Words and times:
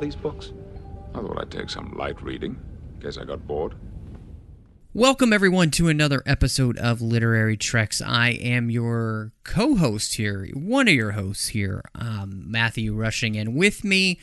These 0.00 0.16
books? 0.16 0.52
I 1.14 1.20
thought 1.20 1.38
I'd 1.38 1.50
take 1.50 1.70
some 1.70 1.92
light 1.96 2.22
reading. 2.22 2.58
Guess 3.00 3.18
I 3.18 3.24
got 3.24 3.46
bored. 3.46 3.74
Welcome, 4.92 5.32
everyone, 5.32 5.70
to 5.72 5.88
another 5.88 6.22
episode 6.26 6.76
of 6.78 7.00
Literary 7.00 7.56
Treks. 7.56 8.02
I 8.02 8.30
am 8.30 8.70
your 8.70 9.32
co 9.44 9.76
host 9.76 10.16
here, 10.16 10.48
one 10.52 10.88
of 10.88 10.94
your 10.94 11.12
hosts 11.12 11.48
here, 11.48 11.84
um, 11.94 12.50
Matthew 12.50 12.94
Rushing. 12.94 13.36
And 13.36 13.54
with 13.54 13.84
me, 13.84 14.18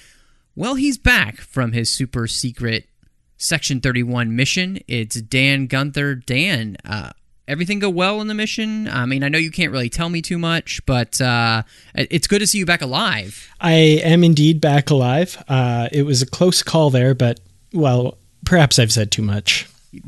well, 0.55 0.75
he's 0.75 0.97
back 0.97 1.37
from 1.37 1.71
his 1.71 1.89
super 1.89 2.27
secret 2.27 2.89
Section 3.37 3.79
31 3.79 4.35
mission. 4.35 4.79
It's 4.87 5.21
Dan 5.21 5.67
Gunther. 5.67 6.15
Dan, 6.15 6.75
uh, 6.83 7.11
everything 7.47 7.79
go 7.79 7.89
well 7.89 8.21
in 8.21 8.27
the 8.27 8.33
mission? 8.33 8.87
I 8.87 9.05
mean, 9.05 9.23
I 9.23 9.29
know 9.29 9.37
you 9.37 9.51
can't 9.51 9.71
really 9.71 9.89
tell 9.89 10.09
me 10.09 10.21
too 10.21 10.37
much, 10.37 10.85
but 10.85 11.19
uh, 11.21 11.63
it's 11.95 12.27
good 12.27 12.39
to 12.39 12.47
see 12.47 12.57
you 12.59 12.65
back 12.65 12.81
alive. 12.81 13.49
I 13.59 13.73
am 14.03 14.23
indeed 14.23 14.61
back 14.61 14.89
alive. 14.89 15.43
Uh, 15.47 15.89
it 15.91 16.03
was 16.03 16.21
a 16.21 16.25
close 16.25 16.61
call 16.63 16.89
there, 16.89 17.13
but, 17.15 17.39
well, 17.73 18.17
perhaps 18.45 18.79
I've 18.79 18.91
said 18.91 19.11
too 19.11 19.21
much. 19.21 19.67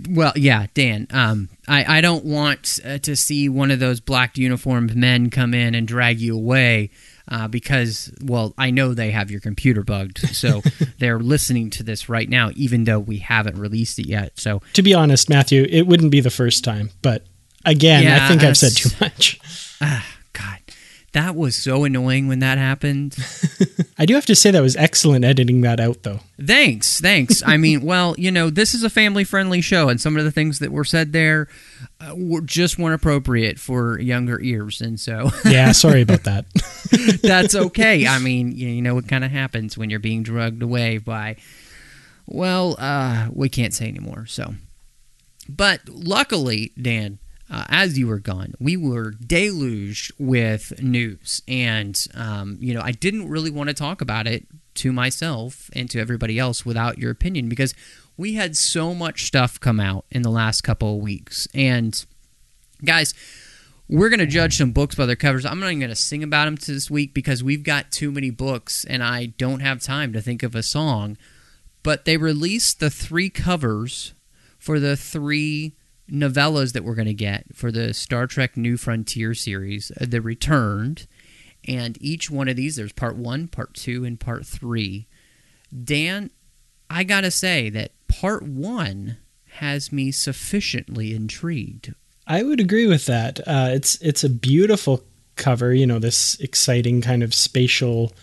Well, 0.09 0.33
yeah, 0.35 0.67
Dan. 0.73 1.07
Um, 1.11 1.49
I, 1.67 1.97
I 1.97 2.01
don't 2.01 2.25
want 2.25 2.79
uh, 2.85 2.97
to 2.99 3.15
see 3.15 3.49
one 3.49 3.71
of 3.71 3.79
those 3.79 3.99
black 3.99 4.37
uniformed 4.37 4.95
men 4.95 5.29
come 5.29 5.53
in 5.53 5.73
and 5.73 5.87
drag 5.87 6.19
you 6.19 6.35
away 6.35 6.91
uh, 7.29 7.47
because, 7.47 8.11
well, 8.21 8.53
I 8.57 8.71
know 8.71 8.93
they 8.93 9.11
have 9.11 9.31
your 9.31 9.39
computer 9.39 9.83
bugged. 9.83 10.19
So 10.35 10.61
they're 10.99 11.19
listening 11.19 11.69
to 11.71 11.83
this 11.83 12.09
right 12.09 12.27
now, 12.29 12.51
even 12.55 12.83
though 12.83 12.99
we 12.99 13.17
haven't 13.19 13.57
released 13.57 13.99
it 13.99 14.07
yet. 14.07 14.37
So, 14.39 14.61
To 14.73 14.81
be 14.81 14.93
honest, 14.93 15.29
Matthew, 15.29 15.65
it 15.69 15.83
wouldn't 15.87 16.11
be 16.11 16.21
the 16.21 16.29
first 16.29 16.63
time, 16.63 16.89
but 17.01 17.25
again, 17.69 18.03
Yeah, 18.03 18.25
I 18.25 18.27
think 18.27 18.43
I've 18.43 18.57
said 18.57 18.73
too 18.75 18.89
much. 19.01 19.39
ah, 19.81 20.05
God, 20.33 20.57
that 21.13 21.35
was 21.35 21.55
so 21.55 21.83
annoying 21.85 22.27
when 22.27 22.39
that 22.39 22.57
happened. 22.57 23.15
I 23.97 24.05
do 24.05 24.13
have 24.15 24.25
to 24.27 24.35
say 24.35 24.51
that 24.51 24.61
was 24.61 24.75
excellent 24.77 25.25
editing 25.25 25.61
that 25.61 25.79
out, 25.79 26.03
though. 26.03 26.19
Thanks, 26.41 26.99
thanks. 27.01 27.41
I 27.45 27.57
mean, 27.57 27.81
well, 27.83 28.15
you 28.17 28.31
know, 28.31 28.49
this 28.49 28.73
is 28.73 28.83
a 28.83 28.89
family-friendly 28.89 29.61
show, 29.61 29.89
and 29.89 29.99
some 29.99 30.15
of 30.17 30.23
the 30.23 30.31
things 30.31 30.59
that 30.59 30.71
were 30.71 30.85
said 30.85 31.11
there 31.13 31.47
uh, 31.99 32.13
were 32.15 32.41
just 32.41 32.77
weren't 32.77 32.95
appropriate 32.95 33.59
for 33.59 33.99
younger 33.99 34.39
ears, 34.41 34.81
and 34.81 34.99
so 34.99 35.29
Yeah, 35.45 35.71
sorry 35.73 36.01
about 36.01 36.23
that. 36.23 36.45
that's 37.21 37.55
okay. 37.55 38.07
I 38.07 38.19
mean, 38.19 38.51
you, 38.53 38.67
you 38.69 38.81
know 38.81 38.95
what 38.95 39.07
kind 39.07 39.23
of 39.23 39.31
happens 39.31 39.77
when 39.77 39.89
you're 39.89 39.99
being 39.99 40.23
drugged 40.23 40.61
away 40.63 40.97
by, 40.97 41.35
well, 42.25 42.75
uh, 42.79 43.27
we 43.33 43.49
can't 43.49 43.73
say 43.73 43.87
anymore. 43.87 44.25
So, 44.27 44.53
but 45.49 45.81
luckily, 45.89 46.71
Dan, 46.81 47.17
uh, 47.49 47.65
as 47.69 47.97
you 47.97 48.07
were 48.07 48.19
gone, 48.19 48.53
we 48.59 48.77
were 48.77 49.11
deluged 49.11 50.11
with 50.19 50.81
news, 50.81 51.41
and 51.47 52.05
um, 52.15 52.57
you 52.59 52.73
know, 52.73 52.81
I 52.81 52.91
didn't 52.91 53.29
really 53.29 53.51
want 53.51 53.69
to 53.69 53.73
talk 53.73 54.01
about 54.01 54.27
it 54.27 54.45
to 54.75 54.91
myself 54.91 55.69
and 55.73 55.89
to 55.89 55.99
everybody 55.99 56.37
else 56.37 56.65
without 56.65 56.97
your 56.97 57.11
opinion 57.11 57.49
because 57.49 57.73
we 58.17 58.35
had 58.35 58.55
so 58.55 58.93
much 58.93 59.25
stuff 59.25 59.59
come 59.59 59.79
out 59.79 60.05
in 60.11 60.21
the 60.21 60.29
last 60.29 60.61
couple 60.61 60.95
of 60.95 61.01
weeks, 61.01 61.47
and 61.53 62.05
guys 62.83 63.13
we're 63.89 64.09
going 64.09 64.19
to 64.19 64.27
judge 64.27 64.55
some 64.55 64.71
books 64.71 64.93
by 64.93 65.07
their 65.07 65.15
covers. 65.15 65.45
I'm 65.45 65.59
not 65.59 65.67
even 65.67 65.79
going 65.79 65.89
to 65.89 65.95
sing 65.95 66.21
about 66.21 66.45
them 66.45 66.55
this 66.55 66.91
week 66.91 67.11
because 67.11 67.43
we've 67.43 67.63
got 67.63 67.91
too 67.91 68.11
many 68.11 68.29
books 68.29 68.85
and 68.85 69.03
I 69.03 69.25
don't 69.25 69.61
have 69.61 69.81
time 69.81 70.13
to 70.13 70.21
think 70.21 70.43
of 70.43 70.53
a 70.53 70.61
song. 70.61 71.17
But 71.81 72.05
they 72.05 72.15
released 72.15 72.79
the 72.79 72.91
three 72.91 73.31
covers 73.31 74.13
for 74.59 74.79
the 74.79 74.95
three 74.95 75.73
novellas 76.11 76.73
that 76.73 76.83
we're 76.83 76.95
going 76.95 77.07
to 77.07 77.13
get 77.13 77.55
for 77.55 77.71
the 77.71 77.93
Star 77.93 78.27
Trek 78.27 78.57
New 78.57 78.77
Frontier 78.77 79.33
series, 79.33 79.91
uh, 79.99 80.05
The 80.07 80.21
Returned. 80.21 81.07
And 81.67 81.97
each 82.01 82.29
one 82.31 82.47
of 82.47 82.55
these, 82.55 82.77
there's 82.77 82.93
part 82.93 83.17
one, 83.17 83.47
part 83.47 83.73
two, 83.73 84.05
and 84.05 84.19
part 84.19 84.45
three. 84.45 85.07
Dan, 85.83 86.31
I 86.89 87.03
got 87.03 87.21
to 87.21 87.31
say 87.31 87.69
that 87.69 87.91
part 88.07 88.43
one 88.43 89.17
has 89.53 89.91
me 89.91 90.11
sufficiently 90.11 91.13
intrigued. 91.13 91.93
I 92.25 92.43
would 92.43 92.59
agree 92.59 92.87
with 92.87 93.05
that. 93.07 93.39
Uh, 93.47 93.69
it's 93.73 93.95
it's 94.01 94.23
a 94.23 94.29
beautiful 94.29 95.03
cover. 95.35 95.73
You 95.73 95.87
know, 95.87 95.99
this 95.99 96.39
exciting 96.39 97.01
kind 97.01 97.23
of 97.23 97.33
spatial 97.33 98.13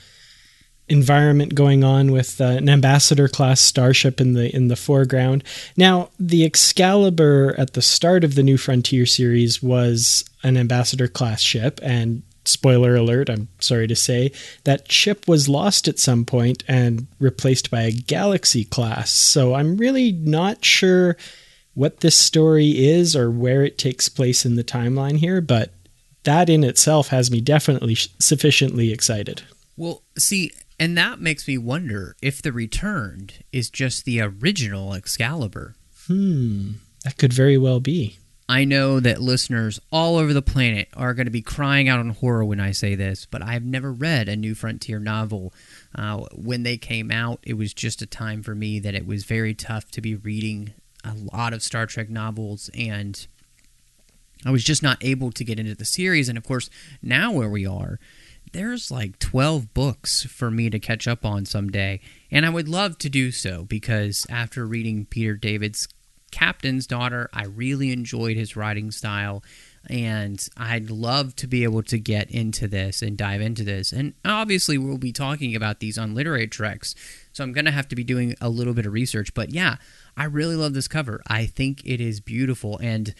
environment 0.88 1.54
going 1.54 1.82
on 1.82 2.12
with 2.12 2.40
uh, 2.40 2.44
an 2.44 2.68
ambassador 2.68 3.28
class 3.28 3.60
starship 3.60 4.20
in 4.20 4.34
the 4.34 4.54
in 4.54 4.68
the 4.68 4.76
foreground. 4.76 5.42
Now, 5.76 6.10
the 6.18 6.44
Excalibur 6.44 7.54
at 7.58 7.72
the 7.72 7.82
start 7.82 8.24
of 8.24 8.34
the 8.34 8.42
New 8.42 8.56
Frontier 8.56 9.06
series 9.06 9.62
was 9.62 10.24
an 10.42 10.56
ambassador 10.56 11.08
class 11.08 11.40
ship, 11.40 11.80
and 11.82 12.22
spoiler 12.44 12.94
alert, 12.94 13.28
I'm 13.28 13.48
sorry 13.58 13.86
to 13.88 13.96
say 13.96 14.32
that 14.64 14.90
ship 14.90 15.26
was 15.26 15.48
lost 15.48 15.88
at 15.88 15.98
some 15.98 16.24
point 16.24 16.62
and 16.68 17.06
replaced 17.18 17.70
by 17.70 17.82
a 17.82 17.92
Galaxy 17.92 18.64
class. 18.64 19.10
So 19.10 19.54
I'm 19.54 19.76
really 19.76 20.12
not 20.12 20.64
sure 20.64 21.16
what 21.74 22.00
this 22.00 22.16
story 22.16 22.86
is 22.86 23.14
or 23.14 23.30
where 23.30 23.64
it 23.64 23.78
takes 23.78 24.08
place 24.08 24.46
in 24.46 24.56
the 24.56 24.64
timeline 24.64 25.18
here, 25.18 25.40
but 25.40 25.72
that 26.24 26.48
in 26.48 26.64
itself 26.64 27.08
has 27.08 27.30
me 27.30 27.40
definitely 27.40 27.94
sufficiently 27.94 28.92
excited. 28.92 29.42
Well, 29.76 30.02
see, 30.16 30.52
and 30.78 30.96
that 30.96 31.20
makes 31.20 31.48
me 31.48 31.58
wonder 31.58 32.16
if 32.22 32.42
the 32.42 32.52
returned 32.52 33.44
is 33.52 33.70
just 33.70 34.04
the 34.04 34.20
original 34.20 34.94
Excalibur. 34.94 35.74
Hmm, 36.06 36.72
that 37.04 37.16
could 37.16 37.32
very 37.32 37.58
well 37.58 37.80
be. 37.80 38.18
I 38.48 38.64
know 38.64 39.00
that 39.00 39.20
listeners 39.20 39.80
all 39.90 40.16
over 40.16 40.32
the 40.32 40.42
planet 40.42 40.88
are 40.94 41.14
going 41.14 41.26
to 41.26 41.32
be 41.32 41.42
crying 41.42 41.88
out 41.88 41.98
in 41.98 42.10
horror 42.10 42.44
when 42.44 42.60
I 42.60 42.70
say 42.70 42.94
this, 42.94 43.26
but 43.26 43.42
I've 43.42 43.64
never 43.64 43.92
read 43.92 44.28
a 44.28 44.36
New 44.36 44.54
Frontier 44.54 45.00
novel. 45.00 45.52
Uh, 45.94 46.26
when 46.32 46.62
they 46.62 46.76
came 46.76 47.10
out, 47.10 47.40
it 47.42 47.54
was 47.54 47.74
just 47.74 48.02
a 48.02 48.06
time 48.06 48.44
for 48.44 48.54
me 48.54 48.78
that 48.78 48.94
it 48.94 49.06
was 49.06 49.24
very 49.24 49.52
tough 49.52 49.90
to 49.92 50.00
be 50.00 50.14
reading 50.14 50.74
a 51.04 51.14
lot 51.14 51.52
of 51.52 51.62
Star 51.62 51.86
Trek 51.86 52.08
novels, 52.08 52.70
and 52.72 53.26
I 54.44 54.52
was 54.52 54.62
just 54.62 54.82
not 54.82 54.98
able 55.04 55.32
to 55.32 55.44
get 55.44 55.58
into 55.58 55.74
the 55.74 55.84
series. 55.84 56.28
And 56.28 56.38
of 56.38 56.44
course, 56.44 56.70
now 57.02 57.32
where 57.32 57.48
we 57.48 57.66
are, 57.66 57.98
there's 58.56 58.90
like 58.90 59.18
12 59.18 59.74
books 59.74 60.24
for 60.24 60.50
me 60.50 60.70
to 60.70 60.78
catch 60.78 61.06
up 61.06 61.26
on 61.26 61.44
someday. 61.44 62.00
And 62.30 62.46
I 62.46 62.48
would 62.48 62.68
love 62.68 62.96
to 62.98 63.10
do 63.10 63.30
so 63.30 63.64
because 63.64 64.26
after 64.30 64.64
reading 64.64 65.04
Peter 65.04 65.34
David's 65.34 65.86
Captain's 66.30 66.86
Daughter, 66.86 67.28
I 67.34 67.44
really 67.44 67.92
enjoyed 67.92 68.36
his 68.36 68.56
writing 68.56 68.90
style. 68.90 69.44
And 69.88 70.44
I'd 70.56 70.90
love 70.90 71.36
to 71.36 71.46
be 71.46 71.64
able 71.64 71.82
to 71.84 71.98
get 71.98 72.30
into 72.30 72.66
this 72.66 73.02
and 73.02 73.16
dive 73.16 73.40
into 73.40 73.62
this. 73.62 73.92
And 73.92 74.14
obviously, 74.24 74.78
we'll 74.78 74.98
be 74.98 75.12
talking 75.12 75.54
about 75.54 75.78
these 75.78 75.98
on 75.98 76.14
Literary 76.14 76.48
Treks. 76.48 76.94
So 77.32 77.44
I'm 77.44 77.52
going 77.52 77.66
to 77.66 77.70
have 77.70 77.88
to 77.88 77.94
be 77.94 78.04
doing 78.04 78.34
a 78.40 78.48
little 78.48 78.74
bit 78.74 78.86
of 78.86 78.92
research. 78.92 79.32
But 79.34 79.50
yeah, 79.50 79.76
I 80.16 80.24
really 80.24 80.56
love 80.56 80.72
this 80.72 80.88
cover. 80.88 81.22
I 81.28 81.46
think 81.46 81.82
it 81.84 82.00
is 82.00 82.20
beautiful. 82.20 82.78
And 82.78 83.14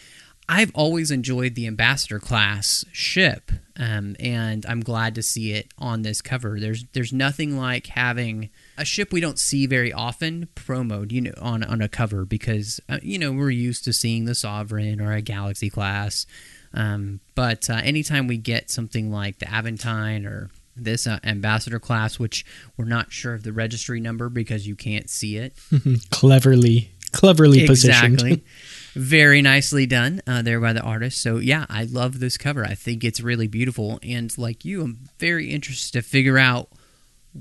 I've 0.49 0.71
always 0.73 1.11
enjoyed 1.11 1.55
the 1.55 1.67
Ambassador 1.67 2.19
class 2.19 2.85
ship, 2.93 3.51
um, 3.75 4.15
and 4.17 4.65
I'm 4.65 4.79
glad 4.79 5.15
to 5.15 5.21
see 5.21 5.51
it 5.51 5.67
on 5.77 6.03
this 6.03 6.21
cover. 6.21 6.57
There's 6.59 6.85
there's 6.93 7.11
nothing 7.11 7.57
like 7.57 7.87
having 7.87 8.49
a 8.77 8.85
ship 8.85 9.11
we 9.11 9.19
don't 9.19 9.39
see 9.39 9.65
very 9.65 9.91
often 9.91 10.47
promoed, 10.55 11.11
you 11.11 11.21
know, 11.21 11.33
on 11.41 11.63
on 11.63 11.81
a 11.81 11.89
cover 11.89 12.23
because 12.23 12.79
uh, 12.87 12.99
you 13.01 13.19
know 13.19 13.33
we're 13.33 13.49
used 13.49 13.83
to 13.85 13.93
seeing 13.93 14.23
the 14.23 14.35
Sovereign 14.35 15.01
or 15.01 15.11
a 15.11 15.21
Galaxy 15.21 15.69
class, 15.69 16.25
um, 16.73 17.19
but 17.35 17.69
uh, 17.69 17.81
anytime 17.83 18.27
we 18.27 18.37
get 18.37 18.71
something 18.71 19.11
like 19.11 19.39
the 19.39 19.47
Aventine 19.47 20.25
or 20.25 20.49
this 20.77 21.07
uh, 21.07 21.19
ambassador 21.23 21.79
class, 21.79 22.19
which 22.19 22.45
we're 22.77 22.85
not 22.85 23.11
sure 23.11 23.33
of 23.33 23.43
the 23.43 23.51
registry 23.51 23.99
number 23.99 24.29
because 24.29 24.67
you 24.67 24.75
can't 24.75 25.09
see 25.09 25.37
it. 25.37 25.53
cleverly, 26.11 26.91
cleverly 27.11 27.63
exactly. 27.63 28.15
positioned. 28.15 28.41
Very 28.97 29.41
nicely 29.41 29.85
done 29.85 30.21
uh, 30.25 30.41
there 30.41 30.59
by 30.59 30.73
the 30.73 30.81
artist. 30.81 31.21
So 31.21 31.37
yeah, 31.37 31.65
I 31.69 31.83
love 31.83 32.19
this 32.19 32.37
cover. 32.37 32.65
I 32.65 32.73
think 32.73 33.03
it's 33.03 33.21
really 33.21 33.47
beautiful, 33.47 33.99
and 34.01 34.35
like 34.37 34.65
you, 34.65 34.81
I'm 34.81 35.09
very 35.19 35.51
interested 35.51 36.01
to 36.01 36.07
figure 36.07 36.37
out 36.37 36.69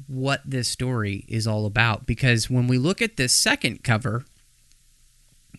what 0.07 0.43
this 0.45 0.69
story 0.69 1.25
is 1.29 1.47
all 1.47 1.65
about 1.67 2.07
because 2.07 2.51
when 2.51 2.67
we 2.67 2.79
look 2.79 3.01
at 3.01 3.17
this 3.17 3.33
second 3.33 3.83
cover, 3.83 4.25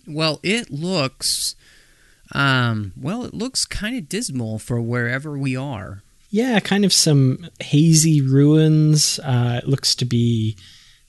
well, 0.08 0.40
it 0.44 0.70
looks, 0.70 1.56
um, 2.34 2.94
well, 2.96 3.26
it 3.26 3.34
looks 3.34 3.66
kind 3.66 3.98
of 3.98 4.08
dismal 4.08 4.60
for 4.60 4.80
wherever 4.80 5.38
we 5.38 5.56
are. 5.56 6.04
Yeah, 6.30 6.60
kind 6.60 6.86
of 6.86 6.94
some 6.94 7.50
hazy 7.60 8.22
ruins. 8.22 9.20
Uh, 9.20 9.62
it 9.64 9.68
looks 9.68 9.96
to 9.96 10.06
be, 10.06 10.58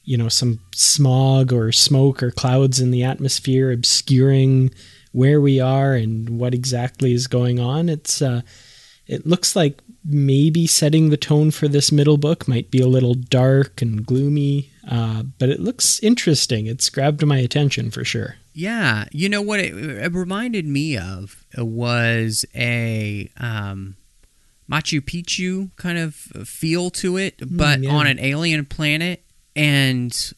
you 0.09 0.17
know, 0.17 0.31
some 0.31 0.59
smog 0.75 1.53
or 1.53 1.71
smoke 1.71 2.23
or 2.23 2.31
clouds 2.31 2.81
in 2.81 2.91
the 2.91 3.05
atmosphere 3.05 3.71
obscuring 3.71 4.71
where 5.13 5.39
we 5.39 5.61
are 5.61 5.93
and 5.93 6.31
what 6.31 6.55
exactly 6.55 7.13
is 7.13 7.27
going 7.27 7.61
on. 7.61 7.91
It's 7.91 8.23
uh, 8.23 8.41
it 9.07 9.27
looks 9.27 9.55
like 9.55 9.83
maybe 10.03 10.67
setting 10.67 11.11
the 11.11 11.19
tone 11.19 11.51
for 11.51 11.69
this 11.69 11.93
middle 11.93 12.17
book 12.17 12.49
might 12.49 12.71
be 12.71 12.81
a 12.81 12.87
little 12.87 13.13
dark 13.13 13.83
and 13.83 14.07
gloomy, 14.07 14.71
uh, 14.91 15.25
but 15.39 15.51
it 15.51 15.61
looks 15.61 16.01
interesting. 16.01 16.67
It's 16.67 16.89
grabbed 16.89 17.27
my 17.27 17.37
attention 17.37 17.91
for 17.91 18.03
sure. 18.03 18.37
Yeah, 18.55 19.05
you 19.13 19.29
know 19.29 19.43
what 19.43 19.61
it, 19.61 19.75
it 19.75 20.15
reminded 20.15 20.65
me 20.65 20.97
of 20.97 21.45
was 21.59 22.47
a 22.55 23.31
um, 23.37 23.97
Machu 24.73 25.03
Picchu 25.03 25.71
kind 25.77 25.99
of 25.99 26.15
feel 26.15 26.89
to 26.93 27.19
it, 27.19 27.43
but 27.47 27.81
yeah. 27.81 27.91
on 27.91 28.07
an 28.07 28.19
alien 28.19 28.65
planet 28.65 29.23
and 29.59 30.33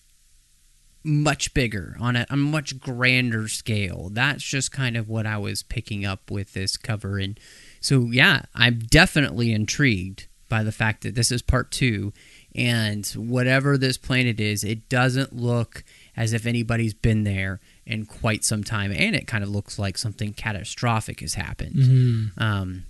much 1.03 1.55
bigger 1.55 1.97
on 2.01 2.17
a, 2.17 2.27
a 2.29 2.37
much 2.37 2.79
grander 2.79 3.49
scale. 3.49 4.11
That's 4.13 4.43
just 4.43 4.73
kind 4.73 4.97
of 4.97 5.09
what 5.09 5.27
I 5.27 5.39
was 5.39 5.63
picking 5.63 6.05
up 6.05 6.31
with 6.31 6.53
this 6.55 6.77
cover, 6.77 7.19
and 7.19 7.39
so 7.81 8.07
yeah, 8.11 8.43
I'm 8.55 8.79
definitely 8.79 9.53
intrigued 9.53 10.27
by 10.49 10.63
the 10.65 10.73
fact 10.73 11.03
that 11.03 11.15
this 11.15 11.31
is 11.31 11.43
part 11.43 11.71
two, 11.71 12.13
and 12.55 13.07
whatever 13.09 13.79
this 13.79 13.97
planet 13.97 14.41
is, 14.41 14.65
it 14.65 14.89
doesn't 14.89 15.35
look 15.35 15.85
as 16.17 16.33
if 16.33 16.45
anybody's 16.45 16.93
been 16.93 17.23
there 17.25 17.61
in 17.87 18.05
quite 18.05 18.45
some 18.45 18.65
time, 18.65 18.93
and 18.93 19.15
it 19.15 19.27
kind 19.27 19.45
of 19.45 19.51
looks 19.51 19.79
like 19.79 19.97
something 19.97 20.33
catastrophic 20.33 21.21
has 21.21 21.35
happened. 21.35 22.33
Um, 22.37 22.85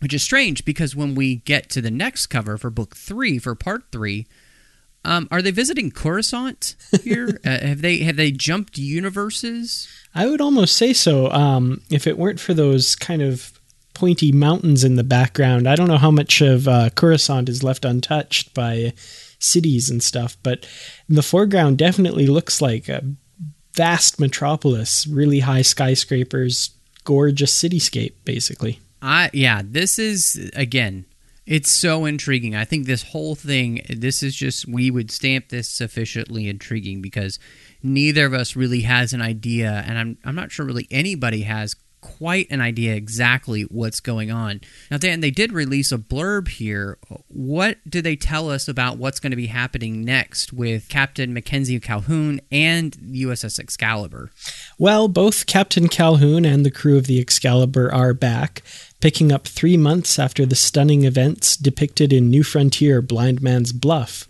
which 0.00 0.14
is 0.14 0.22
strange 0.22 0.64
because 0.64 0.96
when 0.96 1.14
we 1.14 1.36
get 1.36 1.68
to 1.70 1.82
the 1.82 1.90
next 1.90 2.28
cover 2.28 2.56
for 2.56 2.70
book 2.70 2.96
three, 2.96 3.38
for 3.38 3.54
part 3.54 3.84
three, 3.92 4.26
um, 5.04 5.28
are 5.30 5.42
they 5.42 5.50
visiting 5.50 5.90
Coruscant 5.90 6.76
here? 7.02 7.40
uh, 7.44 7.58
have 7.58 7.82
they 7.82 7.98
have 7.98 8.16
they 8.16 8.30
jumped 8.30 8.78
universes? 8.78 9.88
I 10.14 10.26
would 10.26 10.40
almost 10.40 10.76
say 10.76 10.92
so. 10.92 11.30
Um, 11.30 11.82
if 11.90 12.06
it 12.06 12.18
weren't 12.18 12.40
for 12.40 12.54
those 12.54 12.96
kind 12.96 13.22
of 13.22 13.52
pointy 13.94 14.32
mountains 14.32 14.84
in 14.84 14.96
the 14.96 15.04
background, 15.04 15.68
I 15.68 15.76
don't 15.76 15.88
know 15.88 15.98
how 15.98 16.10
much 16.10 16.40
of 16.40 16.68
uh, 16.68 16.90
Coruscant 16.90 17.48
is 17.48 17.62
left 17.62 17.84
untouched 17.84 18.54
by 18.54 18.92
cities 19.38 19.88
and 19.88 20.02
stuff, 20.02 20.36
but 20.42 20.66
the 21.08 21.22
foreground 21.22 21.78
definitely 21.78 22.26
looks 22.26 22.60
like 22.60 22.88
a 22.88 23.02
vast 23.74 24.20
metropolis, 24.20 25.06
really 25.06 25.40
high 25.40 25.62
skyscrapers, 25.62 26.70
gorgeous 27.04 27.54
cityscape, 27.58 28.12
basically. 28.24 28.80
I 29.00 29.30
yeah, 29.32 29.62
this 29.64 29.98
is 29.98 30.50
again, 30.54 31.06
it's 31.46 31.70
so 31.70 32.04
intriguing. 32.04 32.54
I 32.54 32.64
think 32.64 32.86
this 32.86 33.02
whole 33.02 33.34
thing, 33.34 33.82
this 33.88 34.22
is 34.22 34.34
just 34.34 34.68
we 34.68 34.90
would 34.90 35.10
stamp 35.10 35.48
this 35.48 35.68
sufficiently 35.68 36.48
intriguing 36.48 37.00
because 37.00 37.38
neither 37.82 38.26
of 38.26 38.34
us 38.34 38.56
really 38.56 38.82
has 38.82 39.12
an 39.12 39.22
idea, 39.22 39.84
and 39.86 39.98
I'm 39.98 40.18
I'm 40.24 40.34
not 40.34 40.52
sure 40.52 40.66
really 40.66 40.86
anybody 40.90 41.42
has 41.42 41.74
quite 42.00 42.46
an 42.50 42.60
idea 42.60 42.94
exactly 42.94 43.62
what's 43.62 44.00
going 44.00 44.30
on. 44.30 44.60
Now, 44.90 44.98
Dan, 44.98 45.20
they 45.20 45.30
did 45.30 45.52
release 45.52 45.92
a 45.92 45.98
blurb 45.98 46.48
here. 46.48 46.98
What 47.28 47.78
do 47.88 48.02
they 48.02 48.16
tell 48.16 48.50
us 48.50 48.68
about 48.68 48.98
what's 48.98 49.20
going 49.20 49.30
to 49.30 49.36
be 49.36 49.46
happening 49.46 50.04
next 50.04 50.52
with 50.52 50.88
Captain 50.88 51.32
Mackenzie 51.32 51.80
Calhoun 51.80 52.40
and 52.50 52.92
USS 52.92 53.58
Excalibur? 53.58 54.30
Well, 54.78 55.08
both 55.08 55.46
Captain 55.46 55.88
Calhoun 55.88 56.44
and 56.44 56.64
the 56.64 56.70
crew 56.70 56.96
of 56.96 57.06
the 57.06 57.20
Excalibur 57.20 57.92
are 57.92 58.14
back, 58.14 58.62
picking 59.00 59.32
up 59.32 59.46
three 59.46 59.76
months 59.76 60.18
after 60.18 60.46
the 60.46 60.56
stunning 60.56 61.04
events 61.04 61.56
depicted 61.56 62.12
in 62.12 62.30
New 62.30 62.42
Frontier 62.42 63.02
Blind 63.02 63.42
Man's 63.42 63.72
Bluff. 63.72 64.26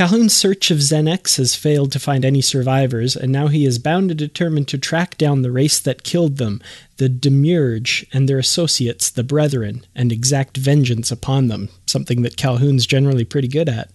Calhoun's 0.00 0.34
search 0.34 0.70
of 0.70 0.78
Xenex 0.78 1.36
has 1.36 1.54
failed 1.54 1.92
to 1.92 1.98
find 1.98 2.24
any 2.24 2.40
survivors, 2.40 3.16
and 3.16 3.30
now 3.30 3.48
he 3.48 3.66
is 3.66 3.78
bound 3.78 4.10
and 4.10 4.16
determined 4.16 4.66
to 4.68 4.78
track 4.78 5.18
down 5.18 5.42
the 5.42 5.52
race 5.52 5.78
that 5.78 6.04
killed 6.04 6.38
them, 6.38 6.62
the 6.96 7.10
Demiurge, 7.10 8.06
and 8.10 8.26
their 8.26 8.38
associates, 8.38 9.10
the 9.10 9.22
Brethren, 9.22 9.84
and 9.94 10.10
exact 10.10 10.56
vengeance 10.56 11.12
upon 11.12 11.48
them, 11.48 11.68
something 11.84 12.22
that 12.22 12.38
Calhoun's 12.38 12.86
generally 12.86 13.26
pretty 13.26 13.46
good 13.46 13.68
at. 13.68 13.90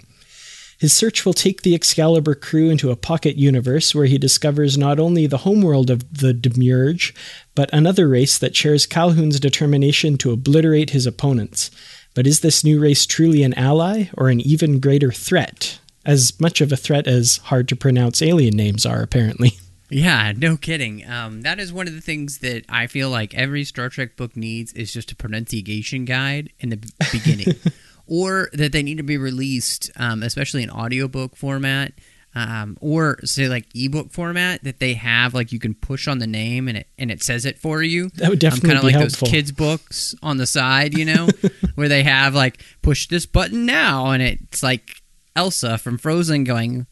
His 0.78 0.94
search 0.94 1.26
will 1.26 1.34
take 1.34 1.64
the 1.64 1.74
Excalibur 1.74 2.36
crew 2.36 2.70
into 2.70 2.92
a 2.92 2.96
pocket 2.96 3.38
universe 3.38 3.96
where 3.96 4.06
he 4.06 4.20
discovers 4.20 4.78
not 4.78 5.00
only 5.00 5.26
the 5.26 5.40
homeworld 5.40 5.90
of 5.90 6.20
the 6.20 6.34
Demiurge, 6.34 7.16
but 7.56 7.74
another 7.74 8.08
race 8.08 8.38
that 8.38 8.56
shares 8.56 8.86
Calhoun's 8.86 9.40
determination 9.40 10.20
to 10.20 10.32
obliterate 10.32 10.92
his 10.92 11.08
opponents. 11.08 11.72
But 12.14 12.28
is 12.28 12.42
this 12.42 12.64
new 12.64 12.80
race 12.80 13.08
truly 13.08 13.42
an 13.42 13.56
ally 13.56 14.10
or 14.14 14.30
an 14.30 14.40
even 14.40 14.80
greater 14.80 15.12
threat? 15.12 15.80
As 16.06 16.40
much 16.40 16.62
of 16.62 16.72
a 16.72 16.78
threat 16.78 17.08
as 17.08 17.38
hard 17.38 17.68
to 17.70 17.76
pronounce 17.76 18.22
alien 18.22 18.56
names 18.56 18.86
are, 18.86 19.02
apparently. 19.02 19.54
Yeah, 19.90 20.34
no 20.36 20.58
kidding. 20.58 21.08
Um, 21.08 21.42
that 21.42 21.60
is 21.60 21.72
one 21.72 21.88
of 21.88 21.94
the 21.94 22.02
things 22.02 22.40
that 22.40 22.66
I 22.68 22.88
feel 22.88 23.10
like 23.12 23.36
every 23.36 23.64
Star 23.64 23.88
Trek 23.90 24.18
book 24.18 24.36
needs 24.36 24.74
is 24.74 24.92
just 24.92 25.12
a 25.12 25.16
pronunciation 25.16 26.06
guide 26.06 26.52
in 26.60 26.70
the 26.70 26.78
beginning, 27.12 27.54
or 28.08 28.50
that 28.54 28.72
they 28.72 28.82
need 28.82 28.98
to 28.98 29.04
be 29.04 29.18
released, 29.18 29.92
um, 29.96 30.24
especially 30.24 30.64
in 30.64 30.72
audiobook 30.72 31.36
format, 31.36 31.94
um, 32.34 32.78
or 32.82 33.20
say 33.24 33.48
like 33.48 33.68
ebook 33.76 34.12
format 34.12 34.64
that 34.64 34.80
they 34.80 34.96
have 34.96 35.34
like 35.34 35.52
you 35.52 35.60
can 35.60 35.76
push 35.76 36.08
on 36.08 36.18
the 36.18 36.28
name 36.28 36.68
and 36.68 36.80
it 36.80 36.88
and 36.98 37.12
it 37.12 37.24
says 37.24 37.46
it 37.46 37.60
for 37.60 37.82
you. 37.82 38.10
That 38.16 38.30
would 38.30 38.40
definitely 38.40 38.70
kind 38.70 38.78
of 38.80 38.84
like 38.84 38.96
helpful. 38.96 39.28
those 39.28 39.32
kids 39.32 39.52
books 39.52 40.16
on 40.24 40.38
the 40.38 40.48
side, 40.48 40.98
you 40.98 41.06
know, 41.06 41.28
where 41.76 41.88
they 41.88 42.04
have 42.04 42.34
like 42.34 42.62
push 42.82 43.08
this 43.08 43.26
button 43.28 43.66
now, 43.68 44.08
and 44.12 44.24
it's 44.24 44.64
like 44.64 45.02
Elsa 45.36 45.78
from 45.78 45.98
Frozen 45.98 46.44
going, 46.44 46.88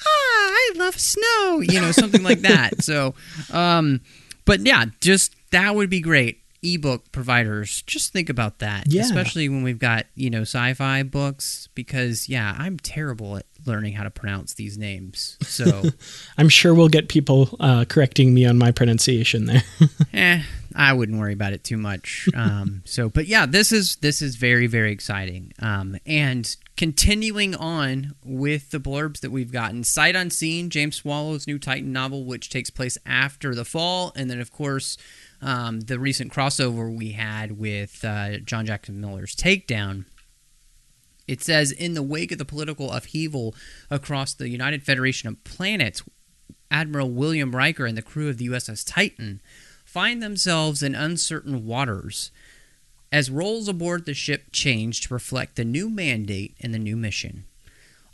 ah, 0.00 0.04
I 0.06 0.72
love 0.76 0.98
snow, 0.98 1.60
you 1.60 1.80
know, 1.80 1.92
something 1.92 2.22
like 2.22 2.40
that. 2.40 2.74
So, 2.82 3.14
um, 3.52 4.00
but 4.44 4.60
yeah, 4.66 4.84
just 5.00 5.34
that 5.50 5.74
would 5.74 5.90
be 5.90 6.00
great. 6.00 6.42
Ebook 6.62 7.12
providers, 7.12 7.82
just 7.82 8.12
think 8.12 8.28
about 8.28 8.58
that, 8.60 8.84
Yeah. 8.88 9.02
especially 9.02 9.48
when 9.48 9.62
we've 9.62 9.78
got 9.78 10.06
you 10.16 10.30
know 10.30 10.40
sci-fi 10.42 11.02
books, 11.04 11.68
because 11.74 12.28
yeah, 12.28 12.54
I'm 12.58 12.78
terrible 12.78 13.36
at 13.36 13.46
learning 13.66 13.92
how 13.94 14.04
to 14.04 14.10
pronounce 14.10 14.54
these 14.54 14.76
names. 14.78 15.36
So, 15.42 15.82
I'm 16.38 16.48
sure 16.48 16.74
we'll 16.74 16.88
get 16.88 17.08
people 17.08 17.56
uh, 17.60 17.84
correcting 17.88 18.32
me 18.34 18.46
on 18.46 18.56
my 18.58 18.72
pronunciation 18.72 19.46
there. 19.46 19.62
eh, 20.14 20.42
I 20.74 20.92
wouldn't 20.92 21.18
worry 21.18 21.34
about 21.34 21.52
it 21.52 21.62
too 21.62 21.76
much. 21.76 22.28
Um, 22.34 22.82
so, 22.84 23.08
but 23.10 23.26
yeah, 23.26 23.46
this 23.46 23.70
is 23.70 23.96
this 23.96 24.20
is 24.22 24.34
very 24.36 24.66
very 24.66 24.90
exciting. 24.92 25.52
Um, 25.60 25.96
and 26.06 26.56
continuing 26.76 27.54
on 27.54 28.14
with 28.24 28.70
the 28.70 28.78
blurbs 28.78 29.20
that 29.20 29.30
we've 29.30 29.52
gotten, 29.52 29.82
Sight 29.82 30.14
Unseen, 30.14 30.70
James 30.70 30.96
Swallow's 30.96 31.46
new 31.46 31.58
Titan 31.58 31.92
novel, 31.92 32.24
which 32.24 32.50
takes 32.50 32.70
place 32.70 32.98
after 33.06 33.54
the 33.54 33.64
fall, 33.64 34.12
and 34.14 34.30
then 34.30 34.40
of 34.40 34.52
course 34.52 34.96
um, 35.40 35.80
the 35.80 35.98
recent 35.98 36.32
crossover 36.32 36.94
we 36.94 37.12
had 37.12 37.58
with 37.58 38.04
uh, 38.04 38.38
John 38.38 38.66
Jackson 38.66 39.00
Miller's 39.00 39.34
Takedown. 39.34 40.04
It 41.26 41.42
says, 41.42 41.72
in 41.72 41.94
the 41.94 42.02
wake 42.02 42.30
of 42.30 42.38
the 42.38 42.44
political 42.44 42.92
upheaval 42.92 43.54
across 43.90 44.32
the 44.32 44.48
United 44.48 44.84
Federation 44.84 45.28
of 45.28 45.42
Planets, 45.44 46.02
Admiral 46.70 47.10
William 47.10 47.54
Riker 47.54 47.86
and 47.86 47.96
the 47.96 48.02
crew 48.02 48.28
of 48.28 48.38
the 48.38 48.48
USS 48.48 48.84
Titan 48.86 49.40
find 49.84 50.22
themselves 50.22 50.82
in 50.82 50.94
uncertain 50.94 51.64
waters 51.64 52.30
as 53.16 53.30
roles 53.30 53.66
aboard 53.66 54.04
the 54.04 54.12
ship 54.12 54.44
change 54.52 55.00
to 55.00 55.14
reflect 55.14 55.56
the 55.56 55.64
new 55.64 55.88
mandate 55.88 56.54
and 56.60 56.74
the 56.74 56.78
new 56.78 56.94
mission. 56.94 57.46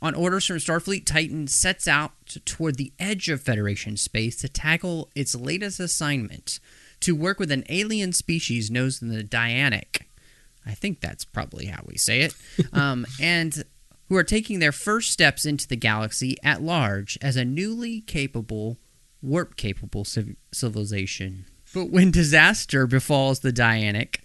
On 0.00 0.14
orders 0.14 0.46
from 0.46 0.58
Starfleet, 0.58 1.04
Titan 1.04 1.48
sets 1.48 1.88
out 1.88 2.12
toward 2.44 2.76
the 2.76 2.92
edge 3.00 3.28
of 3.28 3.42
Federation 3.42 3.96
space 3.96 4.36
to 4.36 4.48
tackle 4.48 5.10
its 5.16 5.34
latest 5.34 5.80
assignment 5.80 6.60
to 7.00 7.16
work 7.16 7.40
with 7.40 7.50
an 7.50 7.64
alien 7.68 8.12
species 8.12 8.70
known 8.70 8.86
as 8.86 9.00
the 9.00 9.24
Dianic. 9.24 10.02
I 10.64 10.74
think 10.74 11.00
that's 11.00 11.24
probably 11.24 11.66
how 11.66 11.82
we 11.84 11.98
say 11.98 12.20
it. 12.20 12.34
Um, 12.72 13.04
and 13.20 13.64
who 14.08 14.16
are 14.16 14.22
taking 14.22 14.60
their 14.60 14.70
first 14.70 15.10
steps 15.10 15.44
into 15.44 15.66
the 15.66 15.74
galaxy 15.74 16.36
at 16.44 16.62
large 16.62 17.18
as 17.20 17.34
a 17.34 17.44
newly 17.44 18.02
capable, 18.02 18.78
warp 19.20 19.56
capable 19.56 20.04
civ- 20.04 20.36
civilization. 20.52 21.46
But 21.74 21.90
when 21.90 22.12
disaster 22.12 22.86
befalls 22.86 23.40
the 23.40 23.52
Dianic, 23.52 24.18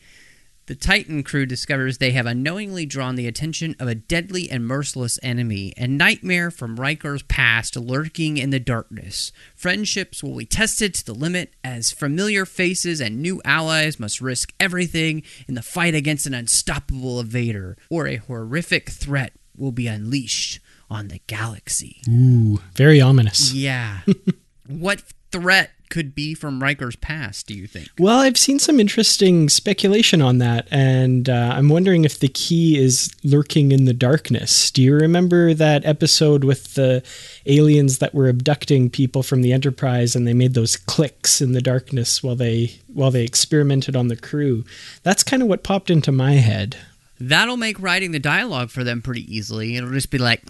the 0.67 0.75
Titan 0.75 1.24
crew 1.24 1.45
discovers 1.45 1.97
they 1.97 2.12
have 2.12 2.25
unknowingly 2.25 2.86
drawn 2.86 3.15
the 3.15 3.27
attention 3.27 3.74
of 3.79 3.88
a 3.88 3.95
deadly 3.95 4.50
and 4.51 4.67
merciless 4.67 5.17
enemy, 5.24 5.74
a 5.77 5.88
nightmare 5.88 6.51
from 6.51 6.79
Riker's 6.79 7.24
past 7.24 7.77
lurking 7.77 8.38
in 8.38 8.50
the 8.50 8.59
darkness. 8.59 9.31
Friendships 9.55 10.21
will 10.21 10.36
be 10.36 10.45
tested 10.45 10.93
to 10.95 11.05
the 11.05 11.13
limit 11.13 11.53
as 11.63 11.91
familiar 11.91 12.45
faces 12.45 13.00
and 13.00 13.21
new 13.21 13.41
allies 13.45 13.97
must 13.97 14.19
risk 14.19 14.53
everything 14.59 15.24
in 15.47 15.55
the 15.55 15.62
fight 15.62 15.95
against 15.95 16.25
an 16.25 16.33
unstoppable 16.33 17.21
invader, 17.21 17.77
or 17.89 18.07
a 18.07 18.17
horrific 18.17 18.89
threat 18.89 19.31
will 19.55 19.71
be 19.71 19.88
unleashed 19.88 20.59
on 20.89 21.07
the 21.07 21.21
galaxy. 21.27 22.01
Ooh, 22.09 22.59
very 22.75 23.00
ominous. 23.00 23.53
Yeah. 23.53 24.01
what 24.67 25.01
threat 25.31 25.71
could 25.89 26.15
be 26.15 26.34
from 26.34 26.62
Riker's 26.62 26.96
past, 26.96 27.48
do 27.48 27.53
you 27.53 27.67
think? 27.67 27.89
Well, 27.98 28.20
I've 28.20 28.38
seen 28.38 28.60
some 28.60 28.79
interesting 28.79 29.50
speculation 29.50 30.22
on 30.22 30.38
that, 30.39 30.67
and 30.72 31.29
uh, 31.29 31.53
I'm 31.56 31.70
wondering 31.70 32.06
if 32.06 32.20
the 32.20 32.27
key 32.27 32.77
is 32.77 33.13
lurking 33.24 33.72
in 33.72 33.86
the 33.86 33.94
darkness. 33.94 34.72
Do 34.72 34.82
you 34.82 34.96
remember 34.96 35.53
that 35.53 35.86
episode 35.86 36.44
with 36.44 36.74
the 36.75 37.03
aliens 37.46 38.00
that 38.00 38.13
were 38.13 38.27
abducting 38.27 38.89
people 38.89 39.24
from 39.24 39.41
the 39.41 39.53
Enterprise, 39.53 40.15
and 40.15 40.27
they 40.27 40.34
made 40.34 40.53
those 40.53 40.77
clicks 40.77 41.41
in 41.41 41.53
the 41.53 41.62
darkness 41.62 42.22
while 42.22 42.36
they 42.36 42.79
while 42.94 43.12
they 43.12 43.24
experimented 43.24 43.96
on 43.96 44.08
the 44.08 44.15
crew? 44.15 44.63
That's 45.03 45.24
kind 45.24 45.41
of 45.41 45.48
what 45.48 45.63
popped 45.63 45.89
into 45.89 46.12
my 46.12 46.34
head. 46.34 46.77
That'll 47.20 47.58
make 47.58 47.79
writing 47.79 48.12
the 48.12 48.20
dialogue 48.20 48.70
for 48.70 48.84
them 48.84 49.01
pretty 49.01 49.34
easily. 49.36 49.75
It'll 49.75 49.91
just 49.91 50.12
be 50.12 50.17
like. 50.17 50.44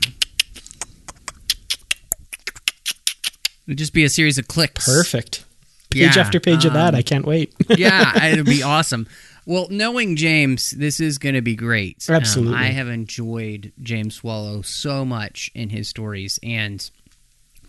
It'll 3.67 3.75
just 3.75 3.93
be 3.93 4.03
a 4.03 4.09
series 4.09 4.37
of 4.37 4.47
clicks. 4.47 4.85
Perfect. 4.85 5.45
Page 5.89 6.15
Yeah, 6.15 6.21
after 6.21 6.39
page 6.39 6.65
of 6.65 6.73
that. 6.73 6.93
um, 6.93 6.95
I 6.95 7.01
can't 7.01 7.25
wait. 7.25 7.53
yeah, 7.77 8.25
it'd 8.25 8.45
be 8.45 8.63
awesome. 8.63 9.07
Well, 9.45 9.67
knowing 9.69 10.15
James, 10.17 10.71
this 10.71 10.99
is 10.99 11.17
going 11.17 11.35
to 11.35 11.41
be 11.41 11.55
great. 11.55 12.05
Um, 12.09 12.15
Absolutely. 12.15 12.55
I 12.55 12.65
have 12.65 12.89
enjoyed 12.89 13.71
James 13.81 14.15
Swallow 14.15 14.61
so 14.61 15.05
much 15.05 15.49
in 15.55 15.69
his 15.69 15.87
stories, 15.87 16.39
and 16.43 16.89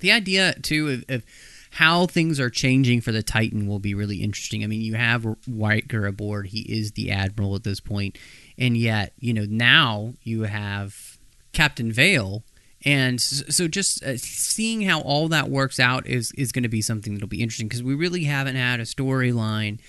the 0.01 0.11
idea 0.11 0.55
too 0.61 0.89
of, 0.89 1.05
of 1.09 1.23
how 1.71 2.07
things 2.07 2.41
are 2.41 2.51
changing 2.51 3.01
for 3.01 3.13
the 3.13 3.23
Titan 3.23 3.69
will 3.69 3.79
be 3.79 3.95
really 3.95 4.23
interesting. 4.23 4.65
I 4.65 4.67
mean, 4.67 4.81
you 4.81 4.95
have 4.95 5.25
Riker 5.47 6.07
aboard; 6.07 6.49
he 6.49 6.61
is 6.63 6.93
the 6.93 7.13
admiral 7.13 7.55
at 7.55 7.63
this 7.63 7.79
point, 7.79 8.19
and 8.59 8.77
yet 8.77 9.13
you 9.21 9.33
know 9.33 9.47
now 9.49 10.15
you 10.25 10.43
have 10.43 11.19
Captain 11.53 11.93
Vale. 11.93 12.43
And 12.85 13.21
so, 13.21 13.67
just 13.67 14.05
uh, 14.05 14.17
seeing 14.17 14.83
how 14.83 15.01
all 15.01 15.29
that 15.29 15.51
works 15.51 15.81
out 15.81 16.07
is 16.07 16.31
is 16.33 16.53
going 16.53 16.63
to 16.63 16.69
be 16.69 16.81
something 16.81 17.15
that'll 17.15 17.29
be 17.29 17.43
interesting 17.43 17.67
because 17.67 17.83
we 17.83 17.95
really 17.95 18.25
haven't 18.25 18.55
had 18.55 18.79
a 18.79 18.85
storyline 18.85 19.81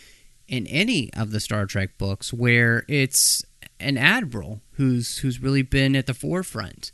in 0.48 0.66
any 0.68 1.14
of 1.14 1.32
the 1.32 1.40
Star 1.40 1.68
Trek 1.68 1.98
books 2.00 2.34
where 2.34 2.84
it's 2.88 3.46
an 3.80 3.98
admiral 3.98 4.62
who's 4.74 5.20
who's 5.20 5.42
really 5.42 5.62
been 5.62 5.96
at 5.96 6.08
the 6.08 6.14
forefront. 6.14 6.92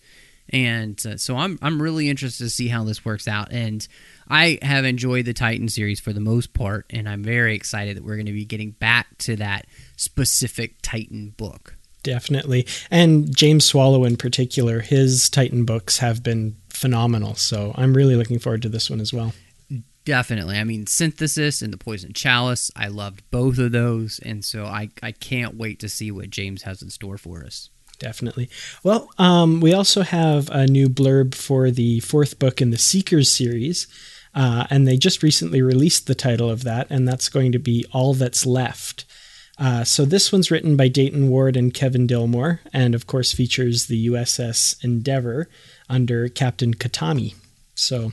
And 0.50 1.04
uh, 1.06 1.18
so 1.18 1.38
I'm 1.38 1.58
I'm 1.62 1.82
really 1.82 2.10
interested 2.10 2.44
to 2.44 2.50
see 2.50 2.68
how 2.68 2.84
this 2.84 3.04
works 3.04 3.28
out 3.28 3.52
and 3.52 3.88
I 4.28 4.60
have 4.62 4.86
enjoyed 4.86 5.26
the 5.26 5.34
Titan 5.34 5.70
series 5.70 6.00
for 6.00 6.14
the 6.14 6.20
most 6.20 6.54
part 6.54 6.86
and 6.92 7.10
I'm 7.10 7.24
very 7.24 7.56
excited 7.56 7.98
that 7.98 8.04
we're 8.04 8.16
going 8.16 8.28
to 8.28 8.32
be 8.32 8.46
getting 8.46 8.72
back 8.72 9.18
to 9.20 9.36
that 9.38 9.66
specific 9.96 10.76
Titan 10.84 11.34
book. 11.38 11.75
Definitely. 12.06 12.68
And 12.92 13.36
James 13.36 13.66
Swallow 13.66 14.04
in 14.04 14.16
particular, 14.16 14.82
his 14.82 15.28
Titan 15.28 15.66
books 15.66 15.98
have 15.98 16.22
been 16.22 16.56
phenomenal. 16.70 17.34
So 17.34 17.74
I'm 17.76 17.96
really 17.96 18.16
looking 18.16 18.38
forward 18.38 18.62
to 18.62 18.70
this 18.70 18.92
one 18.92 19.02
as 19.02 19.12
well. 19.12 19.34
Definitely. 20.06 20.58
I 20.60 20.64
mean, 20.64 20.86
Synthesis 20.86 21.64
and 21.64 21.74
The 21.74 21.80
Poison 21.80 22.14
Chalice, 22.14 22.70
I 22.76 22.90
loved 22.90 23.24
both 23.32 23.58
of 23.58 23.72
those 23.72 24.20
and 24.20 24.46
so 24.46 24.66
I 24.66 24.90
I 25.02 25.14
can't 25.14 25.58
wait 25.58 25.80
to 25.80 25.90
see 25.90 26.12
what 26.12 26.30
James 26.30 26.62
has 26.62 26.84
in 26.84 26.92
store 26.92 27.18
for 27.18 27.44
us. 27.44 27.72
Definitely. 27.98 28.52
Well, 28.84 29.10
um, 29.18 29.62
we 29.62 29.74
also 29.74 30.04
have 30.04 30.48
a 30.52 30.68
new 30.68 30.90
blurb 30.90 31.34
for 31.34 31.72
the 31.72 32.02
fourth 32.02 32.38
book 32.38 32.62
in 32.62 32.70
the 32.70 32.78
Seekers 32.78 33.32
series. 33.32 33.88
Uh, 34.36 34.68
and 34.70 34.86
they 34.86 34.98
just 34.98 35.24
recently 35.24 35.62
released 35.62 36.06
the 36.06 36.14
title 36.14 36.50
of 36.50 36.66
that, 36.66 36.88
and 36.90 37.08
that's 37.08 37.30
going 37.30 37.54
to 37.54 37.58
be 37.58 37.86
All 37.94 38.14
That's 38.14 38.46
Left. 38.46 39.06
Uh, 39.58 39.84
so 39.84 40.04
this 40.04 40.32
one's 40.32 40.52
written 40.52 40.76
by 40.76 40.88
Dayton 40.88 41.30
Ward 41.30 41.56
and 41.56 41.74
Kevin 41.74 42.08
Dillmore, 42.08 42.60
and 42.74 42.94
of 42.94 43.08
course 43.08 43.32
features 43.32 43.88
the 43.88 44.08
USS 44.08 44.84
Endeavour 44.84 45.50
under 45.90 46.28
Captain 46.28 46.74
Khatami. 46.74 47.36
So 47.74 48.12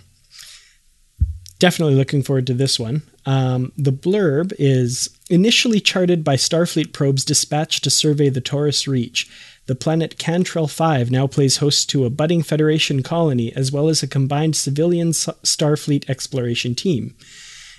definitely 1.58 1.94
looking 1.94 2.22
forward 2.22 2.46
to 2.46 2.54
this 2.54 2.78
one. 2.78 3.02
Um, 3.24 3.72
the 3.76 3.92
blurb 3.92 4.52
is 4.58 5.10
initially 5.30 5.80
charted 5.80 6.24
by 6.24 6.36
Starfleet 6.36 6.92
probes 6.92 7.24
dispatched 7.24 7.84
to 7.84 7.90
survey 7.90 8.28
the 8.28 8.40
Taurus 8.40 8.86
Reach. 8.88 9.28
The 9.66 9.76
planet 9.76 10.18
Cantrell 10.18 10.66
5 10.66 11.10
now 11.10 11.28
plays 11.28 11.58
host 11.58 11.88
to 11.90 12.04
a 12.04 12.10
budding 12.10 12.42
Federation 12.42 13.02
colony 13.02 13.54
as 13.54 13.70
well 13.70 13.88
as 13.88 14.02
a 14.02 14.08
combined 14.08 14.56
civilian 14.56 15.10
Starfleet 15.10 16.10
exploration 16.10 16.74
team. 16.74 17.14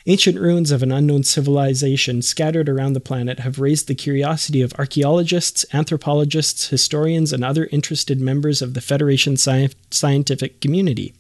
Ancient 0.06 0.38
ruins 0.38 0.70
of 0.72 0.84
an 0.84 0.92
unknown 0.92 1.24
civilization 1.24 2.22
scattered 2.22 2.68
around 2.68 2.92
the 2.92 3.00
planet 3.00 3.40
have 3.40 3.60
raised 3.60 3.88
the 3.88 3.96
curiosity 3.96 4.62
of 4.62 4.74
archaeologists, 4.78 5.66
anthropologists, 5.72 6.68
historians, 6.68 7.32
and 7.32 7.42
other 7.42 7.70
interested 7.72 8.20
members 8.20 8.62
of 8.62 8.74
the 8.74 8.82
Federation 8.82 9.38
sci- 9.38 9.70
scientific 9.92 10.60
community. 10.60 11.14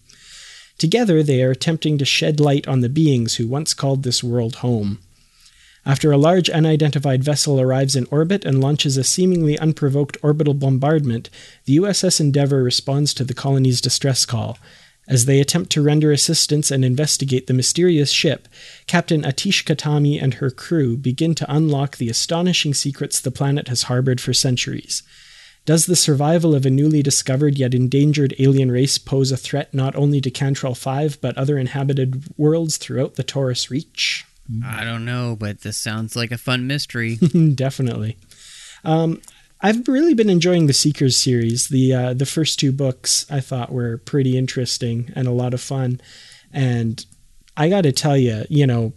Together, 0.77 1.23
they 1.23 1.41
are 1.41 1.51
attempting 1.51 1.97
to 1.97 2.03
shed 2.03 2.41
light 2.41 2.67
on 2.67 2.81
the 2.81 2.89
beings 2.89 3.35
who 3.35 3.47
once 3.47 3.73
called 3.73 4.03
this 4.03 4.21
world 4.21 4.55
home. 4.55 4.99
After 5.85 6.11
a 6.11 6.17
large 6.17 6.49
unidentified 6.49 7.23
vessel 7.23 7.61
arrives 7.61 7.95
in 7.95 8.07
orbit 8.11 8.43
and 8.43 8.59
launches 8.59 8.97
a 8.97 9.03
seemingly 9.03 9.57
unprovoked 9.59 10.17
orbital 10.21 10.53
bombardment, 10.53 11.29
the 11.65 11.77
USS 11.77 12.19
Endeavour 12.19 12.61
responds 12.61 13.13
to 13.13 13.23
the 13.23 13.33
colony's 13.33 13.79
distress 13.79 14.25
call. 14.25 14.57
As 15.07 15.25
they 15.25 15.41
attempt 15.41 15.69
to 15.71 15.81
render 15.81 16.11
assistance 16.11 16.71
and 16.71 16.85
investigate 16.85 17.47
the 17.47 17.53
mysterious 17.53 18.09
ship, 18.09 18.47
Captain 18.87 19.23
Atish 19.23 19.65
Khatami 19.65 20.21
and 20.21 20.35
her 20.35 20.49
crew 20.49 20.95
begin 20.95 21.35
to 21.35 21.53
unlock 21.53 21.97
the 21.97 22.09
astonishing 22.09 22.73
secrets 22.73 23.19
the 23.19 23.31
planet 23.31 23.67
has 23.67 23.83
harbored 23.83 24.21
for 24.21 24.33
centuries. 24.33 25.03
Does 25.65 25.85
the 25.85 25.95
survival 25.95 26.55
of 26.55 26.65
a 26.65 26.69
newly 26.69 27.01
discovered 27.01 27.57
yet 27.57 27.73
endangered 27.73 28.35
alien 28.37 28.71
race 28.71 28.97
pose 28.97 29.31
a 29.31 29.37
threat 29.37 29.73
not 29.73 29.95
only 29.95 30.19
to 30.21 30.31
Cantrell 30.31 30.75
5 30.75 31.19
but 31.21 31.37
other 31.37 31.57
inhabited 31.57 32.23
worlds 32.37 32.77
throughout 32.77 33.15
the 33.15 33.23
Taurus 33.23 33.71
Reach? 33.71 34.25
I 34.65 34.83
don't 34.83 35.05
know, 35.05 35.37
but 35.39 35.61
this 35.61 35.77
sounds 35.77 36.15
like 36.17 36.31
a 36.31 36.37
fun 36.37 36.67
mystery. 36.67 37.15
Definitely. 37.55 38.17
Um, 38.83 39.21
I've 39.65 39.87
really 39.87 40.13
been 40.13 40.29
enjoying 40.29 40.67
the 40.67 40.73
Seekers 40.73 41.15
series. 41.15 41.69
The 41.69 41.93
uh, 41.93 42.13
the 42.13 42.25
first 42.25 42.59
two 42.59 42.73
books 42.73 43.25
I 43.31 43.39
thought 43.39 43.71
were 43.71 43.97
pretty 43.97 44.37
interesting 44.37 45.11
and 45.15 45.25
a 45.25 45.31
lot 45.31 45.53
of 45.53 45.61
fun, 45.61 46.01
and 46.51 47.03
I 47.55 47.69
got 47.69 47.81
to 47.81 47.93
tell 47.93 48.17
you, 48.17 48.43
you 48.49 48.67
know, 48.67 48.91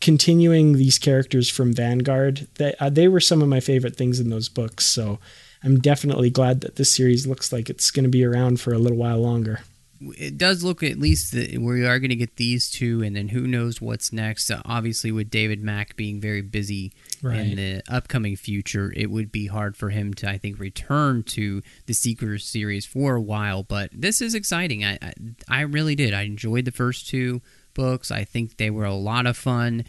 continuing 0.00 0.74
these 0.74 0.96
characters 0.96 1.50
from 1.50 1.72
Vanguard, 1.72 2.46
they 2.54 2.74
uh, 2.78 2.88
they 2.88 3.08
were 3.08 3.18
some 3.18 3.42
of 3.42 3.48
my 3.48 3.58
favorite 3.58 3.96
things 3.96 4.20
in 4.20 4.30
those 4.30 4.48
books. 4.48 4.86
So 4.86 5.18
I'm 5.64 5.80
definitely 5.80 6.30
glad 6.30 6.60
that 6.60 6.76
this 6.76 6.92
series 6.92 7.26
looks 7.26 7.52
like 7.52 7.68
it's 7.68 7.90
going 7.90 8.04
to 8.04 8.10
be 8.10 8.24
around 8.24 8.60
for 8.60 8.72
a 8.72 8.78
little 8.78 8.98
while 8.98 9.18
longer. 9.18 9.60
it 10.00 10.38
does 10.38 10.62
look 10.62 10.84
at 10.84 11.00
least 11.00 11.32
that 11.32 11.58
we 11.58 11.84
are 11.84 11.98
going 11.98 12.10
to 12.10 12.16
get 12.16 12.36
these 12.36 12.70
two, 12.70 13.02
and 13.02 13.16
then 13.16 13.28
who 13.28 13.48
knows 13.48 13.80
what's 13.80 14.12
next. 14.12 14.52
Uh, 14.52 14.62
obviously, 14.64 15.10
with 15.10 15.30
David 15.30 15.64
Mack 15.64 15.96
being 15.96 16.20
very 16.20 16.42
busy 16.42 16.92
Right. 17.22 17.38
in 17.38 17.56
the 17.56 17.82
upcoming 17.88 18.36
future, 18.36 18.92
it 18.94 19.10
would 19.10 19.32
be 19.32 19.46
hard 19.46 19.76
for 19.76 19.90
him 19.90 20.14
to, 20.14 20.28
I 20.28 20.38
think, 20.38 20.58
return 20.58 21.22
to 21.24 21.62
the 21.86 21.94
Seekers 21.94 22.44
series 22.46 22.86
for 22.86 23.16
a 23.16 23.20
while. 23.20 23.62
But 23.62 23.90
this 23.92 24.20
is 24.20 24.34
exciting. 24.34 24.84
I, 24.84 24.98
I, 25.00 25.12
I 25.48 25.60
really 25.62 25.94
did. 25.94 26.14
I 26.14 26.22
enjoyed 26.22 26.64
the 26.64 26.72
first 26.72 27.08
two 27.08 27.40
books. 27.74 28.10
I 28.10 28.24
think 28.24 28.56
they 28.56 28.70
were 28.70 28.84
a 28.84 28.94
lot 28.94 29.26
of 29.26 29.36
fun. 29.36 29.84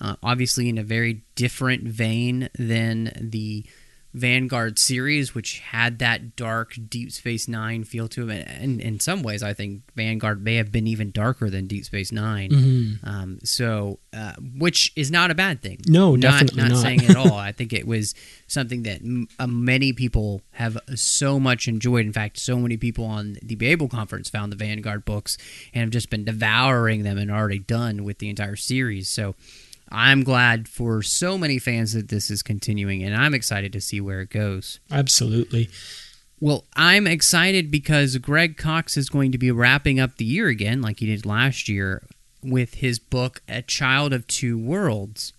Uh, 0.00 0.16
obviously, 0.22 0.68
in 0.68 0.78
a 0.78 0.82
very 0.82 1.22
different 1.34 1.84
vein 1.84 2.48
than 2.58 3.12
the 3.20 3.64
Vanguard 4.14 4.78
series, 4.78 5.34
which 5.34 5.60
had 5.60 5.98
that 6.00 6.36
dark 6.36 6.76
Deep 6.88 7.10
Space 7.12 7.48
Nine 7.48 7.82
feel 7.84 8.08
to 8.08 8.28
it. 8.28 8.46
And 8.46 8.78
in 8.80 9.00
some 9.00 9.22
ways, 9.22 9.42
I 9.42 9.54
think 9.54 9.82
Vanguard 9.96 10.44
may 10.44 10.56
have 10.56 10.70
been 10.70 10.86
even 10.86 11.10
darker 11.12 11.48
than 11.48 11.66
Deep 11.66 11.84
Space 11.86 12.12
9 12.12 12.50
Mm-hmm. 12.50 13.08
Um, 13.08 13.38
so, 13.42 13.98
uh, 14.12 14.32
which 14.58 14.92
is 14.96 15.10
not 15.10 15.30
a 15.30 15.34
bad 15.34 15.62
thing. 15.62 15.80
No, 15.86 16.14
not, 16.14 16.40
definitely 16.42 16.68
not. 16.70 16.78
saying 16.82 17.04
at 17.06 17.16
all. 17.16 17.34
I 17.34 17.52
think 17.52 17.72
it 17.72 17.86
was 17.86 18.14
something 18.46 18.82
that 18.82 19.00
m- 19.00 19.28
uh, 19.38 19.46
many 19.46 19.92
people 19.92 20.42
have 20.52 20.76
so 20.94 21.40
much 21.40 21.66
enjoyed. 21.66 22.04
In 22.04 22.12
fact, 22.12 22.38
so 22.38 22.58
many 22.58 22.76
people 22.76 23.04
on 23.06 23.38
the 23.42 23.54
Babel 23.54 23.88
conference 23.88 24.28
found 24.28 24.52
the 24.52 24.56
Vanguard 24.56 25.04
books 25.04 25.38
and 25.72 25.82
have 25.82 25.90
just 25.90 26.10
been 26.10 26.24
devouring 26.24 27.02
them 27.02 27.16
and 27.16 27.30
already 27.30 27.60
done 27.60 28.04
with 28.04 28.18
the 28.18 28.28
entire 28.28 28.56
series. 28.56 29.08
So. 29.08 29.34
I'm 29.92 30.24
glad 30.24 30.68
for 30.68 31.02
so 31.02 31.36
many 31.36 31.58
fans 31.58 31.92
that 31.92 32.08
this 32.08 32.30
is 32.30 32.42
continuing, 32.42 33.02
and 33.02 33.14
I'm 33.14 33.34
excited 33.34 33.72
to 33.74 33.80
see 33.80 34.00
where 34.00 34.22
it 34.22 34.30
goes. 34.30 34.80
Absolutely. 34.90 35.68
Well, 36.40 36.64
I'm 36.74 37.06
excited 37.06 37.70
because 37.70 38.16
Greg 38.18 38.56
Cox 38.56 38.96
is 38.96 39.08
going 39.08 39.30
to 39.32 39.38
be 39.38 39.50
wrapping 39.50 40.00
up 40.00 40.16
the 40.16 40.24
year 40.24 40.48
again, 40.48 40.80
like 40.80 41.00
he 41.00 41.06
did 41.06 41.26
last 41.26 41.68
year, 41.68 42.02
with 42.42 42.74
his 42.74 42.98
book, 42.98 43.42
A 43.46 43.62
Child 43.62 44.12
of 44.12 44.26
Two 44.26 44.58
Worlds. 44.58 45.34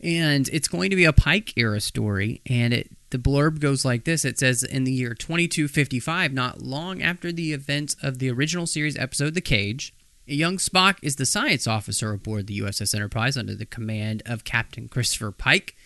And 0.00 0.48
it's 0.48 0.66
going 0.66 0.90
to 0.90 0.96
be 0.96 1.04
a 1.04 1.12
Pike 1.12 1.52
era 1.56 1.80
story, 1.80 2.40
and 2.46 2.72
it 2.72 2.90
the 3.10 3.18
blurb 3.18 3.60
goes 3.60 3.84
like 3.84 4.04
this 4.04 4.24
it 4.24 4.38
says 4.38 4.62
in 4.62 4.84
the 4.84 4.90
year 4.90 5.12
2255 5.12 6.32
not 6.32 6.62
long 6.62 7.02
after 7.02 7.30
the 7.30 7.52
events 7.52 7.94
of 8.02 8.18
the 8.18 8.30
original 8.30 8.66
series 8.66 8.96
episode 8.96 9.34
the 9.34 9.40
cage 9.42 9.94
young 10.34 10.56
spock 10.56 10.96
is 11.02 11.16
the 11.16 11.26
science 11.26 11.66
officer 11.66 12.12
aboard 12.12 12.46
the 12.46 12.58
uss 12.60 12.94
enterprise 12.94 13.36
under 13.36 13.54
the 13.54 13.66
command 13.66 14.22
of 14.26 14.44
captain 14.44 14.88
christopher 14.88 15.30
pike 15.30 15.76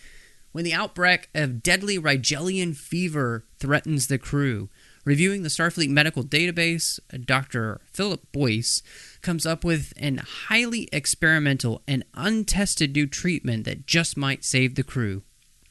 when 0.51 0.63
the 0.63 0.73
outbreak 0.73 1.29
of 1.35 1.61
deadly 1.61 1.97
rigelian 1.97 2.75
fever 2.75 3.45
threatens 3.59 4.07
the 4.07 4.17
crew 4.17 4.69
reviewing 5.05 5.43
the 5.43 5.49
starfleet 5.49 5.89
medical 5.89 6.23
database 6.23 6.99
dr 7.25 7.81
philip 7.85 8.21
boyce 8.31 8.81
comes 9.21 9.45
up 9.45 9.63
with 9.63 9.93
an 9.97 10.17
highly 10.47 10.89
experimental 10.91 11.81
and 11.87 12.03
untested 12.13 12.93
new 12.93 13.07
treatment 13.07 13.65
that 13.65 13.85
just 13.85 14.17
might 14.17 14.43
save 14.43 14.75
the 14.75 14.83
crew 14.83 15.23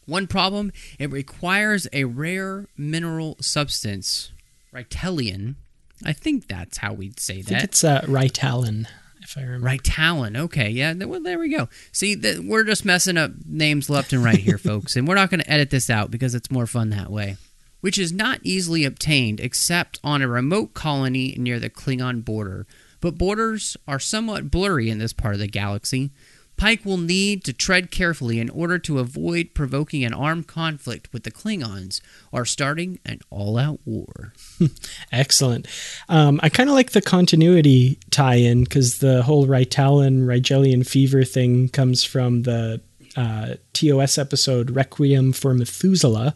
one 0.06 0.28
problem 0.28 0.72
it 1.00 1.10
requires 1.10 1.88
a 1.92 2.04
rare 2.04 2.68
mineral 2.76 3.36
substance, 3.40 4.32
Rytelian. 4.72 5.56
I 6.04 6.12
think 6.12 6.48
that's 6.48 6.78
how 6.78 6.92
we'd 6.92 7.18
say 7.20 7.34
I 7.34 7.42
think 7.42 7.46
that. 7.48 7.64
it's 7.64 7.84
uh, 7.84 8.02
Ryetalyn, 8.02 8.86
if 9.22 9.36
I 9.38 9.42
remember. 9.42 9.68
Ryetalyn. 9.68 10.36
Okay, 10.36 10.68
yeah. 10.70 10.92
Well, 10.92 11.22
there 11.22 11.38
we 11.38 11.48
go. 11.48 11.68
See, 11.92 12.16
th- 12.16 12.40
we're 12.40 12.64
just 12.64 12.84
messing 12.84 13.16
up 13.16 13.32
names 13.46 13.88
left 13.88 14.12
and 14.12 14.22
right 14.22 14.38
here, 14.38 14.58
folks, 14.72 14.96
and 14.96 15.08
we're 15.08 15.14
not 15.14 15.30
going 15.30 15.40
to 15.40 15.50
edit 15.50 15.70
this 15.70 15.88
out 15.90 16.10
because 16.10 16.34
it's 16.34 16.50
more 16.50 16.66
fun 16.66 16.90
that 16.90 17.10
way. 17.10 17.36
Which 17.80 17.98
is 17.98 18.12
not 18.12 18.40
easily 18.42 18.84
obtained 18.84 19.38
except 19.40 20.00
on 20.02 20.20
a 20.22 20.28
remote 20.28 20.74
colony 20.74 21.34
near 21.38 21.60
the 21.60 21.70
Klingon 21.70 22.24
border. 22.24 22.66
But 23.00 23.18
borders 23.18 23.76
are 23.86 23.98
somewhat 24.00 24.50
blurry 24.50 24.90
in 24.90 24.98
this 24.98 25.12
part 25.12 25.34
of 25.34 25.40
the 25.40 25.46
galaxy. 25.46 26.10
Pike 26.56 26.84
will 26.84 26.96
need 26.96 27.44
to 27.44 27.52
tread 27.52 27.90
carefully 27.90 28.40
in 28.40 28.48
order 28.50 28.78
to 28.78 28.98
avoid 28.98 29.52
provoking 29.52 30.04
an 30.04 30.14
armed 30.14 30.46
conflict 30.46 31.12
with 31.12 31.24
the 31.24 31.30
Klingons 31.30 32.00
or 32.32 32.44
starting 32.44 32.98
an 33.04 33.20
all 33.30 33.58
out 33.58 33.80
war. 33.84 34.32
Excellent. 35.12 35.66
Um, 36.08 36.40
I 36.42 36.48
kind 36.48 36.68
of 36.68 36.74
like 36.74 36.92
the 36.92 37.02
continuity 37.02 37.98
tie-in 38.10 38.64
because 38.64 38.98
the 38.98 39.22
whole 39.22 39.46
Ryetalyn, 39.46 40.24
Rigelian 40.26 40.86
fever 40.86 41.24
thing 41.24 41.68
comes 41.68 42.04
from 42.04 42.42
the 42.42 42.80
uh, 43.16 43.54
TOS 43.72 44.18
episode 44.18 44.70
Requiem 44.70 45.32
for 45.32 45.52
Methuselah. 45.54 46.34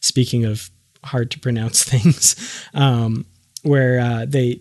Speaking 0.00 0.44
of 0.44 0.70
hard 1.04 1.30
to 1.30 1.38
pronounce 1.38 1.84
things, 1.88 2.66
um, 2.74 3.24
where 3.62 4.00
uh, 4.00 4.26
they 4.26 4.60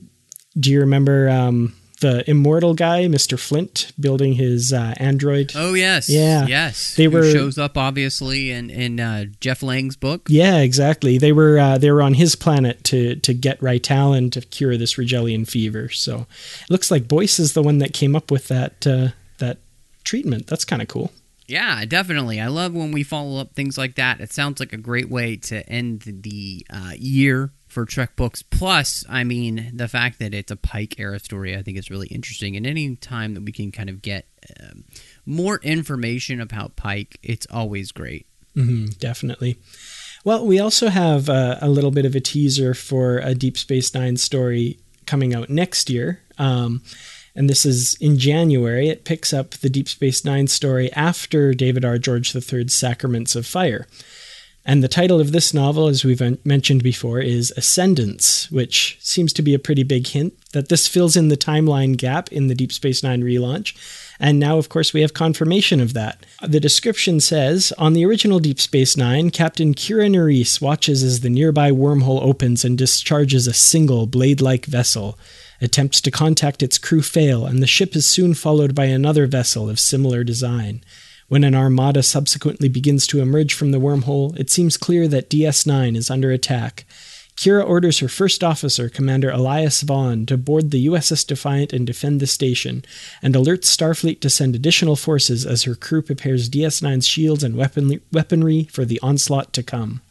do 0.60 0.72
you 0.72 0.82
remember 0.82 1.30
um, 1.30 1.74
the 2.00 2.30
immortal 2.30 2.74
guy, 2.74 3.08
Mister 3.08 3.38
Flint, 3.38 3.92
building 4.00 4.34
his 4.34 4.72
uh, 4.74 4.94
android? 4.98 5.54
Oh, 5.56 5.74
yes. 5.74 6.10
Yeah. 6.10 6.46
Yes. 6.48 6.96
They 6.96 7.06
Who 7.06 7.12
were- 7.12 7.32
shows 7.32 7.58
up, 7.58 7.78
obviously, 7.78 8.52
in, 8.52 8.70
in 8.70 9.00
uh, 9.00 9.26
Jeff 9.40 9.62
Lang's 9.64 9.96
book. 9.96 10.28
Yeah, 10.30 10.58
exactly. 10.58 11.18
They 11.18 11.32
were 11.32 11.60
uh, 11.60 11.78
they 11.78 11.92
were 11.92 12.02
on 12.02 12.14
his 12.16 12.36
planet 12.36 12.84
to 12.86 13.16
to 13.18 13.34
get 13.34 13.60
Ryetalyn 13.60 14.32
to 14.32 14.42
cure 14.42 14.78
this 14.78 14.96
Rigelian 14.96 15.48
fever. 15.48 15.90
So 15.90 16.28
it 16.62 16.70
looks 16.70 16.90
like 16.92 17.08
Boyce 17.08 17.40
is 17.40 17.54
the 17.54 17.64
one 17.64 17.80
that 17.80 17.94
came 17.94 18.16
up 18.16 18.32
with 18.32 18.48
that 18.48 18.86
uh, 18.88 19.10
that 19.40 19.58
treatment. 20.04 20.48
That's 20.48 20.66
kind 20.66 20.82
of 20.82 20.88
cool. 20.88 21.12
Yeah, 21.48 21.84
definitely. 21.86 22.40
I 22.40 22.48
love 22.48 22.74
when 22.76 22.92
we 22.92 23.02
follow 23.02 23.42
up 23.42 23.56
things 23.56 23.76
like 23.76 23.96
that. 23.96 24.22
It 24.22 24.32
sounds 24.32 24.60
like 24.60 24.72
a 24.72 24.78
great 24.78 25.10
way 25.10 25.36
to 25.36 25.68
end 25.68 26.02
the 26.06 26.66
uh, 26.70 26.92
year 26.96 27.52
for 27.70 27.86
Trek 27.86 28.16
books. 28.16 28.42
Plus, 28.42 29.06
I 29.08 29.24
mean, 29.24 29.72
the 29.74 29.88
fact 29.88 30.20
that 30.20 30.34
it's 30.34 30.52
a 30.52 30.56
Pike 30.58 30.96
era 31.00 31.20
story, 31.20 31.56
I 31.56 31.62
think 31.62 31.78
is 31.78 31.90
really 31.90 32.08
interesting. 32.08 32.58
And 32.58 32.66
any 32.68 32.96
time 32.98 33.36
that 33.36 33.44
we 33.44 33.52
can 33.52 33.72
kind 33.72 33.90
of 33.90 34.02
get 34.02 34.26
um, 34.62 34.84
more 35.26 35.60
information 35.64 36.42
about 36.42 36.76
Pike, 36.76 37.20
it's 37.24 37.48
always 37.52 37.92
great. 37.92 38.26
hmm 38.56 38.88
definitely. 39.00 39.58
Well, 40.26 40.46
we 40.46 40.60
also 40.60 40.90
have 40.90 41.30
uh, 41.30 41.58
a 41.62 41.70
little 41.70 41.92
bit 41.92 42.06
of 42.06 42.16
a 42.16 42.20
teaser 42.20 42.74
for 42.74 43.20
a 43.20 43.34
Deep 43.34 43.58
Space 43.58 43.94
Nine 43.94 44.18
story 44.18 44.80
coming 45.06 45.34
out 45.34 45.50
next 45.50 45.90
year. 45.90 46.22
Um, 46.38 46.82
and 47.36 47.50
this 47.50 47.66
is 47.66 47.96
in 48.02 48.18
January. 48.18 48.90
It 48.90 49.06
picks 49.06 49.32
up 49.32 49.52
the 49.52 49.70
Deep 49.70 49.88
Space 49.88 50.26
Nine 50.26 50.48
story 50.48 50.92
after 50.94 51.54
David 51.54 51.86
R. 51.86 51.98
George 51.98 52.36
III's 52.36 52.74
Sacraments 52.74 53.36
of 53.36 53.46
Fire. 53.46 53.88
And 54.66 54.84
the 54.84 54.88
title 54.88 55.20
of 55.20 55.32
this 55.32 55.54
novel, 55.54 55.88
as 55.88 56.04
we've 56.04 56.46
mentioned 56.46 56.84
before, 56.84 57.20
is 57.22 57.52
Ascendance, 57.58 58.52
which 58.52 58.98
seems 59.02 59.34
to 59.34 59.42
be 59.42 59.54
a 59.54 59.60
pretty 59.60 59.84
big 59.84 60.08
hint 60.08 60.34
that 60.52 60.70
this 60.70 60.88
fills 60.88 61.16
in 61.16 61.30
the 61.30 61.38
timeline 61.38 61.96
gap 61.96 62.32
in 62.32 62.48
the 62.48 62.56
Deep 62.56 62.72
Space 62.72 63.02
Nine 63.02 63.24
relaunch. 63.24 63.76
And 64.20 64.38
now, 64.38 64.58
of 64.58 64.68
course, 64.68 64.94
we 64.94 65.02
have 65.02 65.14
confirmation 65.14 65.80
of 65.80 65.94
that. 65.94 66.26
The 66.46 66.60
description 66.60 67.20
says 67.20 67.72
On 67.78 67.94
the 67.94 68.06
original 68.06 68.40
Deep 68.40 68.60
Space 68.60 68.98
Nine, 68.98 69.30
Captain 69.30 69.74
Kira 69.74 70.10
Nerys 70.10 70.62
watches 70.62 71.04
as 71.04 71.22
the 71.22 71.30
nearby 71.30 71.72
wormhole 71.72 72.22
opens 72.22 72.66
and 72.66 72.78
discharges 72.78 73.48
a 73.48 73.54
single 73.54 74.08
blade 74.08 74.42
like 74.42 74.66
vessel. 74.66 75.18
Attempts 75.62 76.00
to 76.02 76.12
contact 76.12 76.62
its 76.62 76.78
crew 76.78 77.02
fail, 77.02 77.46
and 77.46 77.62
the 77.62 77.68
ship 77.68 77.96
is 77.96 78.06
soon 78.06 78.34
followed 78.34 78.76
by 78.76 78.86
another 78.86 79.26
vessel 79.26 79.70
of 79.70 79.80
similar 79.80 80.24
design. 80.24 80.84
When 81.30 81.44
an 81.44 81.54
armada 81.54 82.02
subsequently 82.02 82.70
begins 82.70 83.06
to 83.08 83.22
emerge 83.22 83.54
from 83.54 83.70
the 83.70 83.80
wormhole, 83.80 84.36
it 84.40 84.50
seems 84.50 84.78
clear 84.78 85.08
that 85.08 85.30
DS 85.30 85.66
9 85.66 85.96
is 85.96 86.10
under 86.10 86.32
attack. 86.32 86.86
Kira 87.38 87.64
orders 87.64 88.00
her 88.00 88.10
first 88.10 88.44
officer, 88.44 88.90
Commander 88.90 89.30
Elias 89.30 89.82
Vaughn, 89.82 90.26
to 90.26 90.38
board 90.38 90.72
the 90.72 90.88
USS 90.88 91.26
Defiant 91.26 91.72
and 91.72 91.86
defend 91.86 92.20
the 92.20 92.28
station, 92.28 92.84
and 93.22 93.36
alerts 93.36 93.66
Starfleet 93.66 94.20
to 94.22 94.30
send 94.30 94.56
additional 94.56 94.96
forces 94.96 95.46
as 95.46 95.64
her 95.64 95.76
crew 95.76 96.02
prepares 96.02 96.50
DS 96.50 96.82
9's 96.82 97.08
shields 97.08 97.44
and 97.44 97.56
weaponry 97.56 98.64
for 98.64 98.84
the 98.84 99.00
onslaught 99.02 99.54
to 99.54 99.62
come. 99.64 100.02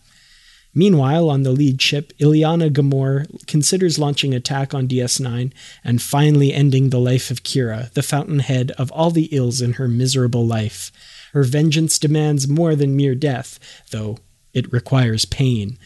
Meanwhile, 0.78 1.28
on 1.28 1.42
the 1.42 1.50
lead 1.50 1.82
ship, 1.82 2.12
Iliana 2.20 2.70
Ghemor 2.70 3.26
considers 3.48 3.98
launching 3.98 4.32
attack 4.32 4.72
on 4.72 4.86
DS9 4.86 5.52
and 5.82 6.00
finally 6.00 6.54
ending 6.54 6.90
the 6.90 7.00
life 7.00 7.32
of 7.32 7.42
Kira, 7.42 7.92
the 7.94 8.02
fountainhead 8.02 8.70
of 8.78 8.92
all 8.92 9.10
the 9.10 9.28
ills 9.32 9.60
in 9.60 9.72
her 9.72 9.88
miserable 9.88 10.46
life. 10.46 10.92
Her 11.32 11.42
vengeance 11.42 11.98
demands 11.98 12.46
more 12.46 12.76
than 12.76 12.94
mere 12.94 13.16
death, 13.16 13.58
though 13.90 14.18
it 14.54 14.72
requires 14.72 15.24
pain. 15.24 15.80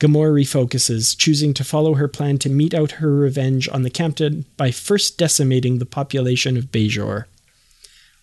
Ghemor 0.00 0.32
refocuses, 0.32 1.16
choosing 1.16 1.54
to 1.54 1.62
follow 1.62 1.94
her 1.94 2.08
plan 2.08 2.38
to 2.38 2.50
mete 2.50 2.74
out 2.74 2.98
her 2.98 3.14
revenge 3.14 3.68
on 3.68 3.82
the 3.82 3.90
captain 3.90 4.44
by 4.56 4.72
first 4.72 5.18
decimating 5.18 5.78
the 5.78 5.86
population 5.86 6.56
of 6.56 6.72
Bajor. 6.72 7.26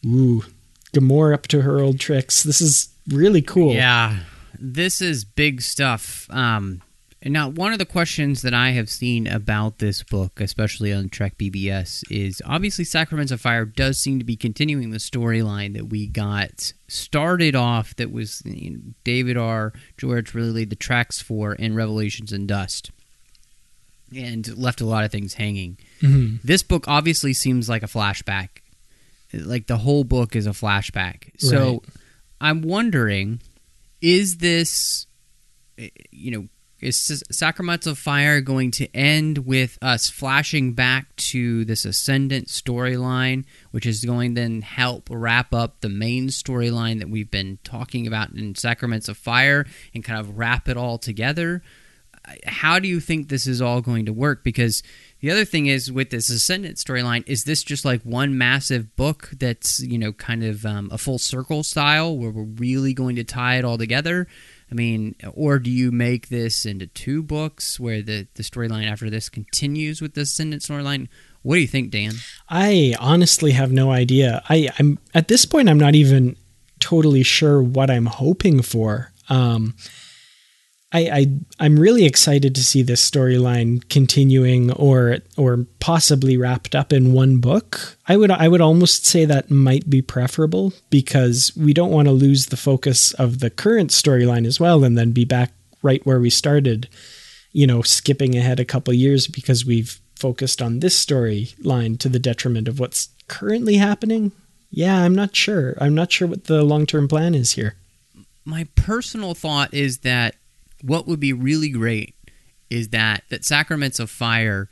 Ooh, 0.06 0.44
Ghemor 0.92 1.34
up 1.34 1.48
to 1.48 1.62
her 1.62 1.80
old 1.80 1.98
tricks. 1.98 2.44
This 2.44 2.60
is 2.60 2.90
really 3.08 3.42
cool. 3.42 3.74
Yeah, 3.74 4.20
this 4.58 5.02
is 5.02 5.26
big 5.26 5.62
stuff. 5.62 6.28
Um, 6.30 6.82
now, 7.26 7.50
one 7.50 7.74
of 7.74 7.80
the 7.80 7.86
questions 7.86 8.44
that 8.44 8.54
I 8.54 8.70
have 8.72 8.90
seen 8.90 9.28
about 9.28 9.80
this 9.80 10.04
book, 10.04 10.40
especially 10.40 10.94
on 10.94 11.10
Trek 11.10 11.38
BBS, 11.38 12.02
is 12.10 12.42
obviously 12.46 12.86
Sacraments 12.86 13.32
of 13.34 13.42
Fire 13.42 13.66
does 13.66 13.98
seem 13.98 14.20
to 14.20 14.26
be 14.26 14.38
continuing 14.38 14.92
the 14.92 15.00
storyline 15.00 15.74
that 15.74 15.90
we 15.90 16.08
got 16.08 16.72
started 16.88 17.56
off. 17.56 17.94
That 17.98 18.14
was 18.14 18.42
you 18.46 18.72
know, 18.72 18.80
David 19.04 19.36
R. 19.36 19.74
George 19.98 20.34
really 20.34 20.52
laid 20.52 20.70
the 20.70 20.78
tracks 20.78 21.22
for 21.22 21.54
in 21.54 21.76
Revelations 21.76 22.32
and 22.32 22.48
Dust, 22.48 22.90
and 24.16 24.58
left 24.58 24.80
a 24.80 24.86
lot 24.86 25.04
of 25.04 25.12
things 25.12 25.34
hanging. 25.34 25.78
Mhm. 26.02 26.42
This 26.42 26.64
book 26.64 26.86
obviously 26.88 27.34
seems 27.34 27.68
like 27.68 27.84
a 27.84 27.88
flashback. 27.88 28.48
Like 29.34 29.68
the 29.68 29.78
whole 29.78 30.06
book 30.06 30.36
is 30.38 30.48
a 30.48 30.52
flashback. 30.52 31.32
So 31.38 31.84
I'm 32.42 32.62
wondering 32.62 33.42
is 34.02 34.38
this 34.38 35.08
eh, 35.78 35.90
you 36.12 36.32
know 36.32 36.48
is 36.82 37.12
S- 37.12 37.38
Sacraments 37.38 37.88
of 37.88 37.98
Fire 37.98 38.42
going 38.42 38.72
to 38.72 38.88
end 38.96 39.40
with 39.40 39.78
us 39.82 40.10
flashing 40.10 40.74
back 40.74 41.16
to 41.18 41.66
this 41.66 41.86
ascendant 41.86 42.48
storyline, 42.48 43.46
which 43.72 43.86
is 43.86 44.06
going 44.06 44.36
to 44.36 44.42
then 44.42 44.62
help 44.62 45.10
wrap 45.12 45.54
up 45.54 45.82
the 45.82 45.90
main 45.90 46.28
storyline 46.28 47.00
that 47.00 47.10
we've 47.10 47.32
been 47.32 47.60
talking 47.64 48.08
about 48.08 48.32
in 48.32 48.56
Sacraments 48.56 49.10
of 49.10 49.18
Fire 49.18 49.66
and 49.94 50.04
kind 50.04 50.20
of 50.20 50.38
wrap 50.38 50.70
it 50.70 50.78
all 50.78 50.98
together? 50.98 51.62
How 52.46 52.80
do 52.80 52.88
you 52.88 53.00
think 53.00 53.28
this 53.28 53.48
is 53.48 53.62
all 53.62 53.82
going 53.82 54.06
to 54.06 54.14
work? 54.14 54.44
Because 54.44 54.84
the 55.22 55.32
other 55.32 55.46
thing 55.46 55.66
is 55.68 55.92
with 55.92 56.10
this 56.10 56.30
ascendant 56.30 56.78
storyline, 56.78 57.24
is 57.28 57.44
this 57.44 57.64
just 57.64 57.86
like 57.86 58.02
one 58.04 58.38
massive 58.38 58.96
book 58.96 59.30
that's 59.38 59.80
you 59.82 59.98
know 59.98 60.14
kind 60.14 60.44
of 60.44 60.66
um, 60.66 60.90
a 60.92 60.98
full 60.98 61.18
circle 61.18 61.64
style 61.64 62.18
where 62.18 62.32
we're 62.32 62.44
really 62.44 62.94
going 62.94 63.16
to 63.18 63.24
tie 63.24 63.58
it 63.58 63.66
all 63.66 63.78
together? 63.78 64.28
I 64.72 64.76
mean, 64.76 65.16
or 65.34 65.58
do 65.58 65.72
you 65.72 65.92
make 65.92 66.30
this 66.30 66.66
into 66.66 66.86
two 66.86 67.24
books 67.24 67.80
where 67.80 68.02
the, 68.02 68.28
the 68.36 68.44
storyline 68.44 68.90
after 68.90 69.10
this 69.10 69.28
continues 69.28 70.00
with 70.00 70.14
the 70.14 70.22
Ascendant 70.22 70.62
storyline? 70.62 71.08
What 71.42 71.56
do 71.56 71.62
you 71.62 71.68
think, 71.68 71.90
Dan? 71.90 72.14
I 72.50 72.96
honestly 73.00 73.52
have 73.52 73.72
no 73.72 73.92
idea. 73.92 74.44
I, 74.48 74.70
I'm 74.78 75.00
at 75.16 75.28
this 75.28 75.46
point. 75.46 75.70
I'm 75.70 75.80
not 75.80 75.96
even 75.96 76.36
totally 76.80 77.24
sure 77.24 77.62
what 77.64 77.90
I'm 77.90 78.06
hoping 78.06 78.62
for. 78.62 79.12
Um, 79.28 79.76
I, 80.92 81.00
I 81.00 81.28
I'm 81.60 81.80
really 81.80 82.06
excited 82.06 82.56
to 82.56 82.64
see 82.64 82.82
this 82.82 83.08
storyline 83.08 83.88
continuing 83.90 84.72
or 84.72 85.20
or 85.38 85.68
possibly 85.80 86.36
wrapped 86.36 86.74
up 86.74 86.92
in 86.92 87.14
one 87.14 87.38
book. 87.38 87.98
I 88.08 88.18
would 88.18 88.32
I 88.32 88.48
would 88.48 88.62
almost 88.62 89.06
say 89.06 89.26
that 89.26 89.52
might 89.52 89.90
be 89.90 90.02
preferable 90.02 90.74
because 90.90 91.52
we 91.56 91.74
don't 91.74 91.92
want 91.92 92.08
to 92.08 92.12
lose 92.12 92.48
the 92.48 92.58
focus 92.58 93.14
of 93.14 93.40
the 93.40 93.52
current 93.52 93.92
storyline 93.92 94.48
as 94.48 94.60
well 94.60 94.84
and 94.84 94.98
then 94.98 95.12
be 95.12 95.26
back 95.26 95.52
right 95.84 96.04
where 96.06 96.20
we 96.20 96.32
started, 96.32 96.90
you 97.52 97.68
know, 97.68 97.84
skipping 97.84 98.36
ahead 98.36 98.60
a 98.60 98.66
couple 98.66 98.94
years 98.94 99.28
because 99.28 99.66
we've 99.66 100.00
focused 100.16 100.62
on 100.62 100.80
this 100.80 101.06
storyline 101.06 101.98
to 102.00 102.10
the 102.10 102.20
detriment 102.20 102.68
of 102.68 102.80
what's 102.80 103.10
currently 103.28 103.78
happening. 103.78 104.32
Yeah, 104.72 105.02
I'm 105.02 105.16
not 105.16 105.36
sure. 105.36 105.76
I'm 105.80 105.96
not 105.96 106.12
sure 106.12 106.28
what 106.28 106.46
the 106.46 106.64
long-term 106.64 107.08
plan 107.08 107.34
is 107.34 107.54
here. 107.54 107.76
My 108.44 108.68
personal 108.76 109.34
thought 109.34 109.74
is 109.74 110.00
that 110.00 110.36
what 110.82 111.08
would 111.08 111.20
be 111.20 111.34
really 111.34 111.70
great 111.70 112.16
is 112.70 112.90
that 112.90 113.24
that 113.30 113.46
Sacraments 113.46 114.00
of 114.00 114.10
Fire 114.10 114.70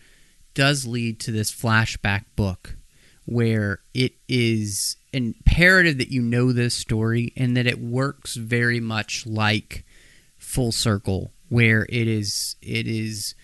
does 0.54 0.86
lead 0.86 1.20
to 1.22 1.32
this 1.32 1.52
flashback 1.52 2.26
book 2.36 2.76
where 3.26 3.80
it 3.93 4.13
is 4.28 4.98
imperative 5.12 5.98
that 5.98 6.12
you 6.12 6.22
know 6.22 6.52
this 6.52 6.74
story 6.74 7.34
and 7.36 7.58
that 7.58 7.67
it 7.67 7.80
works 7.80 8.36
very 8.36 8.80
much 8.80 9.26
like 9.26 9.84
full 10.38 10.72
circle 10.72 11.32
where 11.50 11.86
it 11.89 12.08
is 12.08 12.56
it 12.62 12.88
is 12.88 13.36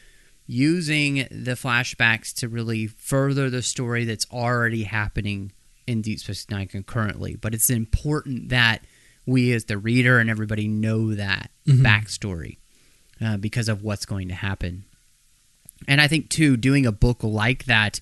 using 0.45 1.27
the 1.31 1.53
flashbacks 1.53 2.33
to 2.33 2.47
really 2.47 2.87
further 2.87 3.49
the 3.49 3.61
story 3.61 4.05
that's 4.05 4.27
already 4.31 4.83
happening 4.83 5.51
in 5.87 6.01
Deep 6.01 6.19
Space 6.19 6.49
Nine 6.49 6.67
concurrently. 6.67 7.35
But 7.35 7.53
it's 7.53 7.69
important 7.69 8.49
that 8.49 8.83
we, 9.25 9.51
as 9.53 9.65
the 9.65 9.77
reader 9.77 10.19
and 10.19 10.29
everybody, 10.29 10.67
know 10.67 11.13
that 11.15 11.49
Mhm. 11.67 11.79
backstory 11.81 12.57
uh, 13.21 13.37
because 13.37 13.69
of 13.69 13.81
what's 13.83 14.05
going 14.05 14.27
to 14.27 14.33
happen. 14.35 14.83
And 15.87 15.99
I 16.01 16.07
think 16.07 16.29
too, 16.29 16.57
doing 16.57 16.85
a 16.85 16.91
book 16.91 17.23
like 17.23 17.65
that, 17.65 17.99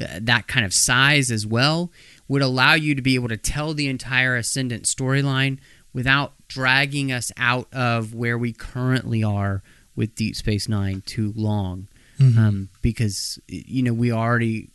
uh, 0.00 0.18
that 0.22 0.46
kind 0.48 0.64
of 0.66 0.72
size 0.74 1.30
as 1.30 1.46
well, 1.46 1.90
would 2.28 2.42
allow 2.42 2.74
you 2.74 2.94
to 2.94 3.02
be 3.02 3.14
able 3.16 3.28
to 3.28 3.36
tell 3.36 3.74
the 3.74 3.88
entire 3.88 4.36
Ascendant 4.36 4.84
storyline 4.84 5.58
without 5.92 6.34
dragging 6.48 7.10
us 7.10 7.32
out 7.36 7.66
of 7.72 8.14
where 8.14 8.38
we 8.38 8.52
currently 8.52 9.22
are 9.24 9.62
with 9.96 10.14
Deep 10.14 10.36
Space 10.36 10.68
Nine 10.68 11.02
too 11.06 11.32
long. 11.36 11.88
Um, 12.20 12.68
because 12.82 13.38
you 13.48 13.82
know 13.82 13.94
we 13.94 14.12
already 14.12 14.68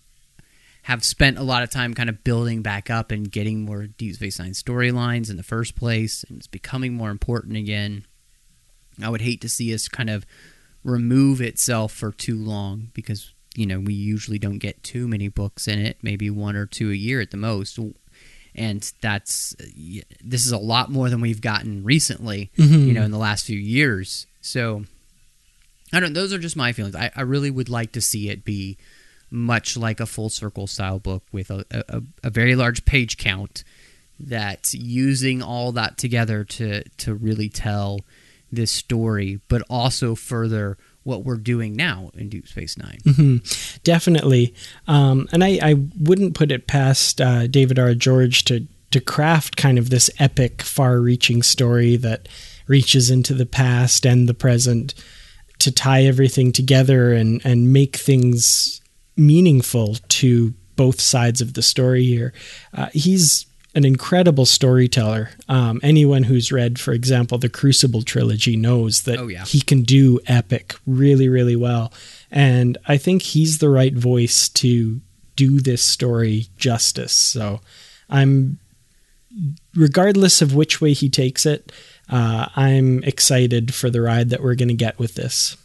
have 0.86 1.04
spent 1.04 1.40
a 1.40 1.44
lot 1.44 1.64
of 1.64 1.72
time 1.72 1.96
kind 1.96 2.10
of 2.10 2.24
building 2.24 2.62
back 2.62 2.92
up 2.92 3.10
and 3.10 3.32
getting 3.32 3.66
more 3.66 3.88
Deep 3.88 4.14
Space 4.14 4.38
Nine 4.38 4.52
storylines 4.52 5.32
in 5.32 5.36
the 5.36 5.42
first 5.42 5.76
place, 5.76 6.24
and 6.30 6.38
it's 6.38 6.46
becoming 6.46 6.94
more 6.94 7.10
important 7.10 7.58
again. 7.58 8.06
I 9.02 9.10
would 9.10 9.22
hate 9.22 9.42
to 9.42 9.50
see 9.50 9.74
us 9.74 9.88
kind 9.88 10.12
of 10.12 10.28
remove 10.84 11.42
itself 11.42 11.92
for 11.92 12.12
too 12.12 12.38
long 12.38 12.92
because 12.94 13.34
you 13.56 13.66
know 13.66 13.80
we 13.80 13.96
usually 13.96 14.38
don't 14.38 14.60
get 14.60 14.84
too 14.84 15.08
many 15.08 15.28
books 15.28 15.68
in 15.68 15.80
it, 15.80 15.98
maybe 16.04 16.30
one 16.30 16.56
or 16.56 16.68
two 16.68 16.92
a 16.92 16.96
year 16.96 17.20
at 17.20 17.32
the 17.32 17.38
most, 17.38 17.80
and 18.54 18.94
that's 19.02 19.56
this 20.24 20.46
is 20.46 20.52
a 20.52 20.60
lot 20.60 20.92
more 20.92 21.10
than 21.10 21.20
we've 21.20 21.42
gotten 21.42 21.84
recently. 21.84 22.52
You 22.58 22.64
mm-hmm. 22.64 22.94
know, 22.94 23.02
in 23.02 23.12
the 23.12 23.18
last 23.18 23.48
few 23.48 23.58
years, 23.58 24.28
so. 24.40 24.86
I 25.94 26.00
don't. 26.00 26.14
Those 26.14 26.34
are 26.34 26.40
just 26.40 26.58
my 26.58 26.74
feelings. 26.74 26.96
I, 26.96 27.12
I 27.16 27.22
really 27.22 27.52
would 27.52 27.70
like 27.70 27.94
to 27.94 28.02
see 28.02 28.30
it 28.30 28.44
be 28.44 28.78
much 29.30 29.76
like 29.76 30.00
a 30.00 30.06
full 30.06 30.30
circle 30.30 30.68
style 30.68 31.00
book 31.00 31.24
with 31.32 31.50
a, 31.50 31.66
a, 31.72 32.02
a 32.24 32.30
very 32.30 32.56
large 32.56 32.86
page 32.86 33.18
count 33.18 33.64
that's 34.20 34.74
using 34.74 35.42
all 35.42 35.72
that 35.74 35.98
together 35.98 36.44
to 36.44 36.84
to 36.98 37.14
really 37.14 37.50
tell 37.50 38.00
this 38.52 38.72
story, 38.72 39.40
but 39.50 39.62
also 39.70 40.16
further 40.16 40.78
what 41.04 41.24
we're 41.24 41.36
doing 41.38 41.76
now 41.76 42.10
in 42.16 42.30
Deep 42.30 42.48
Space 42.48 42.78
9 42.78 42.98
Mhm. 43.06 43.80
Definitely. 43.84 44.54
Um, 44.88 45.28
and 45.32 45.44
I, 45.44 45.60
I 45.62 45.74
wouldn't 46.00 46.34
put 46.34 46.52
it 46.52 46.66
past 46.66 47.22
uh, 47.22 47.46
David 47.48 47.78
R. 47.78 47.94
George 47.94 48.44
to, 48.46 48.66
to 48.90 49.00
craft 49.00 49.56
kind 49.56 49.78
of 49.78 49.90
this 49.92 50.10
epic, 50.18 50.64
far 50.64 51.00
reaching 51.00 51.44
story 51.44 51.96
that 51.98 52.28
reaches 52.68 53.12
into 53.12 53.36
the 53.36 53.46
past 53.46 54.04
and 54.06 54.28
the 54.28 54.34
present 54.34 54.96
to 55.60 55.72
tie 55.72 56.04
everything 56.06 56.52
together 56.52 57.14
and, 57.14 57.40
and 57.46 57.72
make 57.72 57.98
things 57.98 58.82
meaningful 59.18 59.96
to 60.10 60.54
both 60.76 61.00
sides 61.00 61.42
of 61.42 61.54
the 61.54 61.62
story 61.62 62.04
here. 62.06 62.34
Uh, 62.74 62.88
he's 62.94 63.46
an 63.74 63.86
incredible 63.86 64.46
storyteller. 64.46 65.30
Um, 65.50 65.80
anyone 65.84 66.24
who's 66.24 66.52
read, 66.52 66.80
for 66.80 66.94
example, 66.94 67.38
the 67.38 67.50
Crucible 67.50 68.04
trilogy 68.04 68.56
knows 68.56 69.04
that 69.04 69.20
Oh, 69.20 69.28
yeah. 69.28 69.44
he 69.46 69.60
can 69.62 69.82
do 69.84 70.20
epic 70.28 70.76
really, 70.86 71.28
really 71.30 71.56
well. 71.56 71.92
And 72.32 72.78
I 72.88 72.98
think 72.98 73.22
he's 73.22 73.58
the 73.58 73.70
right 73.70 73.94
voice 73.94 74.48
to 74.50 75.02
do 75.36 75.60
this 75.60 75.84
story 75.84 76.48
justice. 76.58 77.12
So 77.14 77.60
I'm, 78.10 78.60
regardless 79.76 80.42
of 80.42 80.56
which 80.56 80.80
way 80.80 80.94
he 80.94 81.10
takes 81.10 81.46
it, 81.46 81.72
uh, 82.10 82.48
I'm 82.56 83.04
excited 83.04 83.74
for 83.74 83.90
the 83.90 84.02
ride 84.02 84.30
that 84.30 84.42
we're 84.42 84.56
going 84.56 84.70
to 84.70 84.74
get 84.74 84.98
with 85.00 85.16
this. 85.16 85.58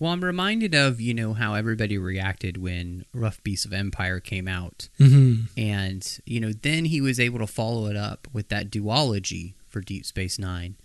Well, 0.00 0.10
I'm 0.12 0.24
reminded 0.24 0.74
of 0.74 1.00
you 1.00 1.14
know 1.14 1.34
how 1.34 1.54
everybody 1.54 1.96
reacted 1.98 2.56
when 2.56 3.04
Rough 3.14 3.40
Beasts 3.44 3.64
of 3.66 3.72
Empire 3.72 4.18
came 4.18 4.48
out, 4.48 4.88
Mm-hmm. 4.98 5.44
and 5.58 6.18
you 6.24 6.40
know 6.40 6.52
then 6.52 6.86
he 6.86 7.00
was 7.00 7.20
able 7.20 7.38
to 7.38 7.46
follow 7.46 7.86
it 7.86 7.96
up 7.96 8.26
with 8.32 8.48
that 8.48 8.70
duology 8.70 9.52
for 9.68 9.80
Deep 9.80 10.04
Space 10.06 10.38
Nine 10.38 10.76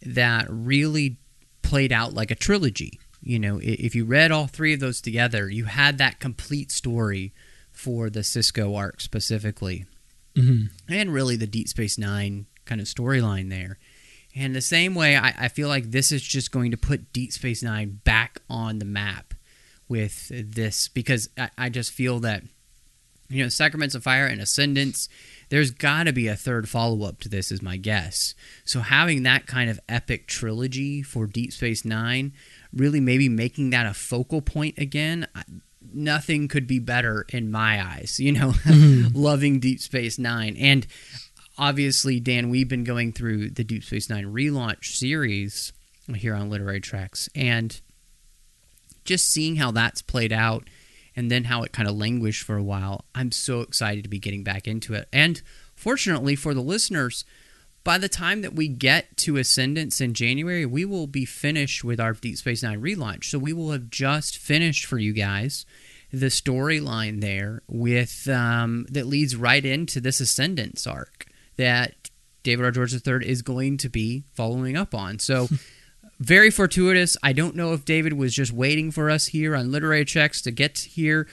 that 0.00 0.46
really 0.48 1.18
played 1.62 1.92
out 1.92 2.14
like 2.14 2.30
a 2.30 2.34
trilogy. 2.36 2.98
You 3.20 3.38
know, 3.38 3.60
if 3.62 3.94
you 3.94 4.04
read 4.04 4.32
all 4.32 4.46
three 4.46 4.72
of 4.74 4.80
those 4.80 5.00
together, 5.00 5.48
you 5.48 5.66
had 5.66 5.98
that 5.98 6.18
complete 6.20 6.72
story 6.72 7.32
for 7.72 8.10
the 8.10 8.20
Sisko 8.20 8.76
arc 8.76 9.00
specifically, 9.00 9.86
Mm-hmm. 10.36 10.66
and 10.92 11.12
really 11.12 11.36
the 11.36 11.46
Deep 11.46 11.68
Space 11.68 11.98
Nine 11.98 12.46
kind 12.64 12.80
of 12.80 12.86
storyline 12.86 13.50
there. 13.50 13.78
And 14.34 14.54
the 14.54 14.62
same 14.62 14.94
way, 14.94 15.16
I, 15.16 15.34
I 15.38 15.48
feel 15.48 15.68
like 15.68 15.90
this 15.90 16.10
is 16.10 16.22
just 16.22 16.52
going 16.52 16.70
to 16.70 16.76
put 16.76 17.12
Deep 17.12 17.32
Space 17.32 17.62
Nine 17.62 18.00
back 18.04 18.40
on 18.48 18.78
the 18.78 18.84
map 18.84 19.34
with 19.88 20.30
this 20.32 20.88
because 20.88 21.28
I, 21.36 21.50
I 21.58 21.68
just 21.68 21.92
feel 21.92 22.18
that 22.20 22.42
you 23.28 23.42
know 23.42 23.50
Sacraments 23.50 23.94
of 23.94 24.02
Fire 24.02 24.26
and 24.26 24.40
Ascendance. 24.40 25.08
There's 25.50 25.70
got 25.70 26.04
to 26.04 26.14
be 26.14 26.28
a 26.28 26.36
third 26.36 26.66
follow 26.66 27.06
up 27.06 27.20
to 27.20 27.28
this, 27.28 27.52
is 27.52 27.60
my 27.60 27.76
guess. 27.76 28.34
So 28.64 28.80
having 28.80 29.22
that 29.24 29.46
kind 29.46 29.68
of 29.68 29.78
epic 29.86 30.26
trilogy 30.26 31.02
for 31.02 31.26
Deep 31.26 31.52
Space 31.52 31.84
Nine, 31.84 32.32
really 32.72 33.00
maybe 33.00 33.28
making 33.28 33.68
that 33.70 33.86
a 33.86 33.94
focal 33.94 34.40
point 34.40 34.78
again. 34.78 35.26
I- 35.34 35.44
Nothing 35.94 36.48
could 36.48 36.66
be 36.66 36.78
better 36.78 37.26
in 37.28 37.50
my 37.50 37.84
eyes, 37.84 38.18
you 38.18 38.32
know, 38.32 38.52
mm-hmm. 38.52 39.08
loving 39.14 39.60
Deep 39.60 39.78
Space 39.78 40.18
Nine. 40.18 40.56
And 40.56 40.86
obviously, 41.62 42.18
Dan, 42.18 42.50
we've 42.50 42.68
been 42.68 42.82
going 42.82 43.12
through 43.12 43.48
the 43.50 43.62
Deep 43.62 43.84
Space 43.84 44.10
Nine 44.10 44.26
relaunch 44.26 44.96
series 44.96 45.72
here 46.12 46.34
on 46.34 46.50
Literary 46.50 46.80
Treks, 46.80 47.28
and 47.36 47.80
just 49.04 49.30
seeing 49.30 49.56
how 49.56 49.70
that's 49.70 50.02
played 50.02 50.32
out 50.32 50.68
and 51.14 51.30
then 51.30 51.44
how 51.44 51.62
it 51.62 51.72
kind 51.72 51.88
of 51.88 51.94
languished 51.94 52.42
for 52.42 52.56
a 52.56 52.62
while, 52.62 53.04
I'm 53.14 53.30
so 53.30 53.60
excited 53.60 54.02
to 54.02 54.10
be 54.10 54.18
getting 54.18 54.42
back 54.42 54.66
into 54.66 54.94
it. 54.94 55.08
And 55.12 55.40
fortunately 55.76 56.34
for 56.34 56.52
the 56.52 56.60
listeners, 56.60 57.24
by 57.84 57.96
the 57.96 58.08
time 58.08 58.42
that 58.42 58.54
we 58.54 58.66
get 58.66 59.16
to 59.18 59.36
Ascendance 59.36 60.00
in 60.00 60.14
January, 60.14 60.66
we 60.66 60.84
will 60.84 61.06
be 61.06 61.24
finished 61.24 61.84
with 61.84 62.00
our 62.00 62.12
Deep 62.12 62.38
Space 62.38 62.62
Nine 62.64 62.80
relaunch. 62.80 63.24
So 63.24 63.38
we 63.38 63.52
will 63.52 63.70
have 63.70 63.88
just 63.88 64.36
finished 64.36 64.84
for 64.84 64.98
you 64.98 65.12
guys 65.12 65.64
the 66.12 66.26
storyline 66.26 67.20
there 67.20 67.62
with 67.68 68.28
um, 68.28 68.86
that 68.90 69.06
leads 69.06 69.36
right 69.36 69.64
into 69.64 70.00
this 70.00 70.20
Ascendance 70.20 70.86
arc 70.86 71.26
that 71.56 71.94
David 72.42 72.64
R. 72.64 72.70
George 72.70 72.94
III 72.94 73.26
is 73.28 73.42
going 73.42 73.76
to 73.78 73.88
be 73.88 74.24
following 74.32 74.76
up 74.76 74.94
on. 74.94 75.18
So 75.18 75.48
very 76.18 76.50
fortuitous. 76.50 77.16
I 77.22 77.32
don't 77.32 77.56
know 77.56 77.72
if 77.72 77.84
David 77.84 78.14
was 78.14 78.34
just 78.34 78.52
waiting 78.52 78.90
for 78.90 79.10
us 79.10 79.26
here 79.26 79.54
on 79.54 79.70
Literary 79.72 80.04
Treks 80.04 80.42
to 80.42 80.50
get 80.50 80.78
here, 80.78 81.28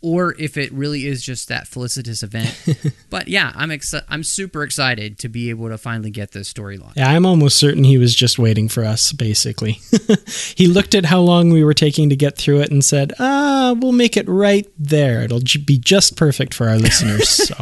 or 0.00 0.34
if 0.36 0.56
it 0.56 0.72
really 0.72 1.06
is 1.06 1.22
just 1.22 1.48
that 1.48 1.68
felicitous 1.68 2.24
event. 2.24 2.56
but 3.10 3.28
yeah, 3.28 3.52
I'm 3.54 3.70
exci- 3.70 4.02
I'm 4.08 4.24
super 4.24 4.64
excited 4.64 5.18
to 5.20 5.28
be 5.28 5.50
able 5.50 5.68
to 5.68 5.78
finally 5.78 6.10
get 6.10 6.32
this 6.32 6.52
storyline. 6.52 6.96
Yeah, 6.96 7.10
I'm 7.10 7.24
almost 7.24 7.56
certain 7.56 7.84
he 7.84 7.98
was 7.98 8.14
just 8.14 8.38
waiting 8.38 8.68
for 8.68 8.84
us, 8.84 9.12
basically. 9.12 9.78
he 10.56 10.66
looked 10.66 10.96
at 10.96 11.04
how 11.04 11.20
long 11.20 11.50
we 11.50 11.62
were 11.62 11.74
taking 11.74 12.08
to 12.10 12.16
get 12.16 12.36
through 12.36 12.60
it 12.60 12.70
and 12.72 12.84
said, 12.84 13.12
ah, 13.20 13.76
we'll 13.78 13.92
make 13.92 14.16
it 14.16 14.28
right 14.28 14.66
there. 14.76 15.22
It'll 15.22 15.40
j- 15.40 15.60
be 15.60 15.78
just 15.78 16.16
perfect 16.16 16.52
for 16.52 16.68
our 16.68 16.78
listeners. 16.78 17.28
So, 17.28 17.54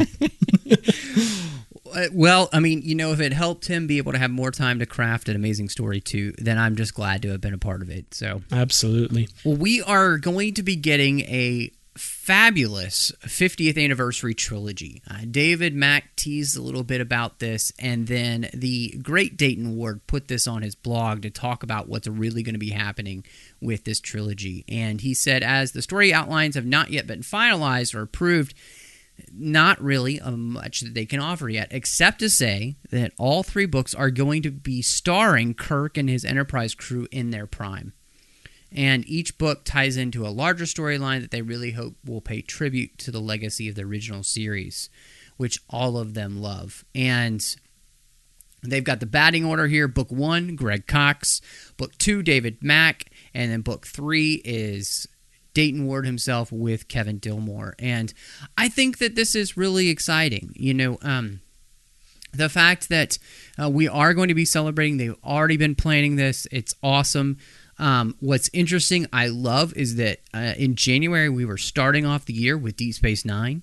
Well, 2.12 2.48
I 2.53 2.61
mean, 2.61 2.83
you 2.83 2.94
know, 2.94 3.12
if 3.12 3.20
it 3.20 3.33
helped 3.33 3.66
him 3.66 3.87
be 3.87 3.98
able 3.98 4.12
to 4.12 4.18
have 4.18 4.31
more 4.31 4.50
time 4.50 4.79
to 4.79 4.87
craft 4.87 5.29
an 5.29 5.37
amazing 5.37 5.68
story 5.68 6.00
too, 6.00 6.35
then 6.38 6.59
I'm 6.59 6.76
just 6.76 6.94
glad 6.94 7.22
to 7.22 7.31
have 7.31 7.40
been 7.40 7.55
a 7.55 7.59
part 7.59 7.83
of 7.83 7.90
it. 7.90 8.14
So 8.14 8.42
absolutely. 8.53 9.29
Well, 9.44 9.57
we 9.57 9.83
are 9.83 10.18
going 10.18 10.55
to 10.55 10.62
be 10.62 10.76
getting 10.76 11.20
a 11.20 11.72
fabulous 11.96 13.12
50th 13.22 13.83
anniversary 13.83 14.35
trilogy. 14.35 15.03
Uh, 15.11 15.18
David 15.31 15.74
Mack 15.74 16.14
teased 16.16 16.57
a 16.57 16.62
little 16.62 16.85
bit 16.85 17.00
about 17.00 17.40
this, 17.40 17.72
and 17.79 18.07
then 18.07 18.48
the 18.55 18.96
great 19.03 19.37
Dayton 19.37 19.76
Ward 19.76 20.07
put 20.07 20.29
this 20.29 20.46
on 20.46 20.62
his 20.62 20.74
blog 20.74 21.22
to 21.22 21.31
talk 21.31 21.62
about 21.62 21.88
what's 21.88 22.07
really 22.07 22.42
going 22.42 22.55
to 22.55 22.59
be 22.61 22.70
happening 22.70 23.24
with 23.61 23.85
this 23.85 24.00
trilogy. 24.00 24.64
And 24.68 25.00
he 25.00 25.12
said, 25.14 25.42
as 25.42 25.72
the 25.72 25.83
story 25.83 26.14
outlines 26.14 26.55
have 26.55 26.66
not 26.66 26.90
yet 26.90 27.07
been 27.07 27.20
finalized 27.20 27.94
or 27.94 28.03
approved, 28.03 28.55
not 29.33 29.83
really 29.83 30.20
uh, 30.20 30.33
much 30.33 30.80
that 30.80 30.94
they 30.94 31.06
can 31.06 31.20
offer 31.20 31.48
yet, 31.48 31.68
except 31.70 32.20
to 32.20 32.30
say 32.30 32.76
that 32.90 33.12
all 33.18 33.42
three 33.42 33.66
books 33.66 33.94
are 33.94 34.11
going 34.11 34.42
to 34.42 34.50
be 34.50 34.83
starring 34.83 35.54
Kirk 35.54 35.96
and 35.96 36.09
his 36.09 36.24
Enterprise 36.24 36.74
crew 36.74 37.06
in 37.11 37.30
their 37.30 37.46
prime. 37.46 37.92
And 38.72 39.09
each 39.09 39.37
book 39.37 39.64
ties 39.64 39.96
into 39.96 40.26
a 40.26 40.28
larger 40.28 40.64
storyline 40.64 41.20
that 41.22 41.30
they 41.30 41.42
really 41.42 41.72
hope 41.72 41.94
will 42.04 42.20
pay 42.20 42.40
tribute 42.40 42.98
to 42.98 43.11
the 43.11 43.20
legacy 43.20 43.68
of 43.68 43.74
the 43.74 43.83
original 43.83 44.22
series, 44.22 44.88
which 45.37 45.59
all 45.68 45.98
of 45.98 46.14
them 46.14 46.40
love. 46.40 46.85
And 46.94 47.44
they've 48.62 48.85
got 48.85 49.00
the 49.00 49.06
batting 49.06 49.44
order 49.44 49.66
here. 49.66 49.88
Book 49.88 50.12
one, 50.12 50.54
Greg 50.54 50.87
Cox. 50.87 51.40
Book 51.76 51.98
two, 51.98 52.22
David 52.22 52.62
Mack. 52.62 53.06
And 53.35 53.50
then 53.50 53.62
book 53.62 53.87
three 53.87 54.35
is 54.44 55.09
Dayton 55.61 55.85
Ward 55.85 56.07
himself 56.07 56.51
with 56.51 56.88
Kevin 56.88 57.18
Dillmore. 57.18 57.75
And 57.79 58.14
I 58.57 58.70
think 58.70 58.96
that 58.96 59.14
this 59.14 59.35
is 59.35 59.59
really 59.59 59.90
exciting. 59.90 60.55
You 60.57 60.73
know, 60.73 60.99
um, 61.03 61.42
the 62.33 62.49
fact 62.49 62.88
that 62.88 63.18
uh, 63.62 63.68
we 63.68 63.87
are 63.87 64.14
going 64.14 64.29
to 64.29 64.35
be 64.35 64.46
celebrating, 64.46 64.96
they've 64.96 65.14
already 65.23 65.59
been 65.59 65.75
planning 65.75 66.16
this. 66.16 66.46
It's 66.51 66.75
awesome. 66.83 67.37
Um, 67.79 68.16
what's 68.20 68.49
interesting, 68.55 69.07
I 69.12 69.27
love, 69.27 69.75
is 69.77 69.96
that 69.96 70.20
uh, 70.33 70.55
in 70.57 70.77
January 70.77 71.29
we 71.29 71.44
were 71.44 71.59
starting 71.59 72.07
off 72.07 72.25
the 72.25 72.33
year 72.33 72.57
with 72.57 72.77
Deep 72.77 72.94
Space 72.94 73.27
Nine, 73.27 73.61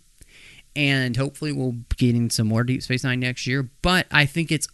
and 0.75 1.17
hopefully 1.17 1.51
we'll 1.51 1.71
be 1.71 1.95
getting 1.97 2.29
some 2.29 2.45
more 2.45 2.63
Deep 2.63 2.83
Space 2.83 3.03
Nine 3.03 3.21
next 3.21 3.47
year. 3.47 3.71
But 3.81 4.05
I 4.11 4.27
think 4.27 4.51
it's 4.51 4.67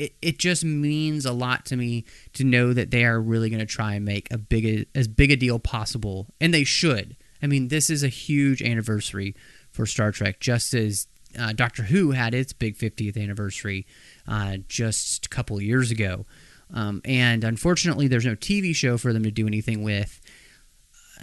it, 0.00 0.14
it 0.22 0.38
just 0.38 0.64
means 0.64 1.26
a 1.26 1.32
lot 1.32 1.66
to 1.66 1.76
me 1.76 2.04
to 2.32 2.42
know 2.42 2.72
that 2.72 2.90
they 2.90 3.04
are 3.04 3.20
really 3.20 3.50
going 3.50 3.60
to 3.60 3.66
try 3.66 3.94
and 3.94 4.04
make 4.04 4.32
a 4.32 4.38
big 4.38 4.86
as 4.94 5.06
big 5.06 5.30
a 5.30 5.36
deal 5.36 5.58
possible, 5.58 6.26
and 6.40 6.54
they 6.54 6.64
should. 6.64 7.16
I 7.42 7.46
mean, 7.46 7.68
this 7.68 7.90
is 7.90 8.02
a 8.02 8.08
huge 8.08 8.62
anniversary 8.62 9.36
for 9.70 9.84
Star 9.84 10.10
Trek, 10.10 10.40
just 10.40 10.72
as 10.72 11.06
uh, 11.38 11.52
Doctor 11.52 11.82
Who 11.84 12.12
had 12.12 12.34
its 12.34 12.52
big 12.54 12.76
50th 12.76 13.22
anniversary 13.22 13.86
uh, 14.26 14.56
just 14.68 15.26
a 15.26 15.28
couple 15.28 15.60
years 15.60 15.90
ago. 15.90 16.24
Um, 16.72 17.02
and 17.04 17.44
unfortunately, 17.44 18.08
there's 18.08 18.26
no 18.26 18.36
TV 18.36 18.74
show 18.74 18.96
for 18.96 19.12
them 19.12 19.24
to 19.24 19.30
do 19.30 19.46
anything 19.46 19.82
with. 19.82 20.20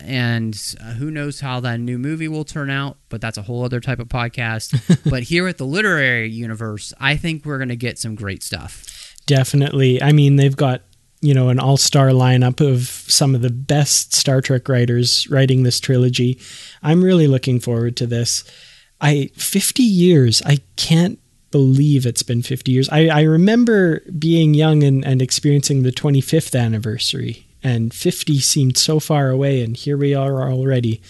And 0.02 0.76
uh, 0.82 0.94
who 0.94 1.12
knows 1.12 1.40
how 1.40 1.60
that 1.62 1.80
new 1.80 1.98
movie 1.98 2.28
will 2.28 2.46
turn 2.46 2.70
out, 2.70 2.98
but 3.10 3.22
that's 3.22 3.38
a 3.38 3.42
whole 3.42 3.64
other 3.64 3.80
type 3.80 4.00
of 4.00 4.08
podcast. 4.08 5.00
but 5.10 5.24
here 5.24 5.48
at 5.48 5.58
the 5.58 5.66
literary 5.66 6.30
universe, 6.30 6.94
I 7.00 7.18
think 7.18 7.46
we're 7.46 7.58
going 7.58 7.70
to 7.70 7.76
get 7.76 8.00
some 8.00 8.16
great 8.16 8.44
stuff. 8.44 9.16
Definitely. 9.26 10.02
I 10.02 10.12
mean, 10.12 10.36
they've 10.36 10.56
got, 10.56 10.84
you 11.22 11.34
know, 11.34 11.50
an 11.50 11.60
all 11.60 11.78
star 11.78 12.10
lineup 12.10 12.66
of 12.66 12.88
some 12.88 13.36
of 13.36 13.42
the 13.42 13.50
best 13.50 14.14
Star 14.14 14.42
Trek 14.42 14.70
writers 14.70 15.28
writing 15.30 15.64
this 15.64 15.80
trilogy. 15.80 16.40
I'm 16.84 17.04
really 17.04 17.28
looking 17.28 17.60
forward 17.60 17.98
to 17.98 18.08
this. 18.08 18.44
I 19.02 19.30
50 19.36 19.84
years. 19.84 20.42
I 20.46 20.60
can't 20.76 21.20
believe 21.52 22.06
it's 22.06 22.24
been 22.24 22.42
50 22.42 22.72
years. 22.72 22.90
I, 22.90 23.08
I 23.08 23.22
remember 23.22 24.02
being 24.20 24.54
young 24.54 24.84
and, 24.84 25.06
and 25.06 25.22
experiencing 25.22 25.84
the 25.84 25.92
25th 25.92 26.60
anniversary, 26.60 27.47
and 27.64 27.94
50 27.94 28.40
seemed 28.40 28.78
so 28.78 29.00
far 29.00 29.30
away, 29.30 29.64
and 29.64 29.76
here 29.76 29.98
we 29.98 30.14
are 30.14 30.50
already. 30.50 31.02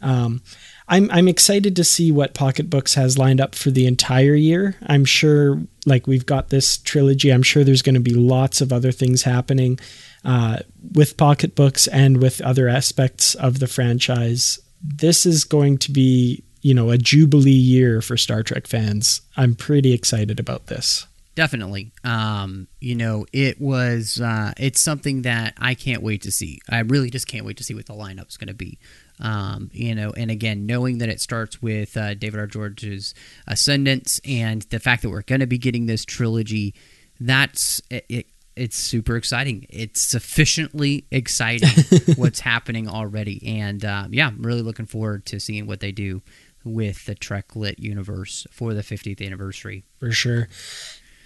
Um, 0.00 0.42
I'm 0.88 1.10
I'm 1.10 1.28
excited 1.28 1.76
to 1.76 1.84
see 1.84 2.10
what 2.10 2.34
Pocketbooks 2.34 2.94
has 2.94 3.18
lined 3.18 3.40
up 3.40 3.54
for 3.54 3.70
the 3.70 3.86
entire 3.86 4.34
year. 4.34 4.76
I'm 4.86 5.04
sure, 5.04 5.60
like 5.86 6.06
we've 6.06 6.26
got 6.26 6.48
this 6.48 6.78
trilogy. 6.78 7.30
I'm 7.30 7.42
sure 7.42 7.62
there's 7.62 7.82
going 7.82 7.94
to 7.94 8.00
be 8.00 8.14
lots 8.14 8.60
of 8.60 8.72
other 8.72 8.90
things 8.90 9.22
happening 9.22 9.78
uh, 10.24 10.58
with 10.92 11.16
Pocketbooks 11.16 11.86
and 11.86 12.20
with 12.20 12.40
other 12.40 12.68
aspects 12.68 13.34
of 13.34 13.60
the 13.60 13.68
franchise. 13.68 14.58
This 14.82 15.26
is 15.26 15.44
going 15.44 15.78
to 15.78 15.92
be 15.92 16.42
you 16.62 16.74
know, 16.74 16.90
a 16.90 16.98
jubilee 16.98 17.50
year 17.50 18.02
for 18.02 18.16
Star 18.16 18.42
Trek 18.42 18.66
fans. 18.66 19.22
I'm 19.36 19.54
pretty 19.54 19.92
excited 19.92 20.38
about 20.38 20.66
this. 20.66 21.06
Definitely. 21.40 21.90
Um, 22.04 22.68
you 22.80 22.94
know, 22.94 23.24
it 23.32 23.58
was 23.58 24.20
uh, 24.20 24.52
it's 24.58 24.84
something 24.84 25.22
that 25.22 25.54
I 25.56 25.72
can't 25.72 26.02
wait 26.02 26.20
to 26.24 26.30
see. 26.30 26.60
I 26.68 26.80
really 26.80 27.08
just 27.08 27.26
can't 27.26 27.46
wait 27.46 27.56
to 27.56 27.64
see 27.64 27.72
what 27.72 27.86
the 27.86 27.94
lineup 27.94 28.28
is 28.28 28.36
going 28.36 28.48
to 28.48 28.54
be. 28.54 28.78
Um, 29.20 29.70
you 29.72 29.94
know, 29.94 30.10
and 30.10 30.30
again, 30.30 30.66
knowing 30.66 30.98
that 30.98 31.08
it 31.08 31.18
starts 31.18 31.62
with 31.62 31.96
uh, 31.96 32.12
David 32.12 32.40
R. 32.40 32.46
George's 32.46 33.14
Ascendance 33.46 34.20
and 34.28 34.60
the 34.64 34.78
fact 34.78 35.00
that 35.00 35.08
we're 35.08 35.22
going 35.22 35.40
to 35.40 35.46
be 35.46 35.56
getting 35.56 35.86
this 35.86 36.04
trilogy, 36.04 36.74
that's 37.18 37.80
it, 37.88 38.04
it 38.10 38.26
it's 38.54 38.76
super 38.76 39.16
exciting. 39.16 39.64
It's 39.70 40.02
sufficiently 40.02 41.06
exciting 41.10 41.70
what's 42.16 42.40
happening 42.40 42.86
already, 42.86 43.58
and 43.58 43.82
uh, 43.82 44.08
yeah, 44.10 44.26
I'm 44.26 44.42
really 44.42 44.60
looking 44.60 44.84
forward 44.84 45.24
to 45.24 45.40
seeing 45.40 45.66
what 45.66 45.80
they 45.80 45.90
do 45.90 46.20
with 46.64 47.06
the 47.06 47.14
Trek 47.14 47.56
Lit 47.56 47.78
universe 47.78 48.46
for 48.50 48.74
the 48.74 48.82
50th 48.82 49.24
anniversary. 49.24 49.84
For 49.98 50.12
sure. 50.12 50.48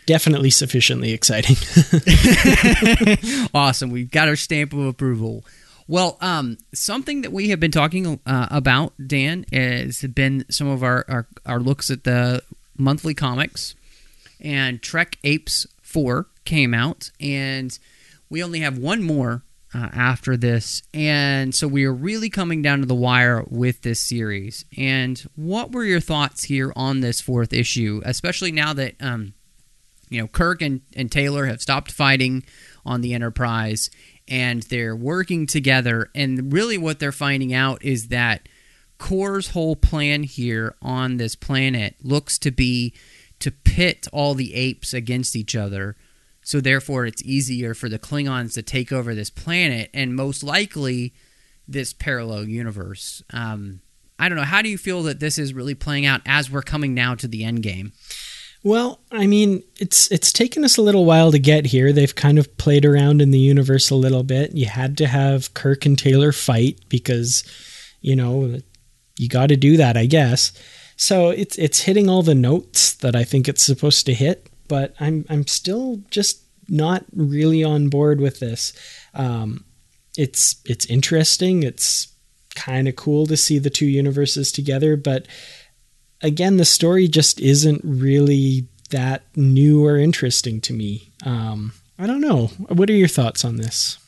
Definitely 0.06 0.50
sufficiently 0.50 1.12
exciting. 1.12 1.56
awesome. 3.54 3.90
We've 3.90 4.10
got 4.10 4.28
our 4.28 4.36
stamp 4.36 4.72
of 4.72 4.80
approval. 4.80 5.44
Well, 5.86 6.16
um, 6.20 6.58
something 6.72 7.22
that 7.22 7.32
we 7.32 7.50
have 7.50 7.60
been 7.60 7.70
talking 7.70 8.20
uh, 8.26 8.48
about, 8.50 8.94
Dan, 9.06 9.44
has 9.52 10.00
been 10.02 10.44
some 10.50 10.68
of 10.68 10.82
our, 10.82 11.04
our, 11.08 11.26
our 11.46 11.60
looks 11.60 11.90
at 11.90 12.04
the 12.04 12.42
monthly 12.76 13.14
comics. 13.14 13.74
And 14.40 14.82
Trek 14.82 15.18
Apes 15.24 15.66
4 15.82 16.26
came 16.44 16.74
out, 16.74 17.10
and 17.20 17.78
we 18.28 18.42
only 18.42 18.60
have 18.60 18.76
one 18.78 19.02
more 19.02 19.42
uh, 19.74 19.88
after 19.92 20.36
this. 20.36 20.82
And 20.92 21.54
so 21.54 21.66
we 21.66 21.84
are 21.84 21.92
really 21.92 22.30
coming 22.30 22.62
down 22.62 22.80
to 22.80 22.86
the 22.86 22.94
wire 22.94 23.44
with 23.48 23.82
this 23.82 24.00
series. 24.00 24.64
And 24.76 25.18
what 25.36 25.72
were 25.72 25.84
your 25.84 26.00
thoughts 26.00 26.44
here 26.44 26.72
on 26.76 27.00
this 27.00 27.20
fourth 27.20 27.52
issue, 27.52 28.00
especially 28.04 28.52
now 28.52 28.72
that, 28.74 28.94
um, 29.00 29.34
you 30.14 30.20
know, 30.20 30.28
Kirk 30.28 30.62
and, 30.62 30.80
and 30.94 31.10
Taylor 31.10 31.46
have 31.46 31.60
stopped 31.60 31.90
fighting 31.90 32.44
on 32.86 33.00
the 33.00 33.14
Enterprise 33.14 33.90
and 34.26 34.62
they're 34.64 34.96
working 34.96 35.46
together. 35.46 36.10
And 36.14 36.52
really 36.52 36.78
what 36.78 36.98
they're 36.98 37.12
finding 37.12 37.52
out 37.52 37.84
is 37.84 38.08
that 38.08 38.48
Kor's 38.98 39.50
whole 39.50 39.76
plan 39.76 40.22
here 40.22 40.76
on 40.80 41.16
this 41.16 41.34
planet 41.34 41.96
looks 42.02 42.38
to 42.38 42.50
be 42.50 42.94
to 43.40 43.50
pit 43.50 44.06
all 44.12 44.34
the 44.34 44.54
apes 44.54 44.94
against 44.94 45.36
each 45.36 45.54
other 45.54 45.96
so 46.44 46.60
therefore, 46.60 47.06
it's 47.06 47.22
easier 47.24 47.72
for 47.72 47.88
the 47.88 47.98
Klingons 47.98 48.52
to 48.54 48.62
take 48.62 48.92
over 48.92 49.14
this 49.14 49.30
planet 49.30 49.88
and 49.94 50.14
most 50.14 50.44
likely 50.44 51.14
this 51.66 51.94
parallel 51.94 52.44
universe. 52.44 53.22
Um, 53.32 53.80
I 54.18 54.28
don't 54.28 54.36
know. 54.36 54.44
How 54.44 54.60
do 54.60 54.68
you 54.68 54.76
feel 54.76 55.02
that 55.04 55.20
this 55.20 55.38
is 55.38 55.54
really 55.54 55.74
playing 55.74 56.04
out 56.04 56.20
as 56.26 56.50
we're 56.50 56.62
coming 56.62 56.92
now 56.92 57.14
to 57.16 57.26
the 57.26 57.44
end 57.44 57.62
game? 57.62 57.92
Well, 58.64 59.00
I 59.12 59.26
mean, 59.26 59.62
it's 59.78 60.10
it's 60.10 60.32
taken 60.32 60.64
us 60.64 60.76
a 60.76 60.82
little 60.82 61.04
while 61.04 61.30
to 61.30 61.38
get 61.38 61.66
here. 61.66 61.92
They've 61.92 62.14
kind 62.14 62.38
of 62.38 62.56
played 62.56 62.84
around 62.84 63.20
in 63.22 63.30
the 63.30 63.38
universe 63.38 63.90
a 63.90 63.94
little 63.94 64.22
bit. 64.22 64.56
You 64.56 64.66
had 64.66 64.96
to 64.98 65.06
have 65.06 65.54
Kirk 65.54 65.86
and 65.86 65.98
Taylor 65.98 66.32
fight 66.32 66.80
because, 66.88 67.44
you 68.00 68.16
know, 68.16 68.58
you 69.16 69.28
got 69.28 69.50
to 69.50 69.56
do 69.56 69.76
that, 69.76 69.96
I 69.96 70.06
guess. 70.06 70.52
So 70.96 71.28
it's 71.30 71.58
it's 71.58 71.80
hitting 71.80 72.08
all 72.08 72.22
the 72.22 72.34
notes 72.34 72.94
that 72.94 73.14
I 73.14 73.22
think 73.22 73.48
it's 73.48 73.62
supposed 73.62 74.06
to 74.06 74.14
hit 74.14 74.48
but 74.68 74.94
I'm 75.00 75.24
I'm 75.28 75.46
still 75.46 76.02
just 76.10 76.42
not 76.68 77.04
really 77.14 77.62
on 77.62 77.88
board 77.88 78.20
with 78.20 78.40
this. 78.40 78.72
Um, 79.12 79.64
it's 80.16 80.56
it's 80.64 80.86
interesting. 80.86 81.62
It's 81.62 82.08
kind 82.54 82.88
of 82.88 82.96
cool 82.96 83.26
to 83.26 83.36
see 83.36 83.58
the 83.58 83.70
two 83.70 83.86
universes 83.86 84.52
together, 84.52 84.96
but 84.96 85.26
again, 86.24 86.56
the 86.56 86.64
story 86.64 87.06
just 87.06 87.38
isn't 87.38 87.82
really 87.84 88.66
that 88.90 89.22
new 89.36 89.84
or 89.84 89.96
interesting 89.96 90.60
to 90.62 90.72
me. 90.72 91.12
Um, 91.24 91.72
I 91.98 92.06
don't 92.06 92.20
know. 92.20 92.46
What 92.68 92.90
are 92.90 92.94
your 92.94 93.08
thoughts 93.08 93.44
on 93.44 93.56
this? 93.56 93.98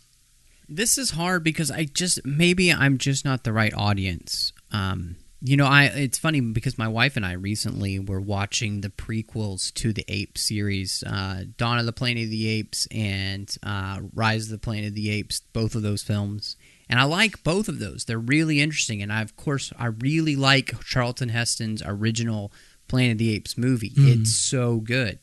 This 0.68 0.98
is 0.98 1.10
hard 1.10 1.44
because 1.44 1.70
I 1.70 1.84
just 1.84 2.24
maybe 2.24 2.72
I'm 2.72 2.98
just 2.98 3.24
not 3.24 3.44
the 3.44 3.52
right 3.52 3.72
audience. 3.74 4.52
Um, 4.72 5.16
you 5.40 5.56
know, 5.56 5.66
I 5.66 5.84
it's 5.84 6.18
funny 6.18 6.40
because 6.40 6.78
my 6.78 6.88
wife 6.88 7.16
and 7.16 7.24
I 7.24 7.32
recently 7.32 8.00
were 8.00 8.20
watching 8.20 8.80
the 8.80 8.88
prequels 8.88 9.72
to 9.74 9.92
the 9.92 10.04
Ape 10.08 10.36
series, 10.36 11.04
uh, 11.06 11.44
Dawn 11.56 11.78
of 11.78 11.86
the 11.86 11.92
Planet 11.92 12.24
of 12.24 12.30
the 12.30 12.48
Apes 12.48 12.88
and 12.90 13.54
uh, 13.62 14.00
Rise 14.12 14.46
of 14.46 14.50
the 14.50 14.58
Planet 14.58 14.88
of 14.88 14.94
the 14.94 15.10
Apes, 15.10 15.42
both 15.52 15.76
of 15.76 15.82
those 15.82 16.02
films. 16.02 16.56
And 16.88 17.00
I 17.00 17.04
like 17.04 17.42
both 17.42 17.68
of 17.68 17.78
those. 17.78 18.04
They're 18.04 18.18
really 18.18 18.60
interesting. 18.60 19.02
And 19.02 19.12
I, 19.12 19.22
of 19.22 19.36
course, 19.36 19.72
I 19.78 19.86
really 19.86 20.36
like 20.36 20.78
Charlton 20.84 21.30
Heston's 21.30 21.82
original 21.84 22.52
Planet 22.88 23.12
of 23.12 23.18
the 23.18 23.34
Apes 23.34 23.58
movie. 23.58 23.90
Mm. 23.90 24.20
It's 24.20 24.34
so 24.34 24.76
good. 24.76 25.18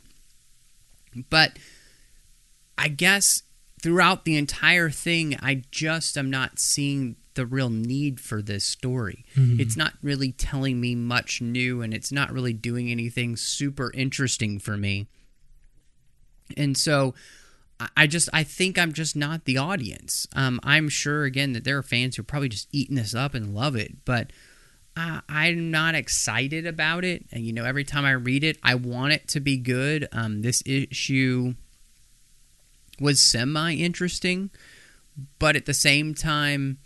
But 1.29 1.57
I 2.77 2.89
guess 2.89 3.43
throughout 3.81 4.25
the 4.25 4.35
entire 4.35 4.89
thing, 4.89 5.37
I 5.41 5.63
just 5.71 6.17
am 6.17 6.29
not 6.29 6.59
seeing 6.59 7.15
the 7.35 7.45
real 7.45 7.69
need 7.69 8.19
for 8.19 8.41
this 8.41 8.65
story. 8.65 9.25
It's 9.35 9.75
not 9.75 9.93
really 10.03 10.31
telling 10.31 10.79
me 10.79 10.93
much 10.95 11.41
new 11.41 11.81
and 11.81 11.93
it's 11.93 12.11
not 12.11 12.31
really 12.31 12.53
doing 12.53 12.91
anything 12.91 13.35
super 13.35 13.91
interesting 13.93 14.59
for 14.59 14.77
me. 14.77 15.07
And 16.55 16.77
so 16.77 17.15
I- 17.83 18.03
I 18.03 18.07
just 18.07 18.29
I 18.33 18.43
think 18.43 18.77
I'm 18.77 18.93
just 18.93 19.15
not 19.15 19.45
the 19.45 19.57
audience. 19.57 20.27
Um, 20.35 20.59
I'm 20.63 20.89
sure 20.89 21.23
again 21.25 21.53
that 21.53 21.63
there 21.63 21.77
are 21.77 21.83
fans 21.83 22.15
who 22.15 22.21
are 22.21 22.25
probably 22.25 22.49
just 22.49 22.67
eating 22.71 22.95
this 22.95 23.13
up 23.15 23.33
and 23.33 23.53
love 23.53 23.75
it, 23.75 24.05
but 24.05 24.31
uh, 24.95 25.21
I'm 25.27 25.71
not 25.71 25.95
excited 25.95 26.65
about 26.67 27.03
it. 27.03 27.25
And 27.31 27.45
you 27.45 27.51
know, 27.53 27.65
every 27.65 27.83
time 27.83 28.05
I 28.05 28.11
read 28.11 28.43
it, 28.43 28.57
I 28.63 28.75
want 28.75 29.13
it 29.13 29.27
to 29.29 29.39
be 29.39 29.57
good. 29.57 30.07
Um, 30.11 30.41
this 30.43 30.61
issue 30.65 31.55
was 32.99 33.19
semi 33.19 33.73
interesting, 33.73 34.49
but 35.39 35.55
at 35.55 35.65
the 35.65 35.73
same 35.73 36.13
time, 36.13 36.77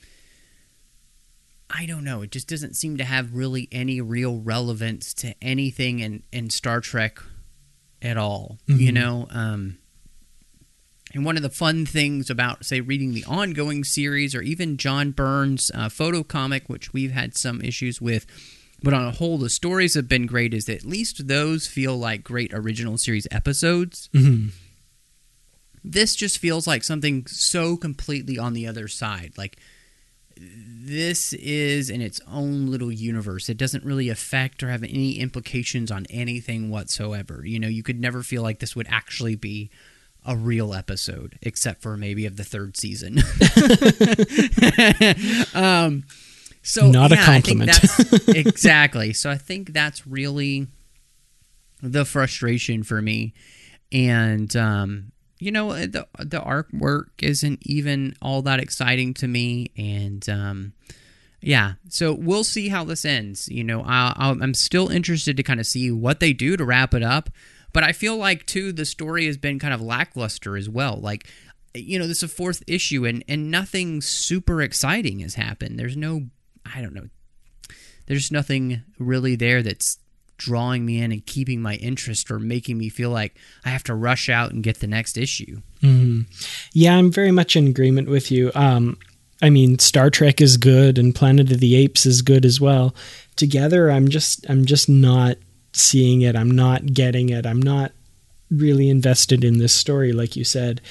I 1.70 1.86
don't 1.86 2.04
know. 2.06 2.22
It 2.22 2.32
just 2.32 2.48
doesn't 2.48 2.76
seem 2.76 2.96
to 2.98 3.04
have 3.04 3.34
really 3.34 3.68
any 3.74 4.00
real 4.00 4.40
relevance 4.40 5.14
to 5.16 5.36
anything 5.42 6.00
in, 6.00 6.24
in 6.32 6.50
Star 6.50 6.80
Trek 6.80 7.20
at 8.02 8.16
all. 8.18 8.58
You 8.68 8.92
know, 8.94 9.28
um, 9.32 9.78
and 11.13 11.24
one 11.24 11.38
of 11.38 11.43
the 11.43 11.50
fun 11.50 11.86
things 11.86 12.30
about, 12.30 12.65
say, 12.65 12.82
reading 12.82 13.13
the 13.13 13.24
ongoing 13.26 13.84
series 13.84 14.36
or 14.36 14.41
even 14.41 14.78
John 14.78 15.12
Byrne's 15.12 15.72
uh, 15.74 15.89
photo 15.89 16.24
comic, 16.24 16.67
which 16.67 16.93
we've 16.93 17.12
had 17.12 17.38
some 17.38 17.62
issues 17.62 18.02
with, 18.02 18.26
but 18.84 18.93
on 18.93 19.06
a 19.06 19.12
whole, 19.12 19.38
the 19.38 19.50
stories 19.50 19.96
have 19.96 20.08
been 20.08 20.28
great, 20.28 20.54
is 20.54 20.65
that 20.65 20.78
at 20.78 20.86
least 20.86 21.28
those 21.28 21.65
feel 21.65 21.98
like 21.98 22.24
great 22.24 22.54
original 22.54 22.98
series 22.98 23.28
episodes. 23.32 24.10
This 25.84 26.15
just 26.15 26.38
feels 26.38 26.67
like 26.67 26.84
something 26.84 27.26
so 27.28 27.78
completely 27.78 28.38
on 28.38 28.54
the 28.54 28.67
other 28.67 28.88
side. 28.88 29.34
Like, 29.38 29.58
this 30.39 31.34
is 31.34 31.89
in 31.89 32.02
its 32.02 32.22
own 32.28 32.67
little 32.67 32.91
universe. 32.91 33.50
It 33.50 33.58
doesn't 33.58 33.84
really 33.84 34.10
affect 34.10 34.62
or 34.62 34.70
have 34.70 34.84
any 34.84 35.17
implications 35.20 35.89
on 35.89 36.06
anything 36.10 36.70
whatsoever. 36.70 37.43
You 37.46 37.60
know, 37.60 37.67
you 37.67 37.82
could 37.82 38.00
never 38.00 38.22
feel 38.22 38.43
like 38.43 38.60
this 38.60 38.76
would 38.76 38.88
actually 38.89 39.36
be 39.36 39.72
a 40.28 40.36
real 40.36 40.74
episode, 40.74 41.38
except 41.42 41.82
for 41.82 41.98
maybe 41.98 42.26
of 42.26 42.36
the 42.38 42.44
third 42.44 42.78
season. 42.78 43.18
um, 45.56 46.04
so 46.62 46.92
Not 46.92 47.12
a 47.12 47.16
yeah, 47.16 47.22
I 47.22 47.42
think 47.42 47.60
compliment. 47.62 47.72
that's- 47.82 48.28
exactly. 48.36 49.13
So 49.13 49.30
I 49.30 49.38
think 49.38 49.74
that's 49.74 50.06
really 50.06 50.68
the 51.82 52.06
frustration 52.06 52.84
for 52.84 53.02
me, 53.02 53.34
and 53.92 54.54
um, 54.56 55.12
you 55.40 55.52
know 55.52 55.74
the 55.86 56.08
the 56.20 56.40
artwork 56.42 57.08
isn't 57.22 57.60
even 57.63 58.16
all 58.22 58.42
that 58.42 58.60
exciting 58.60 59.13
to 59.16 59.28
me, 59.28 59.72
and 59.78 60.28
um, 60.28 60.74
yeah. 61.40 61.74
So 61.88 62.13
we'll 62.13 62.44
see 62.44 62.68
how 62.70 62.84
this 62.84 63.06
ends. 63.06 63.48
You 63.48 63.63
know, 63.63 63.84
I, 63.84 64.13
I'll- 64.18 64.44
I'm 64.44 64.54
still 64.54 64.90
interested 64.90 65.38
to 65.38 65.44
kind 65.44 65.60
of 65.62 65.66
see 65.68 65.92
what 65.92 66.20
they 66.20 66.34
do 66.34 66.58
to 66.58 66.66
wrap 66.66 66.94
it 66.94 67.04
up, 67.04 67.30
but 67.78 67.84
I 67.84 67.92
feel 67.92 68.18
like 68.18 68.48
too 68.48 68.72
the 68.72 68.86
story 68.86 69.28
has 69.28 69.38
been 69.38 69.60
kind 69.60 69.74
of 69.76 69.82
lackluster 69.82 70.58
as 70.58 70.68
well. 70.68 70.98
Like. 71.00 71.28
You 71.76 72.00
know, 72.00 72.08
this 72.08 72.24
is 72.24 72.24
a 72.24 72.28
fourth 72.28 72.63
issue, 72.66 73.06
and, 73.06 73.24
and 73.28 73.52
nothing 73.52 74.02
super 74.02 74.63
exciting 74.63 75.20
has 75.20 75.36
happened. 75.36 75.78
There's 75.78 75.98
no, 75.98 76.24
I 76.66 76.82
don't 76.82 76.96
know, 76.96 77.10
there's 78.08 78.32
nothing 78.32 78.82
really 78.98 79.36
there 79.36 79.62
that's 79.62 80.00
drawing 80.38 80.88
me 80.88 81.02
in 81.04 81.12
and 81.12 81.24
keeping 81.24 81.62
my 81.62 81.76
interest 81.76 82.32
or 82.32 82.40
making 82.40 82.80
me 82.80 82.90
feel 82.90 83.12
like 83.12 83.38
I 83.63 83.70
have 83.70 83.84
to 83.84 83.94
rush 83.94 84.28
out 84.28 84.54
and 84.54 84.63
get 84.63 84.80
the 84.80 84.88
next 84.88 85.20
issue. 85.20 85.62
Yeah, 86.74 86.98
I'm 86.98 87.12
very 87.12 87.32
much 87.32 87.56
in 87.56 87.68
agreement 87.68 88.10
with 88.10 88.32
you. 88.32 88.52
Um, 88.56 88.98
I 89.40 89.52
mean, 89.52 89.78
Star 89.78 90.10
Trek 90.10 90.42
is 90.42 90.58
good, 90.58 90.98
and 90.98 91.13
Planet 91.13 91.52
of 91.52 91.60
the 91.60 91.76
Apes 91.76 92.08
is 92.08 92.24
good 92.24 92.44
as 92.44 92.60
well. 92.60 92.96
Together, 93.36 93.92
I'm 93.92 94.08
just, 94.08 94.50
I'm 94.50 94.66
just 94.66 94.90
not 94.90 95.38
seeing 95.78 96.22
it. 96.22 96.36
I'm 96.36 96.52
not 96.52 96.94
getting 96.94 97.30
it. 97.30 97.46
I'm 97.46 97.62
not 97.62 97.92
really 98.50 98.90
invested 98.90 99.44
in 99.44 99.58
this 99.58 99.74
story, 99.74 100.13
like 100.13 100.36
you 100.36 100.44
said. 100.44 100.82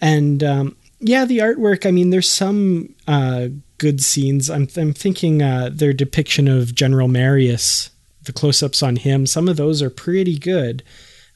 And 0.00 0.42
um, 0.42 0.76
yeah, 1.00 1.24
the 1.24 1.38
artwork. 1.38 1.86
I 1.86 1.90
mean, 1.90 2.10
there's 2.10 2.30
some 2.30 2.94
uh, 3.06 3.48
good 3.78 4.00
scenes. 4.02 4.50
I'm, 4.50 4.68
I'm 4.76 4.92
thinking 4.92 5.42
uh, 5.42 5.70
their 5.72 5.92
depiction 5.92 6.48
of 6.48 6.74
General 6.74 7.08
Marius, 7.08 7.90
the 8.22 8.32
close-ups 8.32 8.82
on 8.82 8.96
him. 8.96 9.26
Some 9.26 9.48
of 9.48 9.56
those 9.56 9.82
are 9.82 9.90
pretty 9.90 10.38
good, 10.38 10.82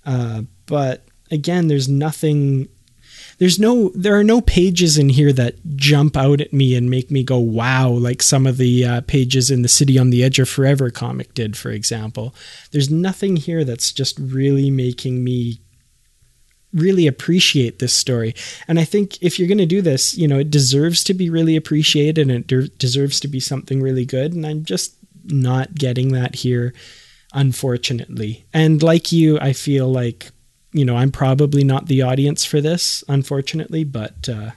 uh, 0.07 0.43
but 0.67 1.05
again, 1.31 1.69
there's 1.69 1.89
nothing 1.89 2.69
there's 3.39 3.59
no 3.59 3.91
there 3.95 4.17
are 4.19 4.25
no 4.25 4.41
pages 4.41 4.99
in 4.99 5.09
here 5.09 5.33
that 5.33 5.55
jump 5.77 6.17
out 6.17 6.41
at 6.41 6.53
me 6.53 6.75
and 6.75 6.91
make 6.91 7.11
me 7.11 7.23
go 7.23 7.39
wow 7.39 7.89
like 7.89 8.23
some 8.23 8.47
of 8.47 8.57
the 8.59 8.85
uh, 8.85 9.01
pages 9.03 9.51
in 9.51 9.63
the 9.63 9.69
city 9.69 9.99
on 9.99 10.11
the 10.11 10.23
edge 10.23 10.39
of 10.39 10.49
forever 10.49 10.91
comic 10.91 11.33
did 11.35 11.57
for 11.57 11.71
example. 11.71 12.35
There's 12.73 12.91
nothing 12.91 13.37
here 13.37 13.65
that's 13.65 13.93
just 13.93 14.19
really 14.19 14.71
making 14.71 15.25
me 15.25 15.61
really 16.73 17.07
appreciate 17.07 17.79
this 17.79 17.95
story. 17.95 18.35
And 18.67 18.79
i 18.79 18.85
think 18.85 19.23
if 19.23 19.39
you're 19.39 19.49
going 19.49 19.59
to 19.59 19.67
do 19.67 19.83
this 19.83 20.17
you 20.17 20.29
know 20.29 20.41
it 20.41 20.51
deserves 20.51 21.03
to 21.05 21.15
be 21.15 21.31
really 21.31 21.57
appreciated 21.57 22.19
and 22.19 22.31
it 22.31 22.47
de- 22.47 22.69
deserves 22.69 23.21
to 23.21 23.29
be 23.29 23.41
something 23.41 23.81
really 23.81 24.05
good. 24.05 24.35
And 24.35 24.45
i'm 24.47 24.65
just 24.65 24.97
not 25.25 25.75
getting 25.75 26.13
that 26.13 26.37
here 26.37 26.75
unfortunately. 27.35 28.47
And 28.53 28.83
like 28.83 29.13
you 29.13 29.39
i 29.41 29.53
feel 29.53 29.89
like 29.89 30.33
you 30.79 30.85
know, 30.85 30.97
I'm 30.97 31.11
probably 31.11 31.65
not 31.65 31.87
the 31.87 32.03
audience 32.03 32.45
for 32.45 32.61
this, 32.61 33.03
unfortunately, 33.09 33.83
but 33.83 34.29
uh, 34.29 34.53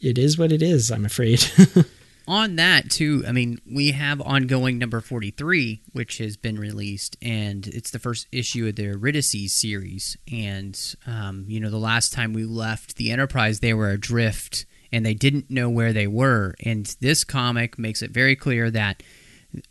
it 0.00 0.18
is 0.18 0.36
what 0.36 0.50
it 0.50 0.62
is, 0.62 0.90
I'm 0.90 1.04
afraid. 1.04 1.44
On 2.26 2.56
that, 2.56 2.90
too, 2.90 3.22
I 3.26 3.30
mean, 3.30 3.60
we 3.64 3.92
have 3.92 4.20
ongoing 4.20 4.78
number 4.78 5.00
43, 5.00 5.80
which 5.92 6.18
has 6.18 6.36
been 6.36 6.58
released, 6.58 7.16
and 7.22 7.68
it's 7.68 7.92
the 7.92 8.00
first 8.00 8.26
issue 8.32 8.66
of 8.66 8.74
the 8.74 8.82
Eurydice 8.82 9.52
series. 9.52 10.16
And, 10.30 10.78
um, 11.06 11.44
you 11.46 11.60
know, 11.60 11.70
the 11.70 11.78
last 11.78 12.12
time 12.12 12.32
we 12.32 12.44
left 12.44 12.96
the 12.96 13.12
Enterprise, 13.12 13.60
they 13.60 13.72
were 13.72 13.90
adrift 13.90 14.66
and 14.90 15.06
they 15.06 15.14
didn't 15.14 15.50
know 15.50 15.70
where 15.70 15.92
they 15.92 16.08
were. 16.08 16.56
And 16.64 16.84
this 17.00 17.22
comic 17.22 17.78
makes 17.78 18.02
it 18.02 18.10
very 18.10 18.34
clear 18.34 18.70
that 18.72 19.04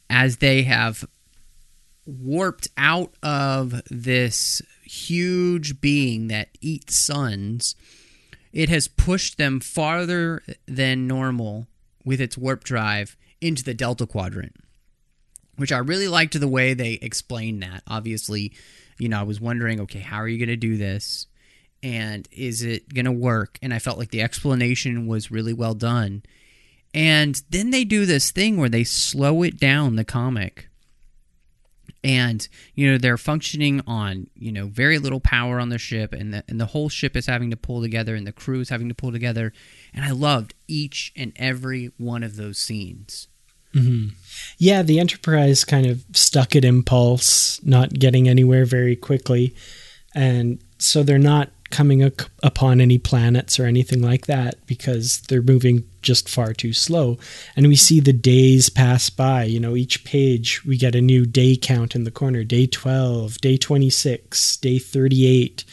as 0.09 0.37
they 0.37 0.63
have 0.63 1.05
warped 2.07 2.69
out 2.77 3.13
of 3.21 3.81
this 3.91 4.61
huge 4.87 5.79
being 5.81 6.27
that 6.27 6.49
eats 6.61 6.97
suns, 6.97 7.75
it 8.53 8.69
has 8.69 8.87
pushed 8.87 9.37
them 9.37 9.59
farther 9.59 10.41
than 10.67 11.07
normal 11.07 11.67
with 12.03 12.21
its 12.21 12.37
warp 12.37 12.63
drive 12.63 13.17
into 13.41 13.63
the 13.63 13.73
Delta 13.73 14.05
Quadrant. 14.05 14.55
Which 15.57 15.71
I 15.71 15.79
really 15.79 16.07
liked 16.07 16.39
the 16.39 16.47
way 16.47 16.73
they 16.73 16.93
explained 16.93 17.63
that. 17.63 17.83
Obviously, 17.87 18.53
you 18.99 19.09
know, 19.09 19.19
I 19.19 19.23
was 19.23 19.41
wondering, 19.41 19.79
okay, 19.81 19.99
how 19.99 20.17
are 20.17 20.27
you 20.27 20.37
going 20.37 20.49
to 20.49 20.55
do 20.55 20.77
this? 20.77 21.27
And 21.83 22.27
is 22.31 22.63
it 22.63 22.93
going 22.93 23.05
to 23.05 23.11
work? 23.11 23.57
And 23.61 23.73
I 23.73 23.79
felt 23.79 23.97
like 23.97 24.11
the 24.11 24.21
explanation 24.21 25.07
was 25.07 25.31
really 25.31 25.53
well 25.53 25.73
done. 25.73 26.23
And 26.93 27.41
then 27.49 27.71
they 27.71 27.83
do 27.83 28.05
this 28.05 28.31
thing 28.31 28.57
where 28.57 28.69
they 28.69 28.83
slow 28.83 29.43
it 29.43 29.59
down, 29.59 29.95
the 29.95 30.05
comic 30.05 30.69
and 32.03 32.47
you 32.75 32.89
know 32.89 32.97
they're 32.97 33.17
functioning 33.17 33.81
on 33.87 34.27
you 34.35 34.51
know 34.51 34.67
very 34.67 34.97
little 34.97 35.19
power 35.19 35.59
on 35.59 35.69
the 35.69 35.77
ship 35.77 36.13
and 36.13 36.33
the, 36.33 36.43
and 36.47 36.59
the 36.59 36.67
whole 36.67 36.89
ship 36.89 37.15
is 37.15 37.25
having 37.25 37.49
to 37.51 37.57
pull 37.57 37.81
together 37.81 38.15
and 38.15 38.25
the 38.25 38.31
crew 38.31 38.61
is 38.61 38.69
having 38.69 38.89
to 38.89 38.95
pull 38.95 39.11
together. 39.11 39.53
And 39.93 40.05
i 40.05 40.11
loved 40.11 40.53
each 40.67 41.11
and 41.15 41.33
every 41.35 41.91
one 41.97 42.23
of 42.23 42.35
those 42.35 42.57
scenes. 42.57 43.27
Mm-hmm. 43.73 44.15
Yeah, 44.57 44.81
the 44.81 44.99
Enterprise 44.99 45.63
kind 45.63 45.85
of 45.85 46.03
stuck 46.13 46.55
at 46.55 46.65
impulse, 46.65 47.63
not 47.63 47.93
getting 47.93 48.27
anywhere 48.27 48.65
very 48.65 48.95
quickly. 48.95 49.55
And 50.15 50.59
so 50.79 51.03
they're 51.03 51.19
not 51.19 51.51
coming 51.69 52.01
ac- 52.01 52.27
upon 52.43 52.79
any 52.79 52.97
planets 52.97 53.59
or 53.59 53.65
anything 53.65 54.01
like 54.01 54.25
that 54.27 54.65
because 54.65 55.21
they're 55.21 55.41
moving 55.41 55.83
just 56.01 56.29
far 56.29 56.53
too 56.53 56.73
slow. 56.73 57.17
And 57.55 57.67
we 57.67 57.75
see 57.75 57.99
the 57.99 58.13
days 58.13 58.69
pass 58.69 59.09
by. 59.09 59.43
You 59.43 59.59
know, 59.59 59.75
each 59.75 60.03
page 60.03 60.65
we 60.65 60.77
get 60.77 60.95
a 60.95 61.01
new 61.01 61.25
day 61.25 61.55
count 61.55 61.95
in 61.95 62.03
the 62.03 62.11
corner 62.11 62.43
day 62.43 62.67
12, 62.67 63.39
day 63.39 63.57
26, 63.57 64.57
day 64.57 64.79
38. 64.79 65.63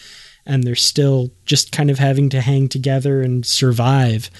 And 0.47 0.65
they're 0.65 0.75
still 0.75 1.31
just 1.47 1.73
kind 1.73 1.91
of 1.91 1.99
having 1.99 2.29
to 2.31 2.41
hang 2.41 2.69
together 2.69 3.23
and 3.23 3.47
survive. 3.47 4.31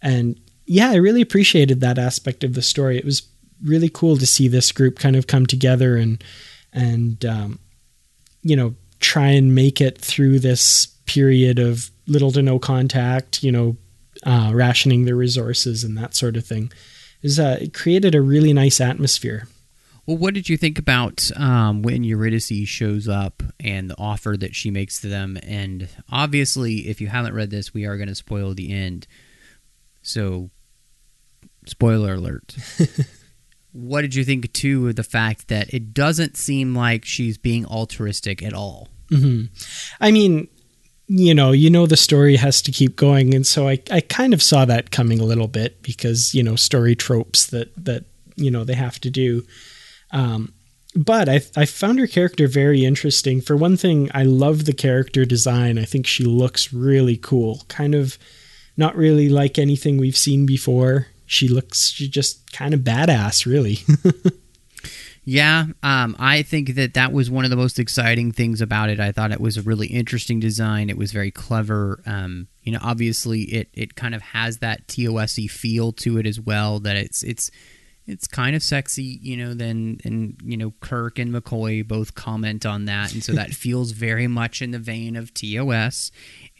And 0.00 0.40
yeah, 0.66 0.90
I 0.90 0.96
really 0.96 1.20
appreciated 1.20 1.80
that 1.80 1.98
aspect 1.98 2.44
of 2.44 2.54
the 2.54 2.62
story. 2.62 2.96
It 2.96 3.04
was 3.04 3.22
really 3.62 3.88
cool 3.88 4.16
to 4.16 4.26
see 4.26 4.48
this 4.48 4.72
group 4.72 4.98
kind 4.98 5.16
of 5.16 5.26
come 5.26 5.46
together 5.46 5.96
and 5.96 6.22
and 6.72 7.24
um, 7.24 7.58
you 8.42 8.56
know 8.56 8.74
try 9.00 9.28
and 9.28 9.54
make 9.54 9.80
it 9.80 9.98
through 9.98 10.38
this 10.38 10.91
period 11.06 11.58
of 11.58 11.90
little 12.06 12.32
to 12.32 12.42
no 12.42 12.58
contact. 12.58 13.42
You 13.42 13.52
know, 13.52 13.76
uh, 14.24 14.52
rationing 14.54 15.04
their 15.04 15.16
resources 15.16 15.84
and 15.84 15.96
that 15.98 16.14
sort 16.14 16.36
of 16.36 16.46
thing. 16.46 16.72
Is 17.22 17.38
uh, 17.38 17.58
it 17.60 17.72
created 17.72 18.14
a 18.14 18.20
really 18.20 18.52
nice 18.52 18.80
atmosphere. 18.80 19.46
well 20.06 20.16
what 20.16 20.34
did 20.34 20.48
you 20.48 20.56
think 20.56 20.78
about 20.78 21.30
um, 21.36 21.82
when 21.82 22.02
eurydice 22.02 22.68
shows 22.68 23.06
up 23.06 23.42
and 23.60 23.90
the 23.90 23.98
offer 23.98 24.36
that 24.36 24.56
she 24.56 24.72
makes 24.72 25.00
to 25.00 25.08
them 25.08 25.38
and 25.44 25.88
obviously 26.10 26.88
if 26.88 27.00
you 27.00 27.06
haven't 27.06 27.34
read 27.34 27.50
this 27.50 27.72
we 27.72 27.86
are 27.86 27.96
going 27.96 28.08
to 28.08 28.14
spoil 28.14 28.54
the 28.54 28.72
end 28.72 29.06
so 30.02 30.50
spoiler 31.66 32.14
alert. 32.14 32.56
what 33.72 34.02
did 34.02 34.14
you 34.14 34.24
think 34.24 34.52
too 34.52 34.88
of 34.88 34.96
the 34.96 35.04
fact 35.04 35.48
that 35.48 35.72
it 35.72 35.94
doesn't 35.94 36.36
seem 36.36 36.74
like 36.74 37.04
she's 37.04 37.38
being 37.38 37.64
altruistic 37.66 38.42
at 38.42 38.52
all? 38.52 38.88
I 40.00 40.10
mean, 40.10 40.48
you 41.14 41.34
know, 41.34 41.52
you 41.52 41.68
know 41.68 41.84
the 41.84 41.96
story 41.96 42.36
has 42.36 42.62
to 42.62 42.72
keep 42.72 42.96
going, 42.96 43.34
and 43.34 43.46
so 43.46 43.68
I, 43.68 43.78
I 43.90 44.00
kind 44.00 44.32
of 44.32 44.42
saw 44.42 44.64
that 44.64 44.90
coming 44.90 45.20
a 45.20 45.24
little 45.24 45.46
bit 45.46 45.82
because 45.82 46.34
you 46.34 46.42
know 46.42 46.56
story 46.56 46.94
tropes 46.94 47.46
that 47.48 47.70
that 47.84 48.04
you 48.36 48.50
know 48.50 48.64
they 48.64 48.74
have 48.74 48.98
to 49.00 49.10
do. 49.10 49.44
Um, 50.12 50.54
but 50.94 51.28
I 51.28 51.42
I 51.54 51.66
found 51.66 51.98
her 51.98 52.06
character 52.06 52.48
very 52.48 52.86
interesting. 52.86 53.42
For 53.42 53.54
one 53.54 53.76
thing, 53.76 54.10
I 54.14 54.22
love 54.22 54.64
the 54.64 54.72
character 54.72 55.26
design. 55.26 55.78
I 55.78 55.84
think 55.84 56.06
she 56.06 56.24
looks 56.24 56.72
really 56.72 57.18
cool. 57.18 57.62
Kind 57.68 57.94
of 57.94 58.16
not 58.78 58.96
really 58.96 59.28
like 59.28 59.58
anything 59.58 59.98
we've 59.98 60.16
seen 60.16 60.46
before. 60.46 61.08
She 61.26 61.46
looks 61.46 61.90
she 61.90 62.08
just 62.08 62.52
kind 62.52 62.72
of 62.72 62.80
badass, 62.80 63.44
really. 63.44 63.80
Yeah, 65.24 65.66
um, 65.84 66.16
I 66.18 66.42
think 66.42 66.74
that 66.74 66.94
that 66.94 67.12
was 67.12 67.30
one 67.30 67.44
of 67.44 67.50
the 67.50 67.56
most 67.56 67.78
exciting 67.78 68.32
things 68.32 68.60
about 68.60 68.90
it. 68.90 68.98
I 68.98 69.12
thought 69.12 69.30
it 69.30 69.40
was 69.40 69.56
a 69.56 69.62
really 69.62 69.86
interesting 69.86 70.40
design. 70.40 70.90
It 70.90 70.98
was 70.98 71.12
very 71.12 71.30
clever. 71.30 72.02
Um, 72.06 72.48
you 72.62 72.72
know, 72.72 72.80
obviously 72.82 73.42
it 73.42 73.68
it 73.72 73.94
kind 73.94 74.16
of 74.16 74.22
has 74.22 74.58
that 74.58 74.88
TOSy 74.88 75.48
feel 75.48 75.92
to 75.92 76.18
it 76.18 76.26
as 76.26 76.40
well. 76.40 76.80
That 76.80 76.96
it's 76.96 77.22
it's 77.22 77.52
it's 78.04 78.26
kind 78.26 78.56
of 78.56 78.64
sexy, 78.64 79.20
you 79.22 79.36
know. 79.36 79.54
Then 79.54 80.00
and 80.04 80.40
you 80.44 80.56
know 80.56 80.72
Kirk 80.80 81.20
and 81.20 81.32
McCoy 81.32 81.86
both 81.86 82.16
comment 82.16 82.66
on 82.66 82.86
that, 82.86 83.14
and 83.14 83.22
so 83.22 83.32
that 83.32 83.50
feels 83.54 83.92
very 83.92 84.26
much 84.26 84.60
in 84.60 84.72
the 84.72 84.80
vein 84.80 85.14
of 85.14 85.32
TOS. 85.34 86.10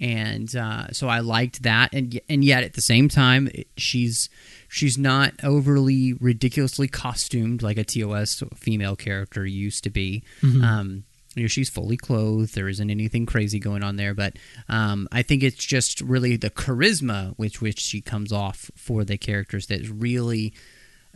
And 0.03 0.55
uh, 0.57 0.89
so 0.91 1.07
I 1.09 1.21
liked 1.21 1.63
that, 1.63 1.95
and 1.95 2.21
and 2.29 2.45
yet 2.45 2.65
at 2.65 2.73
the 2.75 2.81
same 2.81 3.09
time, 3.09 3.49
it, 3.55 3.69
she's 3.77 4.29
she's 4.69 4.99
not 4.99 5.33
overly 5.45 6.15
ridiculously 6.15 6.89
costumed 6.89 7.63
like 7.63 7.79
a 7.79 7.85
TOS 7.85 8.43
female 8.57 8.97
character 8.97 9.47
used 9.47 9.85
to 9.85 9.91
be. 9.91 10.25
Um, 10.65 11.05
you 11.37 11.43
know, 11.45 11.47
she's 11.49 11.71
fully 11.71 11.97
clothed. 11.97 12.55
There 12.57 12.69
isn't 12.69 12.91
anything 12.91 13.27
crazy 13.27 13.61
going 13.61 13.85
on 13.85 13.95
there, 13.97 14.13
but 14.13 14.37
um, 14.69 15.07
I 15.13 15.23
think 15.23 15.43
it's 15.45 15.65
just 15.65 16.01
really 16.01 16.37
the 16.37 16.51
charisma 16.51 17.39
with 17.39 17.63
which 17.63 17.79
she 17.79 18.01
comes 18.01 18.33
off 18.33 18.73
for 18.77 19.05
the 19.05 19.17
characters 19.17 19.67
that's 19.69 19.89
really 19.89 20.53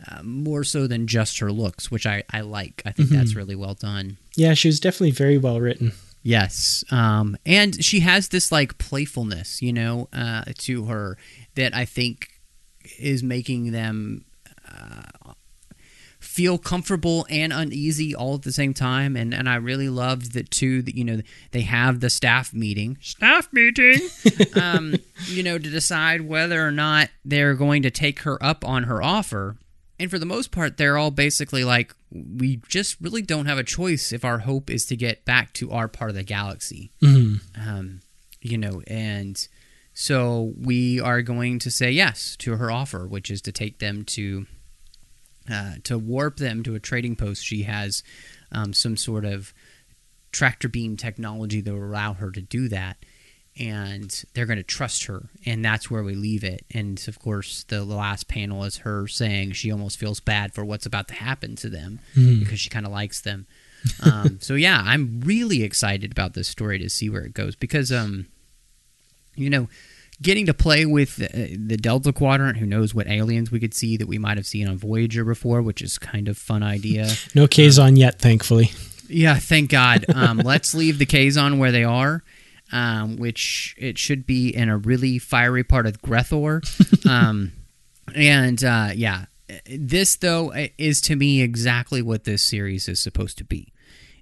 uh, 0.09 0.23
more 0.23 0.63
so 0.63 0.87
than 0.87 1.07
just 1.07 1.39
her 1.39 1.51
looks, 1.51 1.91
which 1.91 2.05
I, 2.07 2.23
I 2.31 2.41
like. 2.41 2.81
I 2.85 2.93
think 2.93 3.09
that's 3.09 3.35
really 3.35 3.55
well 3.55 3.73
done. 3.73 4.17
yeah, 4.35 4.53
she 4.53 4.69
was 4.69 4.79
definitely 4.79 5.11
very 5.11 5.37
well 5.37 5.59
written. 5.59 5.91
Yes. 6.27 6.83
Um, 6.91 7.37
and 7.45 7.81
she 7.81 8.01
has 8.01 8.27
this 8.27 8.51
like 8.51 8.77
playfulness, 8.77 9.61
you 9.61 9.71
know, 9.71 10.09
uh, 10.11 10.43
to 10.57 10.83
her 10.83 11.17
that 11.55 11.73
I 11.73 11.85
think 11.85 12.27
is 12.99 13.23
making 13.23 13.71
them 13.71 14.25
uh, 14.69 15.31
feel 16.19 16.57
comfortable 16.57 17.25
and 17.29 17.53
uneasy 17.53 18.13
all 18.13 18.35
at 18.35 18.41
the 18.41 18.51
same 18.51 18.73
time. 18.73 19.15
And, 19.15 19.33
and 19.33 19.47
I 19.47 19.55
really 19.55 19.87
loved 19.87 20.33
that 20.33 20.51
too, 20.51 20.81
that, 20.81 20.95
you 20.95 21.05
know, 21.05 21.21
they 21.51 21.61
have 21.61 22.01
the 22.01 22.09
staff 22.09 22.53
meeting, 22.53 22.97
staff 22.99 23.47
meeting, 23.53 24.01
um, 24.61 24.95
you 25.27 25.43
know, 25.43 25.57
to 25.57 25.69
decide 25.69 26.27
whether 26.27 26.67
or 26.67 26.71
not 26.71 27.07
they're 27.23 27.55
going 27.55 27.83
to 27.83 27.89
take 27.89 28.23
her 28.23 28.37
up 28.43 28.65
on 28.67 28.83
her 28.83 29.01
offer. 29.01 29.55
And 29.99 30.11
for 30.11 30.19
the 30.19 30.25
most 30.25 30.51
part, 30.51 30.77
they're 30.77 30.97
all 30.97 31.11
basically 31.11 31.63
like, 31.63 31.95
we 32.11 32.61
just 32.67 33.01
really 33.01 33.21
don't 33.21 33.47
have 33.47 33.57
a 33.57 33.63
choice 33.63 34.13
if 34.13 34.23
our 34.23 34.39
hope 34.39 34.69
is 34.69 34.85
to 34.85 34.95
get 34.95 35.25
back 35.25 35.53
to 35.53 35.71
our 35.71 35.87
part 35.87 36.09
of 36.11 36.15
the 36.15 36.23
galaxy. 36.23 36.91
Um, 37.59 38.01
you 38.41 38.57
know, 38.57 38.83
and 38.85 39.47
so 39.93 40.53
we 40.55 40.99
are 41.01 41.23
going 41.23 41.57
to 41.59 41.71
say 41.71 41.89
yes 41.91 42.35
to 42.37 42.57
her 42.57 42.69
offer, 42.69 43.07
which 43.07 43.31
is 43.31 43.41
to 43.41 43.51
take 43.51 43.79
them 43.79 44.05
to 44.05 44.45
uh, 45.51 45.75
to 45.85 45.97
warp 45.97 46.37
them 46.37 46.61
to 46.61 46.75
a 46.75 46.79
trading 46.79 47.15
post. 47.15 47.43
She 47.43 47.63
has 47.63 48.03
um, 48.51 48.73
some 48.73 48.97
sort 48.97 49.25
of 49.25 49.53
tractor 50.31 50.67
beam 50.69 50.97
technology 50.97 51.61
that 51.61 51.73
will 51.73 51.83
allow 51.83 52.13
her 52.13 52.31
to 52.31 52.41
do 52.41 52.67
that. 52.67 52.97
And 53.59 54.23
they're 54.33 54.45
going 54.45 54.57
to 54.57 54.63
trust 54.63 55.05
her, 55.05 55.29
and 55.45 55.65
that's 55.65 55.89
where 55.89 56.03
we 56.03 56.13
leave 56.13 56.43
it. 56.43 56.63
And 56.73 57.03
of 57.07 57.17
course, 57.17 57.63
the 57.63 57.83
last 57.83 58.27
panel 58.27 58.63
is 58.63 58.77
her 58.77 59.07
saying 59.07 59.53
she 59.53 59.71
almost 59.71 59.97
feels 59.97 60.19
bad 60.19 60.53
for 60.53 60.63
what's 60.63 60.85
about 60.85 61.07
to 61.07 61.15
happen 61.15 61.55
to 61.57 61.69
them 61.69 61.99
because 62.13 62.59
she 62.59 62.69
kind 62.69 62.85
of 62.85 62.91
likes 62.91 63.21
them. 63.21 63.47
um, 64.03 64.39
so 64.41 64.53
yeah, 64.53 64.81
I'm 64.85 65.21
really 65.21 65.63
excited 65.63 66.11
about 66.11 66.33
this 66.33 66.47
story 66.47 66.77
to 66.79 66.89
see 66.89 67.09
where 67.09 67.23
it 67.23 67.33
goes 67.33 67.55
because, 67.55 67.91
um, 67.91 68.27
you 69.35 69.49
know, 69.49 69.69
getting 70.21 70.45
to 70.47 70.53
play 70.53 70.85
with 70.85 71.21
uh, 71.21 71.27
the 71.33 71.77
Delta 71.77 72.11
Quadrant, 72.11 72.57
who 72.57 72.65
knows 72.65 72.93
what 72.93 73.07
aliens 73.07 73.51
we 73.51 73.59
could 73.59 73.73
see 73.73 73.97
that 73.97 74.07
we 74.07 74.17
might 74.17 74.37
have 74.37 74.47
seen 74.47 74.67
on 74.67 74.77
Voyager 74.77 75.23
before, 75.23 75.61
which 75.61 75.81
is 75.81 75.97
kind 75.97 76.27
of 76.27 76.37
fun 76.37 76.63
idea. 76.63 77.11
No 77.35 77.47
Kazon 77.47 77.97
yet, 77.97 78.19
thankfully. 78.19 78.71
Yeah, 79.07 79.35
thank 79.35 79.69
God. 79.69 80.05
Um, 80.13 80.37
let's 80.43 80.73
leave 80.73 80.99
the 80.99 81.05
Kazon 81.05 81.59
where 81.59 81.71
they 81.71 81.83
are, 81.83 82.23
um, 82.71 83.17
which 83.17 83.75
it 83.77 83.97
should 83.97 84.25
be 84.25 84.49
in 84.49 84.69
a 84.69 84.77
really 84.77 85.19
fiery 85.19 85.63
part 85.63 85.85
of 85.85 86.01
Gre'thor. 86.01 86.63
Um, 87.07 87.53
and 88.13 88.61
uh, 88.63 88.89
yeah, 88.93 89.25
this 89.69 90.17
though 90.17 90.53
is 90.77 90.99
to 91.01 91.15
me 91.15 91.41
exactly 91.41 92.01
what 92.01 92.25
this 92.25 92.43
series 92.43 92.89
is 92.89 92.99
supposed 92.99 93.37
to 93.37 93.43
be. 93.43 93.71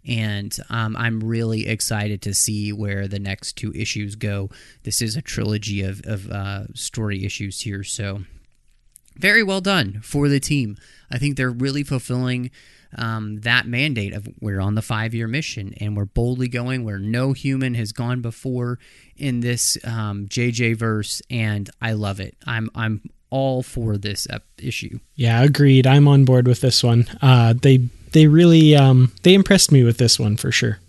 And 0.07 0.55
um, 0.69 0.95
I'm 0.95 1.19
really 1.21 1.67
excited 1.67 2.21
to 2.23 2.33
see 2.33 2.71
where 2.71 3.07
the 3.07 3.17
next 3.17 3.53
two 3.53 3.71
issues 3.73 4.15
go. 4.15 4.51
This 4.83 5.01
is 5.01 5.15
a 5.15 5.21
trilogy 5.21 5.81
of, 5.81 6.01
of 6.05 6.29
uh, 6.29 6.67
story 6.75 7.25
issues 7.25 7.61
here, 7.61 7.83
so 7.83 8.21
very 9.17 9.41
well 9.41 9.61
done 9.61 10.01
for 10.03 10.29
the 10.29 10.39
team. 10.39 10.77
I 11.09 11.17
think 11.17 11.37
they're 11.37 11.49
really 11.49 11.83
fulfilling 11.83 12.51
um, 12.97 13.41
that 13.41 13.67
mandate 13.67 14.13
of 14.13 14.27
we're 14.39 14.59
on 14.59 14.75
the 14.75 14.81
five 14.81 15.13
year 15.13 15.27
mission 15.27 15.73
and 15.79 15.95
we're 15.95 16.05
boldly 16.05 16.47
going 16.47 16.83
where 16.83 16.99
no 16.99 17.33
human 17.33 17.73
has 17.75 17.91
gone 17.91 18.21
before 18.21 18.79
in 19.17 19.39
this 19.41 19.77
um, 19.83 20.27
JJ 20.27 20.77
verse, 20.77 21.21
and 21.29 21.69
I 21.81 21.93
love 21.93 22.19
it. 22.19 22.35
I'm 22.45 22.69
I'm 22.75 23.01
all 23.29 23.63
for 23.63 23.97
this 23.97 24.27
issue. 24.57 24.99
Yeah, 25.15 25.43
agreed. 25.43 25.85
I'm 25.87 26.07
on 26.07 26.25
board 26.25 26.47
with 26.47 26.61
this 26.61 26.83
one. 26.83 27.05
Uh, 27.21 27.53
they 27.53 27.89
they 28.11 28.27
really 28.27 28.75
um, 28.75 29.11
they 29.23 29.33
impressed 29.33 29.71
me 29.71 29.83
with 29.83 29.97
this 29.97 30.19
one 30.19 30.37
for 30.37 30.51
sure. 30.51 30.79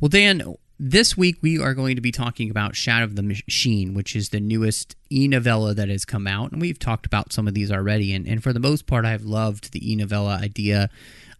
Well, 0.00 0.08
Dan, 0.08 0.42
this 0.82 1.14
week 1.14 1.36
we 1.42 1.60
are 1.60 1.74
going 1.74 1.94
to 1.96 2.00
be 2.00 2.10
talking 2.10 2.50
about 2.50 2.74
Shadow 2.74 3.04
of 3.04 3.14
the 3.14 3.22
Machine, 3.22 3.92
which 3.92 4.16
is 4.16 4.30
the 4.30 4.40
newest 4.40 4.96
e 5.12 5.28
novella 5.28 5.74
that 5.74 5.90
has 5.90 6.06
come 6.06 6.26
out. 6.26 6.52
And 6.52 6.60
we've 6.60 6.78
talked 6.78 7.04
about 7.04 7.34
some 7.34 7.46
of 7.46 7.52
these 7.52 7.70
already. 7.70 8.14
And, 8.14 8.26
and 8.26 8.42
for 8.42 8.54
the 8.54 8.60
most 8.60 8.86
part, 8.86 9.04
I've 9.04 9.24
loved 9.24 9.72
the 9.72 9.92
e 9.92 9.94
novella 9.94 10.38
idea. 10.42 10.88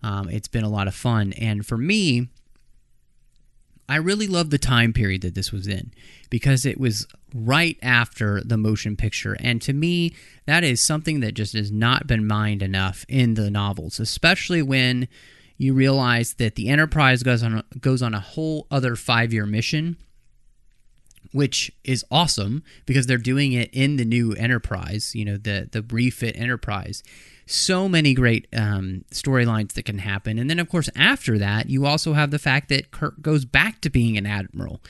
Um, 0.03 0.29
it's 0.29 0.47
been 0.47 0.63
a 0.63 0.69
lot 0.69 0.89
of 0.89 0.95
fun. 0.95 1.33
And 1.33 1.67
for 1.67 1.79
me, 1.79 2.29
I 3.89 3.97
really 3.97 4.27
love 4.27 4.51
the 4.51 4.59
time 4.59 4.93
period 4.93 5.23
that 5.23 5.35
this 5.35 5.51
was 5.51 5.67
in 5.67 5.91
because 6.29 6.67
it 6.67 6.79
was 6.79 7.07
right 7.35 7.79
after 7.83 8.43
the 8.45 8.59
motion 8.59 8.95
picture. 8.95 9.39
And 9.41 9.63
to 9.63 9.73
me, 9.73 10.15
that 10.45 10.65
is 10.65 10.83
something 10.83 11.21
that 11.21 11.33
just 11.33 11.55
has 11.55 11.73
not 11.73 12.07
been 12.07 12.27
mined 12.27 12.63
enough 12.63 13.07
in 13.09 13.35
the 13.35 13.51
novels, 13.51 13.99
especially 13.99 14.61
when 14.61 15.09
you 15.61 15.75
realize 15.75 16.35
that 16.35 16.55
the 16.55 16.71
Enterprise 16.71 17.23
goes 17.23 17.43
on 17.43 17.63
goes 17.79 18.01
on 18.01 18.15
a 18.15 18.21
whole 18.21 18.67
other 18.71 18.97
five 18.97 19.31
year 19.31 19.45
mission, 19.45 19.99
which 21.33 21.71
is 21.85 22.03
awesome 22.11 22.63
because 22.87 23.07
they're 23.07 23.19
doing 23.19 23.53
it 23.53 23.69
in 23.75 23.97
the 23.97 24.07
new 24.07 24.33
Enterprise, 24.33 25.15
you 25.15 25.23
know, 25.23 25.37
the 25.37 25.69
the 25.71 25.83
refit 25.83 26.35
Enterprise. 26.35 27.03
So 27.45 27.91
many 27.91 28.15
great 28.15 28.47
um, 28.57 29.05
storylines 29.13 29.75
that 29.75 29.85
can 29.85 29.99
happen, 29.99 30.39
and 30.39 30.49
then 30.49 30.59
of 30.59 30.71
course 30.71 30.89
after 30.97 31.37
that, 31.37 31.69
you 31.69 31.85
also 31.85 32.15
have 32.15 32.31
the 32.31 32.39
fact 32.39 32.71
that 32.71 32.91
Kirk 32.91 33.21
goes 33.21 33.45
back 33.45 33.83
to 33.83 33.91
being 33.91 34.17
an 34.17 34.25
admiral. 34.25 34.81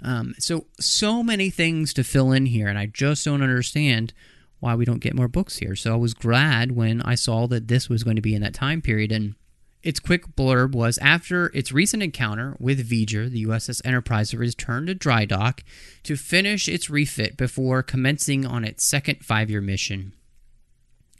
Um, 0.00 0.34
so 0.38 0.66
so 0.78 1.24
many 1.24 1.50
things 1.50 1.92
to 1.94 2.04
fill 2.04 2.30
in 2.30 2.46
here, 2.46 2.68
and 2.68 2.78
I 2.78 2.86
just 2.86 3.24
don't 3.24 3.42
understand 3.42 4.12
why 4.60 4.76
we 4.76 4.84
don't 4.84 5.00
get 5.00 5.16
more 5.16 5.26
books 5.26 5.56
here. 5.56 5.74
So 5.74 5.92
I 5.92 5.96
was 5.96 6.14
glad 6.14 6.70
when 6.70 7.02
I 7.02 7.16
saw 7.16 7.48
that 7.48 7.66
this 7.66 7.88
was 7.88 8.04
going 8.04 8.16
to 8.16 8.22
be 8.22 8.36
in 8.36 8.42
that 8.42 8.54
time 8.54 8.80
period, 8.80 9.10
and 9.10 9.34
its 9.82 10.00
quick 10.00 10.36
blurb 10.36 10.72
was 10.72 10.98
after 10.98 11.46
its 11.54 11.72
recent 11.72 12.02
encounter 12.02 12.56
with 12.58 12.88
V'ger, 12.88 13.30
the 13.30 13.46
USS 13.46 13.80
Enterprise 13.84 14.34
returned 14.34 14.88
to 14.88 14.94
dry 14.94 15.24
dock 15.24 15.62
to 16.02 16.16
finish 16.16 16.68
its 16.68 16.90
refit 16.90 17.36
before 17.36 17.82
commencing 17.82 18.44
on 18.44 18.64
its 18.64 18.84
second 18.84 19.24
five 19.24 19.48
year 19.48 19.60
mission. 19.60 20.12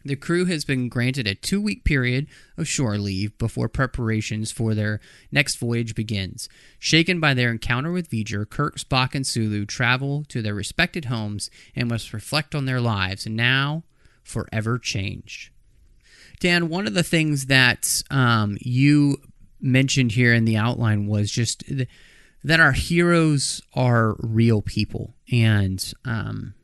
The 0.04 0.16
crew 0.16 0.46
has 0.46 0.64
been 0.64 0.88
granted 0.88 1.26
a 1.26 1.34
two 1.34 1.60
week 1.60 1.84
period 1.84 2.26
of 2.56 2.66
shore 2.66 2.96
leave 2.96 3.36
before 3.36 3.68
preparations 3.68 4.50
for 4.50 4.74
their 4.74 5.00
next 5.30 5.56
voyage 5.56 5.94
begins. 5.94 6.48
Shaken 6.78 7.20
by 7.20 7.34
their 7.34 7.50
encounter 7.50 7.92
with 7.92 8.10
V'ger, 8.10 8.48
Kirk, 8.48 8.78
Spock, 8.78 9.14
and 9.14 9.26
Sulu 9.26 9.66
travel 9.66 10.24
to 10.28 10.40
their 10.40 10.54
respected 10.54 11.06
homes 11.06 11.50
and 11.76 11.88
must 11.88 12.14
reflect 12.14 12.54
on 12.54 12.64
their 12.64 12.80
lives, 12.80 13.26
now 13.26 13.84
forever 14.22 14.78
changed. 14.78 15.50
Dan, 16.40 16.68
one 16.68 16.86
of 16.86 16.94
the 16.94 17.02
things 17.02 17.46
that 17.46 18.02
um, 18.10 18.58
you 18.60 19.18
mentioned 19.60 20.12
here 20.12 20.34
in 20.34 20.44
the 20.44 20.56
outline 20.56 21.06
was 21.06 21.30
just 21.30 21.60
th- 21.66 21.88
that 22.42 22.60
our 22.60 22.72
heroes 22.72 23.62
are 23.74 24.16
real 24.18 24.62
people. 24.62 25.14
And 25.30 25.92
um, 26.04 26.54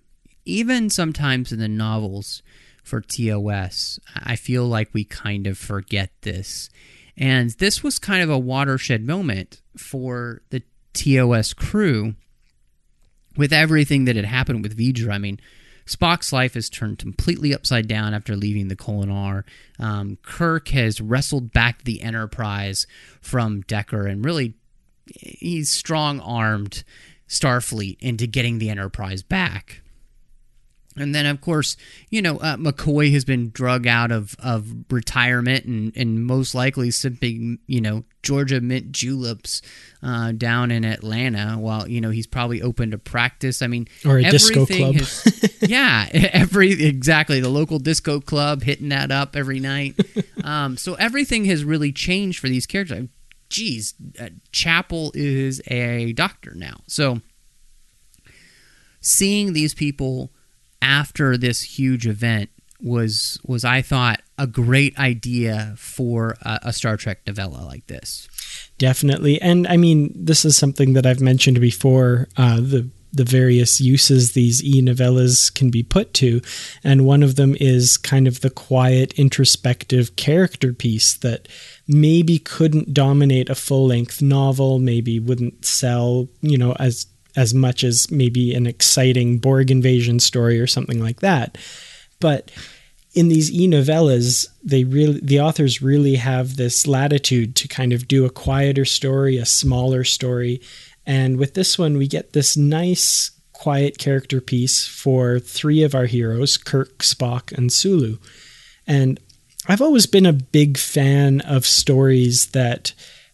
even 0.45 0.91
sometimes 0.91 1.53
in 1.53 1.59
the 1.59 1.69
novels, 1.69 2.43
for 2.87 3.01
TOS. 3.01 3.99
I 4.15 4.37
feel 4.37 4.65
like 4.65 4.95
we 4.95 5.05
kind 5.05 5.49
of 5.49 5.59
forget 5.59 6.11
this. 6.23 6.71
And 7.17 7.51
this 7.51 7.83
was 7.83 7.99
kind 7.99 8.23
of 8.23 8.31
a 8.31 8.39
watershed 8.39 9.05
moment 9.05 9.61
for 9.77 10.43
the 10.51 10.63
TOS 10.93 11.53
crew 11.53 12.15
with 13.37 13.53
everything 13.53 14.05
that 14.05 14.15
had 14.15 14.25
happened 14.25 14.63
with 14.63 14.79
V'ger. 14.79 15.13
I 15.13 15.19
mean, 15.19 15.41
Spock's 15.87 16.33
life 16.33 16.55
has 16.55 16.69
turned 16.69 16.99
completely 16.99 17.55
upside 17.55 17.87
down 17.87 18.13
after 18.13 18.37
leaving 18.37 18.69
the 18.69 18.77
Kolinahr. 18.77 19.45
Um, 19.79 20.19
Kirk 20.23 20.69
has 20.69 21.01
wrestled 21.01 21.53
back 21.53 21.85
the 21.85 22.03
Enterprise 22.03 22.87
from 23.21 23.61
Decker 23.63 24.07
and 24.07 24.25
really 24.25 24.55
he's 25.07 25.71
strong 25.71 26.21
armed 26.21 26.83
Starfleet 27.29 27.99
into 28.01 28.27
getting 28.27 28.59
the 28.59 28.71
Enterprise 28.71 29.23
back. 29.23 29.83
And 30.97 31.15
then, 31.15 31.27
of 31.27 31.41
course, 31.41 31.77
you 32.11 32.23
know, 32.23 32.39
uh, 32.39 32.57
McCoy 32.57 33.13
has 33.13 33.25
been 33.25 33.51
drug 33.51 33.87
out 33.87 34.11
of, 34.11 34.35
of 34.39 34.73
retirement 34.91 35.65
and, 35.67 35.95
and 35.97 36.25
most 36.25 36.55
likely 36.55 36.91
sipping, 36.91 37.59
you 37.67 37.81
know, 37.81 38.05
Georgia 38.23 38.61
mint 38.61 38.93
juleps 38.93 39.63
uh, 40.03 40.33
down 40.33 40.71
in 40.71 40.85
Atlanta 40.85 41.59
while, 41.59 41.87
you 41.89 42.01
know, 42.01 42.11
he's 42.11 42.27
probably 42.27 42.63
open 42.63 42.91
to 42.93 42.99
practice. 42.99 43.63
I 43.63 43.67
mean, 43.67 43.89
or 44.05 44.19
a 44.19 44.25
disco 44.25 44.67
club. 44.67 44.95
Has, 44.95 45.59
yeah, 45.69 46.09
every, 46.13 46.73
exactly. 46.85 47.41
The 47.41 47.49
local 47.49 47.79
disco 47.79 48.21
club 48.21 48.63
hitting 48.63 48.89
that 48.89 49.11
up 49.11 49.37
every 49.37 49.61
night. 49.61 49.95
um, 50.45 50.77
so 50.77 50.95
everything 50.95 51.45
has 51.45 51.65
really 51.65 51.93
changed 51.93 52.39
for 52.39 52.49
these 52.49 52.67
characters. 52.67 53.09
Geez, 53.49 53.95
uh, 54.19 54.31
Chapel 54.51 55.13
is 55.15 55.63
a 55.69 56.13
doctor 56.15 56.53
now. 56.55 56.81
So 56.89 57.21
seeing 59.01 59.53
these 59.53 59.73
people 59.73 60.33
after 60.83 61.37
this 61.37 61.63
huge 61.63 62.07
event 62.07 62.51
was 62.81 63.41
was 63.45 63.65
I 63.65 63.83
thought 63.83 64.21
a 64.39 64.47
great 64.47 64.99
idea 64.99 65.75
for 65.77 66.37
a, 66.43 66.61
a, 66.65 66.73
Star 66.73 66.97
Trek 66.97 67.21
novella 67.27 67.65
like 67.65 67.87
this. 67.87 68.29
Definitely, 68.79 69.41
and 69.41 69.67
I 69.67 69.77
mean 69.77 70.13
this 70.15 70.45
is 70.45 70.57
something 70.57 70.93
that 70.93 71.07
I've 71.07 71.21
mentioned 71.21 71.61
before. 71.61 72.29
Uh, 72.37 72.57
the 72.57 72.89
the 73.13 73.25
various 73.25 73.81
uses 73.81 74.33
these 74.33 74.63
e 74.63 74.83
novellas 74.83 75.53
can 75.55 75.71
be 75.71 75.83
put 75.83 76.13
to, 76.15 76.43
and 76.85 77.07
one 77.07 77.23
of 77.23 77.37
them 77.37 77.57
is 77.59 77.97
kind 77.97 78.29
of 78.29 78.43
the 78.43 78.51
quiet, 78.51 79.19
introspective 79.19 80.17
character 80.17 80.75
piece 80.75 81.15
that 81.15 81.49
maybe 81.89 82.39
couldn't 82.39 82.93
dominate 82.93 83.49
a 83.49 83.55
full 83.55 83.87
length 83.87 84.21
novel, 84.21 84.79
maybe 84.79 85.19
wouldn't 85.19 85.65
sell, 85.65 86.29
you 86.43 86.59
know, 86.59 86.73
as 86.79 87.07
as 87.37 87.55
much 87.55 87.85
as 87.85 88.11
maybe 88.11 88.55
an 88.55 88.67
exciting 88.67 89.39
Borg 89.39 89.71
invasion 89.71 90.19
story 90.19 90.59
or 90.59 90.67
something 90.67 91.01
like 91.01 91.21
that. 91.21 91.59
But 92.19 92.51
in 93.15 93.29
these 93.29 93.51
e-novellas, 93.51 94.47
they 94.63 94.85
really 94.85 95.21
the 95.21 95.41
authors 95.41 95.81
really 95.81 96.17
have 96.17 96.57
this 96.57 96.87
latitude 96.87 97.57
to 97.57 97.69
kind 97.69 97.93
of 97.93 98.09
do 98.09 98.25
a 98.25 98.31
quieter 98.31 98.85
story, 98.85 99.37
a 99.37 99.47
smaller 99.47 100.05
story. 100.05 100.61
And 101.07 101.39
with 101.39 101.55
this 101.55 101.79
one, 101.79 101.97
we 101.97 102.09
get 102.09 102.33
this 102.33 102.57
nice 102.57 103.31
quiet 103.53 103.97
character 103.97 104.41
piece 104.41 104.87
for 104.87 105.39
three 105.39 105.83
of 105.83 105.95
our 105.95 106.05
heroes, 106.05 106.59
Kirk, 106.59 106.99
Spock, 106.99 107.57
and 107.57 107.73
Sulu. 107.73 108.19
And 108.87 109.19
I've 109.67 109.81
always 109.81 110.07
been 110.07 110.27
a 110.27 110.33
big 110.33 110.77
fan 110.77 111.41
of 111.41 111.65
stories 111.65 112.49
that 112.49 112.93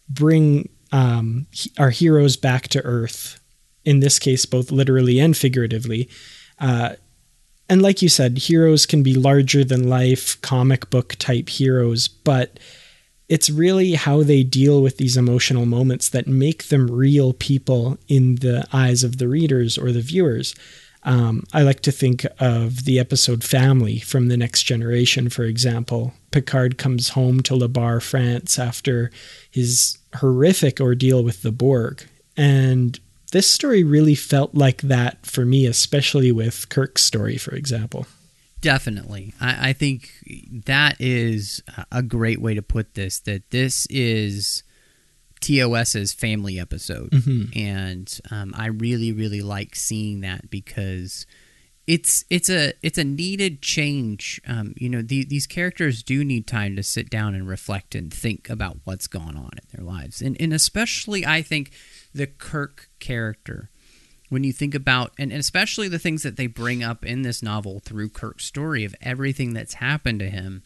bring 0.09 0.69
um, 0.93 1.47
our 1.77 1.89
heroes 1.89 2.37
back 2.37 2.69
to 2.69 2.81
Earth 2.83 3.41
in 3.85 3.99
this 3.99 4.19
case, 4.19 4.45
both 4.45 4.71
literally 4.71 5.19
and 5.19 5.35
figuratively. 5.35 6.09
Uh, 6.59 6.95
and 7.69 7.81
like 7.81 8.01
you 8.01 8.09
said, 8.09 8.37
heroes 8.37 8.85
can 8.85 9.03
be 9.03 9.13
larger 9.13 9.63
than 9.63 9.89
life, 9.89 10.39
comic 10.41 10.89
book 10.89 11.15
type 11.15 11.49
heroes, 11.49 12.07
but 12.07 12.59
it's 13.29 13.49
really 13.49 13.93
how 13.93 14.21
they 14.21 14.43
deal 14.43 14.81
with 14.81 14.97
these 14.97 15.17
emotional 15.17 15.65
moments 15.65 16.09
that 16.09 16.27
make 16.27 16.65
them 16.65 16.91
real 16.91 17.33
people 17.33 17.97
in 18.07 18.35
the 18.35 18.67
eyes 18.73 19.03
of 19.03 19.17
the 19.17 19.27
readers 19.27 19.77
or 19.77 19.91
the 19.91 20.01
viewers. 20.01 20.53
Um, 21.03 21.43
I 21.53 21.63
like 21.63 21.81
to 21.81 21.91
think 21.91 22.25
of 22.39 22.85
the 22.85 22.99
episode 22.99 23.43
Family 23.43 23.99
from 23.99 24.27
The 24.27 24.37
Next 24.37 24.63
Generation, 24.63 25.29
for 25.29 25.43
example. 25.43 26.13
Picard 26.31 26.77
comes 26.77 27.09
home 27.09 27.41
to 27.41 27.55
La 27.55 27.67
Barre, 27.67 27.99
France 27.99 28.57
after 28.57 29.11
his 29.49 29.97
horrific 30.15 30.79
ordeal 30.79 31.23
with 31.23 31.41
the 31.41 31.51
Borg. 31.51 32.03
And 32.37 32.99
this 33.33 33.49
story 33.49 33.83
really 33.83 34.13
felt 34.13 34.53
like 34.53 34.83
that 34.83 35.25
for 35.25 35.43
me, 35.43 35.65
especially 35.65 36.31
with 36.31 36.69
Kirk's 36.69 37.03
story, 37.03 37.37
for 37.37 37.55
example. 37.55 38.05
Definitely. 38.61 39.33
I, 39.41 39.69
I 39.69 39.73
think 39.73 40.11
that 40.65 40.95
is 40.99 41.63
a 41.91 42.03
great 42.03 42.39
way 42.39 42.53
to 42.53 42.61
put 42.61 42.93
this 42.93 43.19
that 43.21 43.49
this 43.49 43.87
is 43.89 44.63
TOS's 45.41 46.13
family 46.13 46.59
episode. 46.59 47.09
Mm-hmm. 47.09 47.57
And 47.57 48.19
um, 48.29 48.53
I 48.55 48.67
really, 48.67 49.11
really 49.11 49.41
like 49.41 49.75
seeing 49.75 50.21
that 50.21 50.51
because 50.51 51.25
it's 51.87 52.23
it's 52.29 52.51
a 52.51 52.73
it's 52.83 52.99
a 52.99 53.03
needed 53.03 53.63
change. 53.63 54.39
Um, 54.47 54.75
you 54.77 54.89
know, 54.89 55.01
the, 55.01 55.25
these 55.25 55.47
characters 55.47 56.03
do 56.03 56.23
need 56.23 56.45
time 56.45 56.75
to 56.75 56.83
sit 56.83 57.09
down 57.09 57.33
and 57.33 57.47
reflect 57.47 57.95
and 57.95 58.13
think 58.13 58.47
about 58.47 58.77
what's 58.83 59.07
gone 59.07 59.35
on 59.35 59.49
in 59.53 59.67
their 59.75 59.85
lives, 59.85 60.21
and 60.21 60.39
and 60.39 60.53
especially 60.53 61.25
I 61.25 61.41
think 61.41 61.71
the 62.13 62.27
Kirk 62.27 62.89
character. 62.99 63.69
When 64.29 64.43
you 64.43 64.53
think 64.53 64.73
about, 64.73 65.13
and 65.19 65.31
especially 65.31 65.87
the 65.87 65.99
things 65.99 66.23
that 66.23 66.37
they 66.37 66.47
bring 66.47 66.83
up 66.83 67.05
in 67.05 67.21
this 67.21 67.43
novel 67.43 67.79
through 67.79 68.09
Kirk's 68.09 68.45
story 68.45 68.83
of 68.83 68.95
everything 69.01 69.53
that's 69.53 69.75
happened 69.75 70.19
to 70.21 70.29
him 70.29 70.63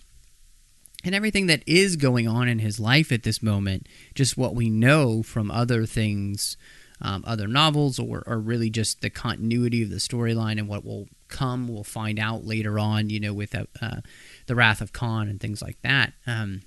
and 1.03 1.13
everything 1.13 1.47
that 1.47 1.63
is 1.67 1.95
going 1.95 2.27
on 2.27 2.47
in 2.47 2.59
his 2.59 2.79
life 2.79 3.11
at 3.11 3.23
this 3.23 3.43
moment, 3.43 3.87
just 4.15 4.37
what 4.37 4.55
we 4.55 4.69
know 4.69 5.21
from 5.21 5.51
other 5.51 5.85
things, 5.85 6.55
um, 7.01 7.23
other 7.27 7.47
novels, 7.47 7.99
or, 7.99 8.23
or 8.25 8.39
really 8.39 8.69
just 8.69 9.01
the 9.01 9.09
continuity 9.09 9.83
of 9.83 9.89
the 9.89 9.97
storyline 9.97 10.57
and 10.57 10.67
what 10.67 10.85
will 10.85 11.07
come, 11.27 11.67
we'll 11.67 11.83
find 11.83 12.19
out 12.19 12.45
later 12.45 12.79
on, 12.79 13.09
you 13.09 13.19
know, 13.19 13.33
with 13.33 13.53
uh, 13.53 13.65
uh, 13.81 13.97
the 14.45 14.55
Wrath 14.55 14.81
of 14.81 14.93
Khan 14.93 15.27
and 15.27 15.39
things 15.39 15.61
like 15.61 15.81
that. 15.81 16.13
Um, 16.25 16.61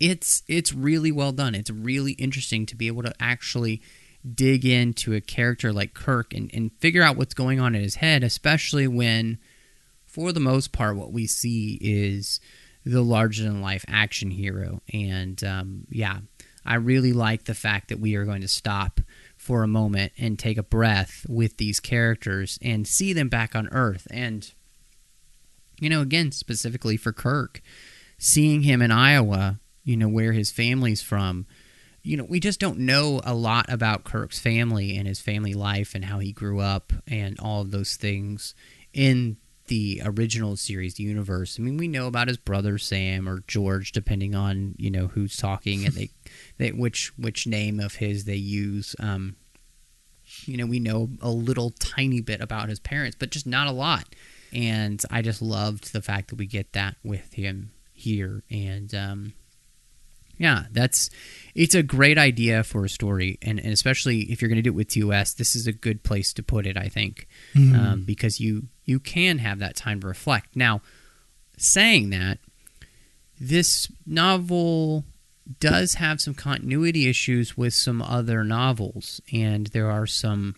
it's 0.00 0.42
it's 0.48 0.72
really 0.72 1.12
well 1.12 1.32
done. 1.32 1.54
It's 1.54 1.70
really 1.70 2.12
interesting 2.12 2.66
to 2.66 2.76
be 2.76 2.86
able 2.86 3.02
to 3.02 3.14
actually 3.20 3.82
dig 4.34 4.66
into 4.66 5.14
a 5.14 5.20
character 5.20 5.72
like 5.72 5.94
Kirk 5.94 6.34
and, 6.34 6.50
and 6.52 6.72
figure 6.78 7.02
out 7.02 7.16
what's 7.16 7.34
going 7.34 7.60
on 7.60 7.74
in 7.74 7.82
his 7.82 7.96
head, 7.96 8.22
especially 8.22 8.86
when, 8.86 9.38
for 10.04 10.32
the 10.32 10.40
most 10.40 10.72
part, 10.72 10.96
what 10.96 11.12
we 11.12 11.26
see 11.26 11.78
is 11.80 12.40
the 12.84 13.02
larger 13.02 13.44
than 13.44 13.62
life 13.62 13.84
action 13.88 14.30
hero. 14.30 14.82
And 14.92 15.42
um, 15.44 15.86
yeah, 15.90 16.18
I 16.64 16.74
really 16.74 17.12
like 17.12 17.44
the 17.44 17.54
fact 17.54 17.88
that 17.88 18.00
we 18.00 18.14
are 18.14 18.24
going 18.24 18.42
to 18.42 18.48
stop 18.48 19.00
for 19.36 19.62
a 19.62 19.68
moment 19.68 20.12
and 20.18 20.38
take 20.38 20.58
a 20.58 20.62
breath 20.62 21.24
with 21.28 21.56
these 21.56 21.80
characters 21.80 22.58
and 22.60 22.86
see 22.86 23.14
them 23.14 23.28
back 23.28 23.54
on 23.56 23.68
Earth. 23.68 24.06
And, 24.10 24.50
you 25.78 25.88
know, 25.88 26.02
again, 26.02 26.30
specifically 26.32 26.98
for 26.98 27.12
Kirk, 27.12 27.62
seeing 28.18 28.62
him 28.62 28.82
in 28.82 28.90
Iowa, 28.90 29.60
you 29.90 29.96
know, 29.96 30.08
where 30.08 30.32
his 30.32 30.50
family's 30.50 31.02
from 31.02 31.46
you 32.02 32.16
know, 32.16 32.24
we 32.24 32.40
just 32.40 32.60
don't 32.60 32.78
know 32.78 33.20
a 33.24 33.34
lot 33.34 33.66
about 33.68 34.04
Kirk's 34.04 34.38
family 34.38 34.96
and 34.96 35.06
his 35.06 35.20
family 35.20 35.54
life 35.54 35.94
and 35.94 36.04
how 36.04 36.18
he 36.18 36.32
grew 36.32 36.60
up 36.60 36.92
and 37.06 37.38
all 37.38 37.60
of 37.60 37.70
those 37.70 37.96
things 37.96 38.54
in 38.92 39.36
the 39.66 40.00
original 40.04 40.56
series 40.56 40.98
universe. 40.98 41.58
I 41.58 41.62
mean, 41.62 41.76
we 41.76 41.88
know 41.88 42.06
about 42.06 42.28
his 42.28 42.38
brother 42.38 42.78
Sam 42.78 43.28
or 43.28 43.44
George, 43.46 43.92
depending 43.92 44.34
on 44.34 44.74
you 44.78 44.90
know 44.90 45.08
who's 45.08 45.36
talking 45.36 45.84
and 45.84 45.94
they, 45.94 46.10
they 46.58 46.72
which 46.72 47.12
which 47.18 47.46
name 47.46 47.78
of 47.78 47.96
his 47.96 48.24
they 48.24 48.36
use. 48.36 48.96
Um, 48.98 49.36
you 50.44 50.56
know, 50.56 50.66
we 50.66 50.80
know 50.80 51.10
a 51.20 51.30
little 51.30 51.70
tiny 51.70 52.20
bit 52.20 52.40
about 52.40 52.68
his 52.68 52.80
parents, 52.80 53.16
but 53.18 53.30
just 53.30 53.46
not 53.46 53.68
a 53.68 53.72
lot. 53.72 54.14
And 54.52 55.02
I 55.10 55.22
just 55.22 55.42
loved 55.42 55.92
the 55.92 56.02
fact 56.02 56.28
that 56.28 56.36
we 56.36 56.46
get 56.46 56.72
that 56.72 56.96
with 57.04 57.34
him 57.34 57.72
here, 57.92 58.42
and 58.50 58.92
um, 58.94 59.32
yeah, 60.40 60.64
that's 60.72 61.10
it's 61.54 61.74
a 61.74 61.82
great 61.82 62.16
idea 62.16 62.64
for 62.64 62.86
a 62.86 62.88
story, 62.88 63.38
and, 63.42 63.60
and 63.60 63.74
especially 63.74 64.20
if 64.32 64.40
you're 64.40 64.48
going 64.48 64.56
to 64.56 64.62
do 64.62 64.70
it 64.70 64.74
with 64.74 64.88
TOS, 64.88 65.34
this 65.34 65.54
is 65.54 65.66
a 65.66 65.72
good 65.72 66.02
place 66.02 66.32
to 66.32 66.42
put 66.42 66.66
it. 66.66 66.78
I 66.78 66.88
think 66.88 67.28
mm. 67.54 67.78
um, 67.78 68.04
because 68.06 68.40
you 68.40 68.68
you 68.86 68.98
can 68.98 69.36
have 69.36 69.58
that 69.58 69.76
time 69.76 70.00
to 70.00 70.06
reflect. 70.06 70.56
Now, 70.56 70.80
saying 71.58 72.08
that, 72.10 72.38
this 73.38 73.92
novel 74.06 75.04
does 75.58 75.94
have 75.94 76.22
some 76.22 76.32
continuity 76.32 77.06
issues 77.06 77.58
with 77.58 77.74
some 77.74 78.00
other 78.00 78.42
novels, 78.42 79.20
and 79.30 79.66
there 79.68 79.90
are 79.90 80.06
some 80.06 80.54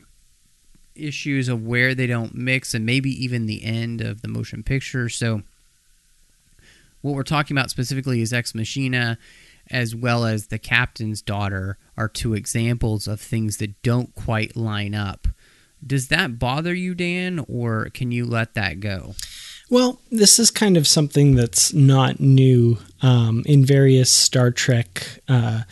issues 0.95 1.49
of 1.49 1.67
where 1.67 1.93
they 1.93 2.07
don't 2.07 2.37
mix, 2.37 2.73
and 2.73 2.87
maybe 2.87 3.11
even 3.11 3.47
the 3.47 3.65
end 3.65 4.01
of 4.01 4.23
the 4.23 4.29
motion 4.29 4.63
picture. 4.63 5.09
So, 5.09 5.43
what 7.01 7.17
we're 7.17 7.25
talking 7.25 7.57
about 7.57 7.71
specifically 7.71 8.21
is 8.21 8.33
Ex 8.33 8.55
Machina 8.55 9.19
as 9.71 9.95
well 9.95 10.25
as 10.25 10.47
the 10.47 10.59
captain's 10.59 11.23
daughter 11.23 11.79
are 11.97 12.09
two 12.09 12.35
examples 12.35 13.07
of 13.07 13.21
things 13.21 13.59
that 13.59 13.81
don't 13.83 14.15
quite 14.15 14.57
line 14.57 14.95
up. 14.95 15.29
Does 15.85 16.09
that 16.09 16.39
bother 16.39 16.75
you, 16.75 16.95
Dan, 16.95 17.45
or 17.49 17.91
can 17.93 18.13
you 18.13 18.25
let 18.25 18.55
that 18.55 18.81
go? 18.81 19.15
Well, 19.69 20.01
this 20.11 20.39
is 20.39 20.51
kind 20.51 20.77
of 20.77 20.87
something 20.87 21.35
that's 21.35 21.73
not 21.73 22.21
new. 22.21 22.79
Um, 23.01 23.43
in 23.47 23.65
various 23.65 24.13
Star 24.13 24.51
Trek 24.51 25.21
uh, 25.29 25.63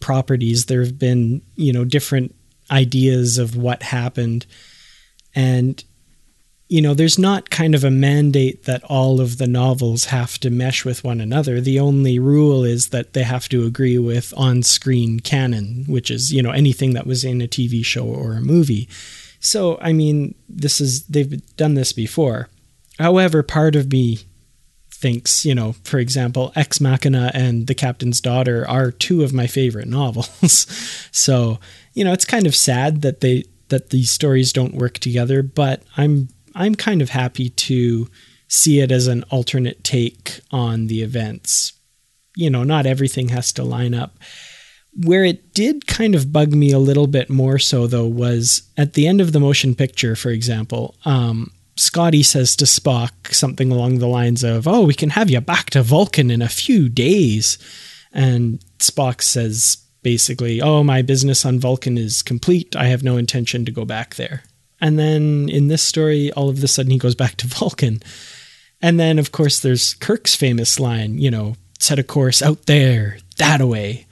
properties, 0.00 0.66
there 0.66 0.80
have 0.80 0.98
been, 0.98 1.42
you 1.54 1.72
know, 1.72 1.84
different 1.84 2.34
ideas 2.70 3.38
of 3.38 3.56
what 3.56 3.82
happened. 3.82 4.46
And, 5.34 5.84
you 6.70 6.80
know, 6.80 6.94
there's 6.94 7.18
not 7.18 7.50
kind 7.50 7.74
of 7.74 7.82
a 7.82 7.90
mandate 7.90 8.62
that 8.62 8.84
all 8.84 9.20
of 9.20 9.38
the 9.38 9.48
novels 9.48 10.04
have 10.04 10.38
to 10.38 10.50
mesh 10.50 10.84
with 10.84 11.02
one 11.02 11.20
another. 11.20 11.60
The 11.60 11.80
only 11.80 12.20
rule 12.20 12.62
is 12.62 12.90
that 12.90 13.12
they 13.12 13.24
have 13.24 13.48
to 13.48 13.66
agree 13.66 13.98
with 13.98 14.32
on 14.36 14.62
screen 14.62 15.18
canon, 15.18 15.84
which 15.88 16.12
is, 16.12 16.32
you 16.32 16.40
know, 16.40 16.52
anything 16.52 16.94
that 16.94 17.08
was 17.08 17.24
in 17.24 17.42
a 17.42 17.48
TV 17.48 17.84
show 17.84 18.04
or 18.04 18.34
a 18.34 18.40
movie. 18.40 18.88
So, 19.40 19.78
I 19.80 19.92
mean, 19.92 20.36
this 20.48 20.80
is, 20.80 21.02
they've 21.06 21.44
done 21.56 21.74
this 21.74 21.92
before. 21.92 22.48
However, 23.00 23.42
part 23.42 23.74
of 23.74 23.90
me 23.90 24.20
thinks, 24.92 25.44
you 25.44 25.56
know, 25.56 25.72
for 25.82 25.98
example, 25.98 26.52
Ex 26.54 26.80
Machina 26.80 27.32
and 27.34 27.66
The 27.66 27.74
Captain's 27.74 28.20
Daughter 28.20 28.64
are 28.68 28.92
two 28.92 29.24
of 29.24 29.32
my 29.32 29.48
favorite 29.48 29.88
novels. 29.98 30.66
so, 31.10 31.58
you 31.94 32.04
know, 32.04 32.12
it's 32.12 32.24
kind 32.24 32.46
of 32.46 32.54
sad 32.54 33.02
that 33.02 33.22
they 33.22 33.42
that 33.70 33.90
these 33.90 34.10
stories 34.10 34.52
don't 34.52 34.74
work 34.74 34.98
together, 34.98 35.42
but 35.42 35.82
I'm 35.96 36.28
I'm 36.54 36.74
kind 36.74 37.02
of 37.02 37.10
happy 37.10 37.50
to 37.50 38.08
see 38.48 38.80
it 38.80 38.90
as 38.90 39.06
an 39.06 39.22
alternate 39.30 39.84
take 39.84 40.40
on 40.50 40.88
the 40.88 41.02
events. 41.02 41.72
You 42.36 42.50
know, 42.50 42.64
not 42.64 42.86
everything 42.86 43.28
has 43.28 43.52
to 43.52 43.64
line 43.64 43.94
up. 43.94 44.16
Where 45.04 45.24
it 45.24 45.54
did 45.54 45.86
kind 45.86 46.16
of 46.16 46.32
bug 46.32 46.52
me 46.52 46.72
a 46.72 46.78
little 46.78 47.06
bit 47.06 47.30
more 47.30 47.58
so 47.58 47.86
though 47.86 48.08
was 48.08 48.62
at 48.76 48.94
the 48.94 49.06
end 49.06 49.20
of 49.20 49.32
the 49.32 49.40
motion 49.40 49.74
picture, 49.74 50.16
for 50.16 50.30
example, 50.30 50.96
um, 51.04 51.52
Scotty 51.76 52.22
says 52.22 52.56
to 52.56 52.64
Spock 52.66 53.32
something 53.32 53.70
along 53.70 53.98
the 53.98 54.08
lines 54.08 54.44
of, 54.44 54.66
Oh, 54.66 54.82
we 54.82 54.94
can 54.94 55.10
have 55.10 55.30
you 55.30 55.40
back 55.40 55.70
to 55.70 55.82
Vulcan 55.82 56.30
in 56.30 56.42
a 56.42 56.48
few 56.48 56.88
days. 56.88 57.56
And 58.12 58.60
Spock 58.78 59.22
says 59.22 59.78
basically, 60.02 60.60
Oh, 60.60 60.82
my 60.82 61.02
business 61.02 61.46
on 61.46 61.58
Vulcan 61.58 61.96
is 61.96 62.20
complete. 62.20 62.76
I 62.76 62.86
have 62.86 63.02
no 63.02 63.16
intention 63.16 63.64
to 63.64 63.72
go 63.72 63.84
back 63.84 64.16
there. 64.16 64.42
And 64.80 64.98
then 64.98 65.48
in 65.48 65.68
this 65.68 65.82
story, 65.82 66.32
all 66.32 66.48
of 66.48 66.62
a 66.62 66.68
sudden 66.68 66.90
he 66.92 66.98
goes 66.98 67.14
back 67.14 67.36
to 67.36 67.46
Vulcan. 67.48 68.00
And 68.82 68.98
then, 68.98 69.18
of 69.18 69.30
course, 69.30 69.60
there's 69.60 69.94
Kirk's 69.94 70.34
famous 70.34 70.80
line, 70.80 71.18
you 71.18 71.30
know, 71.30 71.56
set 71.78 71.98
a 71.98 72.02
course 72.02 72.40
out 72.40 72.66
there, 72.66 73.18
that 73.36 73.60
away. 73.60 74.06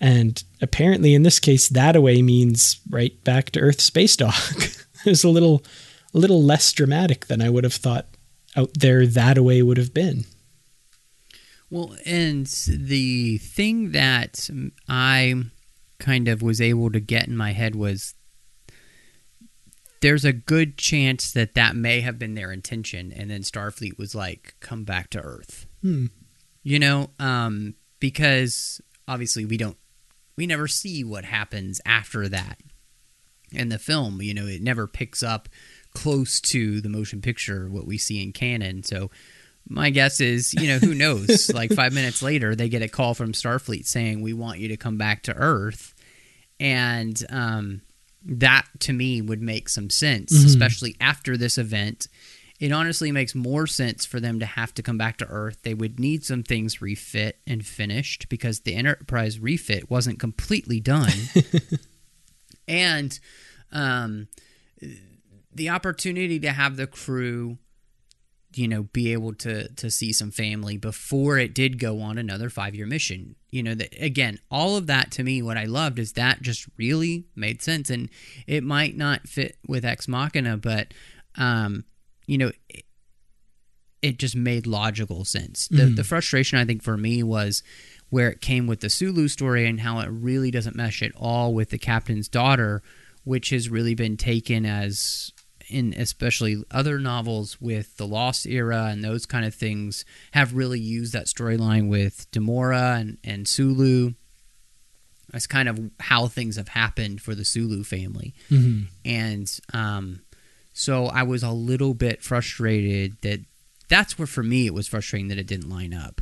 And 0.00 0.42
apparently, 0.60 1.14
in 1.14 1.22
this 1.22 1.40
case, 1.40 1.68
that 1.70 1.96
away 1.96 2.22
means 2.22 2.80
right 2.88 3.22
back 3.24 3.50
to 3.50 3.60
Earth 3.60 3.80
space 3.80 4.16
dock. 4.16 4.34
There's 5.04 5.24
a 5.24 5.28
little 5.28 5.64
a 6.12 6.18
little 6.18 6.42
less 6.42 6.72
dramatic 6.72 7.26
than 7.26 7.42
I 7.42 7.50
would 7.50 7.64
have 7.64 7.74
thought 7.74 8.06
out 8.56 8.70
there 8.74 9.06
that 9.06 9.36
away 9.36 9.62
would 9.62 9.78
have 9.78 9.92
been. 9.92 10.24
Well, 11.70 11.96
and 12.06 12.46
the 12.46 13.38
thing 13.38 13.92
that 13.92 14.48
I 14.88 15.34
kind 15.98 16.28
of 16.28 16.40
was 16.40 16.60
able 16.60 16.90
to 16.92 17.00
get 17.00 17.26
in 17.26 17.36
my 17.36 17.52
head 17.52 17.74
was 17.74 18.14
there's 20.04 20.26
a 20.26 20.34
good 20.34 20.76
chance 20.76 21.32
that 21.32 21.54
that 21.54 21.74
may 21.74 22.02
have 22.02 22.18
been 22.18 22.34
their 22.34 22.52
intention, 22.52 23.10
and 23.10 23.30
then 23.30 23.40
Starfleet 23.40 23.96
was 23.96 24.14
like, 24.14 24.54
"Come 24.60 24.84
back 24.84 25.08
to 25.10 25.18
Earth," 25.18 25.66
Hmm. 25.80 26.06
you 26.62 26.78
know, 26.78 27.08
um, 27.18 27.74
because 28.00 28.82
obviously 29.08 29.46
we 29.46 29.56
don't, 29.56 29.78
we 30.36 30.46
never 30.46 30.68
see 30.68 31.04
what 31.04 31.24
happens 31.24 31.80
after 31.86 32.28
that 32.28 32.58
in 33.50 33.70
the 33.70 33.78
film. 33.78 34.20
You 34.20 34.34
know, 34.34 34.46
it 34.46 34.60
never 34.60 34.86
picks 34.86 35.22
up 35.22 35.48
close 35.94 36.38
to 36.42 36.82
the 36.82 36.90
motion 36.90 37.22
picture 37.22 37.70
what 37.70 37.86
we 37.86 37.96
see 37.96 38.22
in 38.22 38.32
canon. 38.32 38.82
So 38.82 39.10
my 39.66 39.88
guess 39.88 40.20
is, 40.20 40.52
you 40.52 40.68
know, 40.68 40.80
who 40.80 40.94
knows? 41.04 41.50
like 41.50 41.72
five 41.72 41.94
minutes 41.94 42.20
later, 42.20 42.54
they 42.54 42.68
get 42.68 42.82
a 42.82 42.88
call 42.88 43.14
from 43.14 43.32
Starfleet 43.32 43.86
saying, 43.86 44.20
"We 44.20 44.34
want 44.34 44.58
you 44.58 44.68
to 44.68 44.76
come 44.76 44.98
back 44.98 45.22
to 45.22 45.34
Earth," 45.34 45.94
and 46.60 47.18
um, 47.30 47.80
that 48.24 48.66
to 48.80 48.92
me 48.92 49.20
would 49.20 49.42
make 49.42 49.68
some 49.68 49.90
sense, 49.90 50.32
especially 50.32 50.96
after 51.00 51.36
this 51.36 51.58
event. 51.58 52.08
It 52.60 52.72
honestly 52.72 53.12
makes 53.12 53.34
more 53.34 53.66
sense 53.66 54.04
for 54.06 54.20
them 54.20 54.38
to 54.40 54.46
have 54.46 54.72
to 54.74 54.82
come 54.82 54.96
back 54.96 55.18
to 55.18 55.26
Earth. 55.26 55.58
They 55.62 55.74
would 55.74 55.98
need 55.98 56.24
some 56.24 56.42
things 56.42 56.80
refit 56.80 57.38
and 57.46 57.66
finished 57.66 58.28
because 58.28 58.60
the 58.60 58.74
Enterprise 58.74 59.38
refit 59.38 59.90
wasn't 59.90 60.20
completely 60.20 60.80
done, 60.80 61.12
and 62.68 63.18
um, 63.72 64.28
the 65.52 65.68
opportunity 65.68 66.38
to 66.40 66.52
have 66.52 66.76
the 66.76 66.86
crew 66.86 67.58
you 68.54 68.68
know 68.68 68.84
be 68.84 69.12
able 69.12 69.34
to 69.34 69.68
to 69.74 69.90
see 69.90 70.12
some 70.12 70.30
family 70.30 70.76
before 70.76 71.38
it 71.38 71.54
did 71.54 71.78
go 71.78 72.00
on 72.00 72.18
another 72.18 72.50
5 72.50 72.74
year 72.74 72.86
mission. 72.86 73.36
You 73.50 73.62
know 73.62 73.74
that 73.74 73.94
again 74.00 74.38
all 74.50 74.76
of 74.76 74.86
that 74.86 75.10
to 75.12 75.22
me 75.22 75.42
what 75.42 75.56
i 75.56 75.64
loved 75.64 75.98
is 75.98 76.12
that 76.12 76.42
just 76.42 76.66
really 76.76 77.24
made 77.34 77.62
sense. 77.62 77.90
And 77.90 78.08
it 78.46 78.64
might 78.64 78.96
not 78.96 79.28
fit 79.28 79.56
with 79.66 79.84
ex 79.84 80.08
machina 80.08 80.56
but 80.56 80.94
um 81.36 81.84
you 82.26 82.38
know 82.38 82.52
it, 82.68 82.84
it 84.02 84.18
just 84.18 84.36
made 84.36 84.66
logical 84.66 85.24
sense. 85.24 85.68
The 85.68 85.86
the 85.86 86.04
frustration 86.04 86.58
i 86.58 86.64
think 86.64 86.82
for 86.82 86.96
me 86.96 87.22
was 87.22 87.62
where 88.10 88.28
it 88.28 88.40
came 88.40 88.66
with 88.66 88.80
the 88.80 88.90
Sulu 88.90 89.28
story 89.28 89.66
and 89.66 89.80
how 89.80 89.98
it 90.00 90.08
really 90.08 90.50
doesn't 90.50 90.76
mesh 90.76 91.02
at 91.02 91.12
all 91.16 91.54
with 91.54 91.70
the 91.70 91.78
captain's 91.78 92.28
daughter 92.28 92.82
which 93.24 93.50
has 93.50 93.70
really 93.70 93.94
been 93.94 94.16
taken 94.16 94.66
as 94.66 95.32
in 95.68 95.94
especially 95.96 96.62
other 96.70 96.98
novels 96.98 97.60
with 97.60 97.96
the 97.96 98.06
Lost 98.06 98.46
era 98.46 98.88
and 98.90 99.02
those 99.02 99.26
kind 99.26 99.44
of 99.44 99.54
things 99.54 100.04
have 100.32 100.54
really 100.54 100.80
used 100.80 101.12
that 101.12 101.26
storyline 101.26 101.88
with 101.88 102.30
Demora 102.30 103.00
and, 103.00 103.18
and 103.24 103.48
Sulu. 103.48 104.14
That's 105.32 105.46
kind 105.46 105.68
of 105.68 105.90
how 106.00 106.28
things 106.28 106.56
have 106.56 106.68
happened 106.68 107.20
for 107.20 107.34
the 107.34 107.44
Sulu 107.44 107.82
family. 107.82 108.34
And 109.04 109.60
um, 109.72 110.20
so 110.72 111.06
I 111.06 111.22
was 111.24 111.42
a 111.42 111.50
little 111.50 111.94
bit 111.94 112.22
frustrated 112.22 113.20
that 113.22 113.40
that's 113.88 114.18
where 114.18 114.26
for 114.26 114.42
me 114.42 114.66
it 114.66 114.74
was 114.74 114.86
frustrating 114.88 115.28
that 115.28 115.38
it 115.38 115.46
didn't 115.46 115.68
line 115.68 115.92
up. 115.92 116.20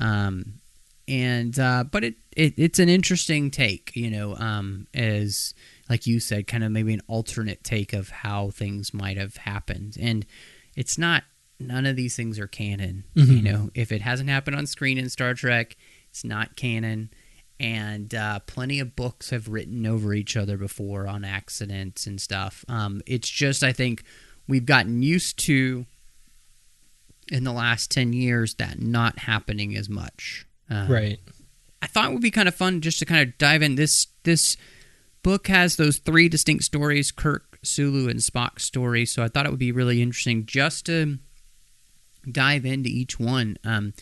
Um, 0.00 0.60
and 1.06 1.58
uh, 1.58 1.84
but 1.84 2.02
it, 2.04 2.14
it 2.36 2.54
it's 2.56 2.78
an 2.78 2.88
interesting 2.88 3.50
take, 3.50 3.94
you 3.94 4.10
know, 4.10 4.36
um, 4.36 4.86
as 4.94 5.54
like 5.88 6.06
you 6.06 6.20
said, 6.20 6.46
kind 6.46 6.64
of 6.64 6.72
maybe 6.72 6.94
an 6.94 7.02
alternate 7.06 7.62
take 7.64 7.92
of 7.92 8.08
how 8.08 8.50
things 8.50 8.94
might 8.94 9.16
have 9.16 9.36
happened. 9.36 9.96
And 10.00 10.24
it's 10.76 10.96
not 10.98 11.24
none 11.60 11.86
of 11.86 11.96
these 11.96 12.16
things 12.16 12.38
are 12.38 12.46
canon. 12.46 13.04
You 13.36 13.42
know, 13.42 13.70
if 13.74 13.92
it 13.92 14.00
hasn't 14.00 14.28
happened 14.30 14.56
on 14.56 14.66
screen 14.66 14.98
in 14.98 15.08
Star 15.08 15.34
Trek, 15.34 15.76
it's 16.10 16.24
not 16.24 16.56
canon. 16.56 17.10
And 17.60 18.12
uh, 18.14 18.40
plenty 18.40 18.80
of 18.80 18.96
books 18.96 19.30
have 19.30 19.48
written 19.48 19.86
over 19.86 20.12
each 20.12 20.36
other 20.36 20.56
before 20.56 21.06
on 21.06 21.24
accidents 21.24 22.06
and 22.06 22.20
stuff. 22.20 22.64
Um, 22.68 23.00
it's 23.06 23.28
just 23.28 23.62
I 23.62 23.72
think 23.72 24.02
we've 24.48 24.66
gotten 24.66 25.02
used 25.02 25.38
to 25.46 25.86
in 27.30 27.44
the 27.44 27.52
last 27.52 27.90
ten 27.90 28.12
years 28.12 28.54
that 28.54 28.80
not 28.80 29.20
happening 29.20 29.76
as 29.76 29.88
much. 29.88 30.46
Uh, 30.70 30.86
Right. 30.88 31.20
I 31.80 31.86
thought 31.86 32.10
it 32.10 32.12
would 32.14 32.22
be 32.22 32.30
kind 32.30 32.48
of 32.48 32.54
fun 32.54 32.80
just 32.80 32.98
to 33.00 33.04
kind 33.04 33.28
of 33.28 33.36
dive 33.38 33.62
in. 33.62 33.74
This 33.76 34.06
this 34.24 34.56
book 35.24 35.48
has 35.48 35.74
those 35.74 35.98
three 35.98 36.28
distinct 36.28 36.62
stories: 36.62 37.10
Kirk, 37.10 37.58
Sulu, 37.64 38.08
and 38.08 38.20
Spock's 38.20 38.62
story. 38.62 39.04
So 39.04 39.24
I 39.24 39.28
thought 39.28 39.46
it 39.46 39.50
would 39.50 39.58
be 39.58 39.72
really 39.72 40.00
interesting 40.00 40.46
just 40.46 40.86
to 40.86 41.18
dive 42.30 42.64
into 42.64 42.88
each 42.88 43.18
one. 43.18 43.56
Um, 43.64 43.94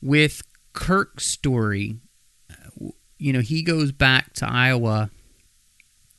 with 0.00 0.42
Kirk's 0.72 1.26
story, 1.26 1.98
uh, 2.50 2.88
you 3.18 3.32
know, 3.32 3.40
he 3.40 3.62
goes 3.62 3.92
back 3.92 4.32
to 4.34 4.50
Iowa, 4.50 5.10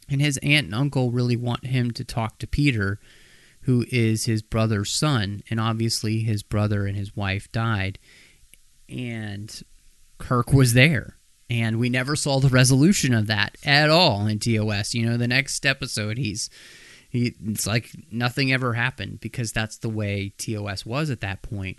and 0.08 0.22
his 0.22 0.38
aunt 0.38 0.68
and 0.68 0.76
uncle 0.76 1.12
really 1.12 1.36
want 1.36 1.66
him 1.66 1.92
to 1.92 2.06
talk 2.06 2.38
to 2.40 2.48
Peter, 2.48 3.00
who 3.62 3.86
is 3.92 4.26
his 4.26 4.42
brother's 4.42 4.92
son, 4.92 5.42
and 5.50 5.60
obviously 5.60 6.20
his 6.20 6.44
brother 6.44 6.86
and 6.86 6.96
his 6.96 7.16
wife 7.16 7.52
died, 7.52 8.00
and 8.88 9.64
Kirk 10.20 10.54
was 10.54 10.74
there. 10.74 11.18
And 11.50 11.80
we 11.80 11.90
never 11.90 12.16
saw 12.16 12.40
the 12.40 12.50
resolution 12.50 13.14
of 13.14 13.28
that 13.28 13.58
at 13.64 13.90
all 13.90 14.28
in 14.28 14.40
TOS. 14.40 14.94
You 14.94 15.06
know, 15.06 15.18
the 15.18 15.28
next 15.28 15.66
episode, 15.66 16.18
he's 16.18 16.50
he, 17.10 17.36
it's 17.46 17.68
like 17.68 17.92
nothing 18.12 18.52
ever 18.52 18.74
happened 18.74 19.20
because 19.20 19.52
that's 19.52 19.78
the 19.78 19.90
way 19.90 20.34
TOS 20.38 20.86
was 20.86 21.10
at 21.12 21.22
that 21.22 21.44
point. 21.44 21.78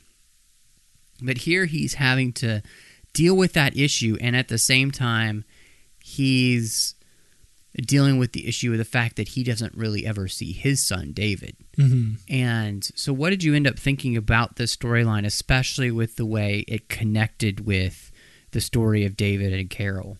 But 1.20 1.38
here 1.38 1.64
he's 1.64 1.94
having 1.94 2.32
to 2.34 2.62
deal 3.12 3.36
with 3.36 3.52
that 3.54 3.76
issue, 3.76 4.16
and 4.20 4.36
at 4.36 4.48
the 4.48 4.58
same 4.58 4.90
time, 4.90 5.44
he's 6.02 6.94
dealing 7.76 8.18
with 8.18 8.32
the 8.32 8.46
issue 8.46 8.70
of 8.72 8.78
the 8.78 8.84
fact 8.84 9.16
that 9.16 9.28
he 9.28 9.42
doesn't 9.42 9.74
really 9.74 10.06
ever 10.06 10.28
see 10.28 10.52
his 10.52 10.82
son, 10.82 11.12
David. 11.12 11.56
Mm-hmm. 11.76 12.14
And 12.28 12.84
so, 12.94 13.12
what 13.12 13.30
did 13.30 13.42
you 13.42 13.54
end 13.54 13.66
up 13.66 13.78
thinking 13.78 14.16
about 14.16 14.56
this 14.56 14.76
storyline, 14.76 15.26
especially 15.26 15.90
with 15.90 16.16
the 16.16 16.26
way 16.26 16.64
it 16.68 16.88
connected 16.88 17.66
with 17.66 18.12
the 18.54 18.62
story 18.62 19.04
of 19.04 19.16
David 19.16 19.52
and 19.52 19.68
Carol? 19.68 20.16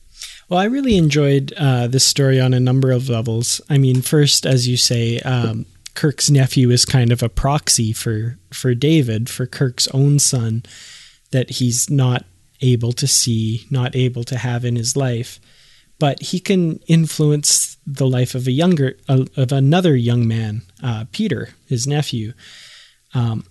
Well, 0.49 0.61
I 0.61 0.65
really 0.65 0.99
enjoyed 0.99 1.55
uh, 1.57 1.87
this 1.87 2.05
story 2.05 2.39
on 2.39 2.53
a 2.53 2.61
number 2.61 2.91
of 2.91 3.09
levels. 3.09 3.63
I 3.71 3.79
mean, 3.79 4.03
first, 4.03 4.45
as 4.45 4.69
you 4.69 4.77
say, 4.77 5.19
um, 5.21 5.65
Kirk's 5.95 6.31
nephew 6.31 6.71
is 6.71 6.85
kind 6.85 7.13
of 7.13 7.23
a 7.23 7.29
proxy 7.29 7.93
for 7.93 8.39
for 8.53 8.75
David, 8.75 9.31
for 9.31 9.47
Kirk's 9.47 9.89
own 9.89 10.19
son, 10.19 10.65
that 11.31 11.51
he's 11.51 11.89
not 11.89 12.27
able 12.61 12.93
to 12.93 13.07
see, 13.07 13.67
not 13.71 13.97
able 13.97 14.25
to 14.25 14.37
have 14.37 14.65
in 14.65 14.77
his 14.77 14.97
life. 14.97 15.41
But 15.99 16.21
he 16.21 16.41
can 16.41 16.81
influence 16.89 17.77
the 17.87 18.07
life 18.07 18.35
of 18.35 18.47
a 18.47 18.53
younger 18.53 18.97
of 19.09 19.53
another 19.53 19.97
young 19.97 20.29
man, 20.29 20.63
uh, 20.83 21.07
Peter, 21.13 21.51
his 21.67 21.87
nephew. 21.87 22.35
Um, 23.15 23.45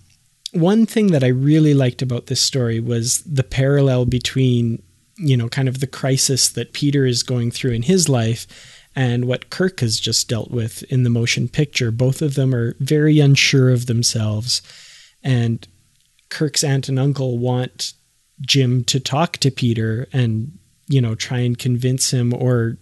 one 0.54 0.86
thing 0.86 1.08
that 1.08 1.24
I 1.24 1.28
really 1.28 1.74
liked 1.74 2.00
about 2.00 2.26
this 2.26 2.40
story 2.40 2.80
was 2.80 3.22
the 3.22 3.42
parallel 3.42 4.04
between, 4.06 4.82
you 5.16 5.36
know, 5.36 5.48
kind 5.48 5.68
of 5.68 5.80
the 5.80 5.86
crisis 5.86 6.48
that 6.48 6.72
Peter 6.72 7.04
is 7.04 7.22
going 7.22 7.50
through 7.50 7.72
in 7.72 7.82
his 7.82 8.08
life 8.08 8.46
and 8.96 9.24
what 9.24 9.50
Kirk 9.50 9.80
has 9.80 9.98
just 9.98 10.28
dealt 10.28 10.52
with 10.52 10.84
in 10.84 11.02
the 11.02 11.10
motion 11.10 11.48
picture. 11.48 11.90
Both 11.90 12.22
of 12.22 12.36
them 12.36 12.54
are 12.54 12.76
very 12.78 13.18
unsure 13.18 13.70
of 13.70 13.86
themselves. 13.86 14.62
And 15.22 15.66
Kirk's 16.28 16.62
aunt 16.62 16.88
and 16.88 16.98
uncle 16.98 17.38
want 17.38 17.94
Jim 18.40 18.84
to 18.84 19.00
talk 19.00 19.38
to 19.38 19.50
Peter 19.50 20.06
and, 20.12 20.56
you 20.86 21.00
know, 21.00 21.16
try 21.16 21.38
and 21.38 21.58
convince 21.58 22.12
him 22.12 22.32
or 22.32 22.78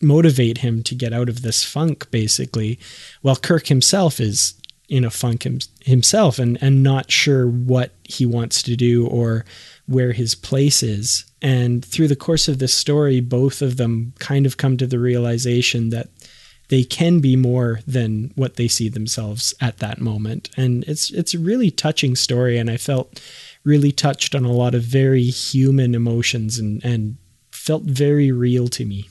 motivate 0.00 0.58
him 0.58 0.82
to 0.84 0.94
get 0.94 1.12
out 1.12 1.28
of 1.28 1.42
this 1.42 1.64
funk, 1.64 2.08
basically. 2.12 2.78
While 3.22 3.36
Kirk 3.36 3.66
himself 3.66 4.20
is 4.20 4.54
in 4.88 5.04
a 5.04 5.10
funk 5.10 5.44
him, 5.44 5.58
himself 5.84 6.38
and, 6.38 6.58
and 6.62 6.82
not 6.82 7.10
sure 7.10 7.46
what 7.46 7.92
he 8.04 8.24
wants 8.24 8.62
to 8.62 8.76
do 8.76 9.06
or 9.06 9.44
where 9.86 10.12
his 10.12 10.34
place 10.34 10.82
is. 10.82 11.24
And 11.42 11.84
through 11.84 12.08
the 12.08 12.16
course 12.16 12.48
of 12.48 12.58
this 12.58 12.74
story, 12.74 13.20
both 13.20 13.62
of 13.62 13.76
them 13.76 14.12
kind 14.18 14.46
of 14.46 14.56
come 14.56 14.76
to 14.76 14.86
the 14.86 14.98
realization 14.98 15.90
that 15.90 16.08
they 16.68 16.82
can 16.82 17.20
be 17.20 17.36
more 17.36 17.80
than 17.86 18.32
what 18.34 18.56
they 18.56 18.68
see 18.68 18.88
themselves 18.88 19.54
at 19.60 19.78
that 19.78 20.00
moment. 20.00 20.50
And 20.56 20.84
it's 20.84 21.10
it's 21.12 21.34
a 21.34 21.38
really 21.38 21.70
touching 21.70 22.16
story 22.16 22.58
and 22.58 22.68
I 22.68 22.76
felt 22.76 23.20
really 23.64 23.92
touched 23.92 24.34
on 24.34 24.44
a 24.44 24.52
lot 24.52 24.74
of 24.74 24.82
very 24.82 25.24
human 25.24 25.94
emotions 25.94 26.58
and, 26.58 26.84
and 26.84 27.16
felt 27.50 27.82
very 27.82 28.30
real 28.30 28.68
to 28.68 28.84
me. 28.84 29.08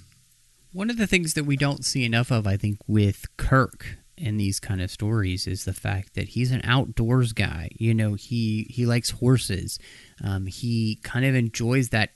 One 0.71 0.89
of 0.89 0.97
the 0.97 1.07
things 1.07 1.33
that 1.33 1.45
we 1.45 1.55
don't 1.55 1.85
see 1.85 2.03
enough 2.03 2.31
of, 2.31 2.45
I 2.45 2.57
think, 2.57 2.79
with 2.87 3.25
Kirk 3.37 3.97
in 4.17 4.37
these 4.37 4.59
kind 4.59 4.81
of 4.81 4.91
stories 4.91 5.47
is 5.47 5.65
the 5.65 5.73
fact 5.73 6.13
that 6.15 6.29
he's 6.29 6.51
an 6.51 6.61
outdoors 6.63 7.33
guy. 7.33 7.69
You 7.77 7.93
know, 7.93 8.13
he 8.13 8.67
he 8.69 8.85
likes 8.85 9.11
horses. 9.11 9.79
Um, 10.23 10.45
he 10.45 10.99
kind 11.03 11.25
of 11.25 11.35
enjoys 11.35 11.89
that 11.89 12.11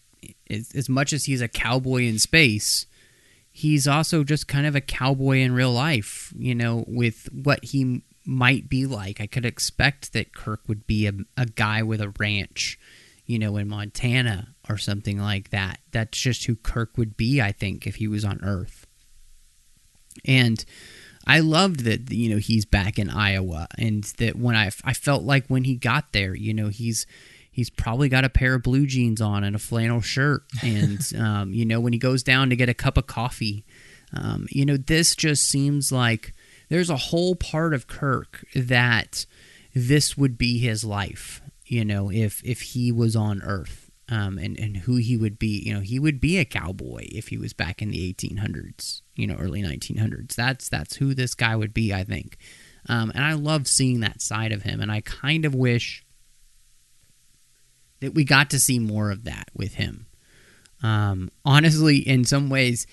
as, 0.49 0.73
as 0.75 0.89
much 0.89 1.13
as 1.13 1.25
he's 1.25 1.41
a 1.41 1.47
cowboy 1.47 2.03
in 2.03 2.19
space. 2.19 2.85
He's 3.51 3.87
also 3.87 4.23
just 4.23 4.47
kind 4.47 4.65
of 4.65 4.75
a 4.75 4.81
cowboy 4.81 5.39
in 5.39 5.53
real 5.53 5.71
life. 5.71 6.33
You 6.37 6.55
know, 6.55 6.85
with 6.87 7.27
what 7.31 7.63
he 7.65 8.03
might 8.29 8.69
be 8.69 8.85
like. 8.85 9.19
I 9.19 9.27
could 9.27 9.45
expect 9.45 10.13
that 10.13 10.35
Kirk 10.35 10.61
would 10.67 10.85
be 10.85 11.07
a, 11.07 11.13
a 11.35 11.47
guy 11.47 11.81
with 11.81 11.99
a 11.99 12.13
ranch, 12.19 12.79
you 13.25 13.39
know, 13.39 13.57
in 13.57 13.67
Montana 13.67 14.55
or 14.69 14.77
something 14.77 15.19
like 15.19 15.49
that. 15.49 15.79
That's 15.91 16.17
just 16.17 16.45
who 16.45 16.55
Kirk 16.55 16.97
would 16.97 17.17
be, 17.17 17.41
I 17.41 17.51
think, 17.51 17.87
if 17.87 17.95
he 17.95 18.07
was 18.07 18.23
on 18.23 18.39
Earth. 18.43 18.85
And 20.25 20.63
I 21.29 21.41
loved 21.41 21.81
that 21.81 22.11
you 22.11 22.27
know 22.31 22.37
he's 22.37 22.65
back 22.65 22.97
in 22.97 23.11
Iowa, 23.11 23.67
and 23.77 24.03
that 24.17 24.35
when 24.35 24.55
I 24.55 24.71
I 24.83 24.93
felt 24.93 25.21
like 25.21 25.45
when 25.45 25.63
he 25.63 25.75
got 25.75 26.11
there, 26.11 26.33
you 26.33 26.55
know 26.55 26.69
he's 26.69 27.05
he's 27.51 27.69
probably 27.69 28.09
got 28.09 28.25
a 28.25 28.29
pair 28.29 28.55
of 28.55 28.63
blue 28.63 28.87
jeans 28.87 29.21
on 29.21 29.43
and 29.43 29.55
a 29.55 29.59
flannel 29.59 30.01
shirt, 30.01 30.41
and 30.63 30.99
um, 31.15 31.53
you 31.53 31.65
know 31.65 31.79
when 31.79 31.93
he 31.93 31.99
goes 31.99 32.23
down 32.23 32.49
to 32.49 32.55
get 32.55 32.67
a 32.67 32.73
cup 32.73 32.97
of 32.97 33.05
coffee, 33.05 33.63
um, 34.11 34.47
you 34.49 34.65
know 34.65 34.75
this 34.75 35.15
just 35.15 35.47
seems 35.47 35.91
like 35.91 36.33
there's 36.69 36.89
a 36.89 36.97
whole 36.97 37.35
part 37.35 37.75
of 37.75 37.85
Kirk 37.85 38.43
that 38.55 39.27
this 39.75 40.17
would 40.17 40.35
be 40.35 40.57
his 40.57 40.83
life, 40.83 41.43
you 41.67 41.85
know, 41.85 42.09
if 42.09 42.41
if 42.43 42.61
he 42.61 42.91
was 42.91 43.15
on 43.15 43.43
Earth 43.43 43.78
um, 44.09 44.37
and 44.37 44.59
and 44.59 44.77
who 44.77 44.95
he 44.95 45.17
would 45.17 45.37
be. 45.37 45.63
You 45.65 45.73
know, 45.73 45.79
he 45.81 45.99
would 45.99 46.19
be 46.19 46.37
a 46.37 46.45
cowboy 46.45 47.07
if 47.11 47.27
he 47.27 47.37
was 47.37 47.53
back 47.53 47.81
in 47.81 47.91
the 47.91 48.13
1800s, 48.13 49.01
you 49.15 49.27
know, 49.27 49.35
early 49.35 49.61
1900s. 49.61 50.35
That's 50.35 50.69
that's 50.69 50.95
who 50.95 51.13
this 51.13 51.35
guy 51.35 51.55
would 51.55 51.73
be, 51.73 51.93
I 51.93 52.03
think. 52.03 52.37
Um, 52.87 53.11
and 53.13 53.23
I 53.23 53.33
love 53.33 53.67
seeing 53.67 53.99
that 53.99 54.21
side 54.21 54.51
of 54.51 54.63
him, 54.63 54.81
and 54.81 54.91
I 54.91 55.01
kind 55.01 55.45
of 55.45 55.53
wish 55.53 56.03
that 57.99 58.13
we 58.13 58.23
got 58.23 58.49
to 58.51 58.59
see 58.59 58.79
more 58.79 59.11
of 59.11 59.25
that 59.25 59.49
with 59.53 59.75
him. 59.75 60.07
Um, 60.81 61.29
honestly, 61.43 61.97
in 61.97 62.23
some 62.23 62.49
ways, 62.49 62.87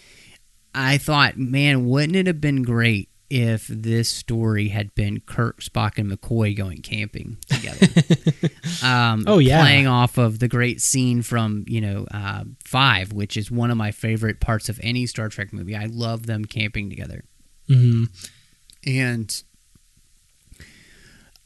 I 0.75 0.99
thought, 0.99 1.39
man, 1.39 1.87
wouldn't 1.87 2.17
it 2.17 2.27
have 2.27 2.41
been 2.41 2.63
great 2.63 3.09
if 3.29 3.67
this 3.67 4.09
story 4.09 4.69
had 4.69 4.95
been 4.95 5.21
Kirk, 5.21 5.61
Spock, 5.61 5.99
and 5.99 6.11
McCoy 6.11 6.57
going 6.57 6.83
camping 6.83 7.39
together. 7.49 7.87
um, 8.87 9.25
oh 9.27 9.39
yeah, 9.39 9.61
playing 9.61 9.87
off 9.87 10.19
of 10.19 10.39
the 10.39 10.49
great 10.49 10.81
scene 10.81 11.23
from 11.23 11.65
you 11.67 11.81
know 11.81 12.07
uh, 12.13 12.45
Five, 12.65 13.13
which 13.13 13.37
is 13.37 13.51
one 13.51 13.71
of 13.71 13.77
my 13.77 13.91
favorite 13.91 14.41
parts 14.41 14.69
of 14.69 14.79
any 14.83 15.07
Star 15.07 15.29
Trek 15.29 15.53
movie. 15.53 15.75
I 15.75 15.87
love 15.87 16.27
them 16.27 16.45
camping 16.45 16.89
together, 16.89 17.25
mm-hmm. 17.69 18.05
and 18.87 19.43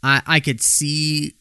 I 0.03 0.22
I 0.26 0.41
could 0.41 0.61
see. 0.61 1.37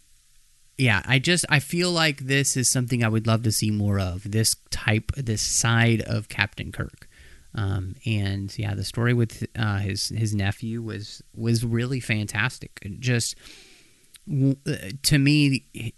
Yeah, 0.78 1.02
I 1.06 1.20
just 1.20 1.44
I 1.50 1.60
feel 1.60 1.92
like 1.92 2.20
this 2.20 2.56
is 2.56 2.70
something 2.70 3.04
I 3.04 3.10
would 3.10 3.28
love 3.28 3.44
to 3.44 3.52
see 3.52 3.70
more 3.70 4.00
of. 4.00 4.32
This 4.32 4.56
type, 4.70 5.12
this 5.18 5.42
side 5.42 6.00
of 6.02 6.30
Captain 6.30 6.72
Kirk. 6.72 7.09
Um, 7.60 7.96
and 8.06 8.58
yeah, 8.58 8.74
the 8.74 8.86
story 8.86 9.14
with 9.14 9.46
uh, 9.58 9.80
his 9.80 10.10
his 10.10 10.34
nephew 10.34 10.82
was 10.82 11.22
was 11.36 11.66
really 11.66 12.00
fantastic. 12.00 12.80
Just 13.00 13.36
uh, 14.32 14.54
to 15.04 15.18
me, 15.18 15.94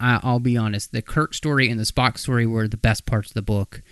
I'll 0.00 0.40
be 0.40 0.56
honest, 0.56 0.92
the 0.92 1.02
Kirk 1.02 1.34
story 1.34 1.68
and 1.68 1.78
the 1.78 1.84
Spock 1.84 2.16
story 2.16 2.46
were 2.46 2.66
the 2.66 2.78
best 2.78 3.04
parts 3.04 3.28
of 3.28 3.34
the 3.34 3.42
book, 3.42 3.82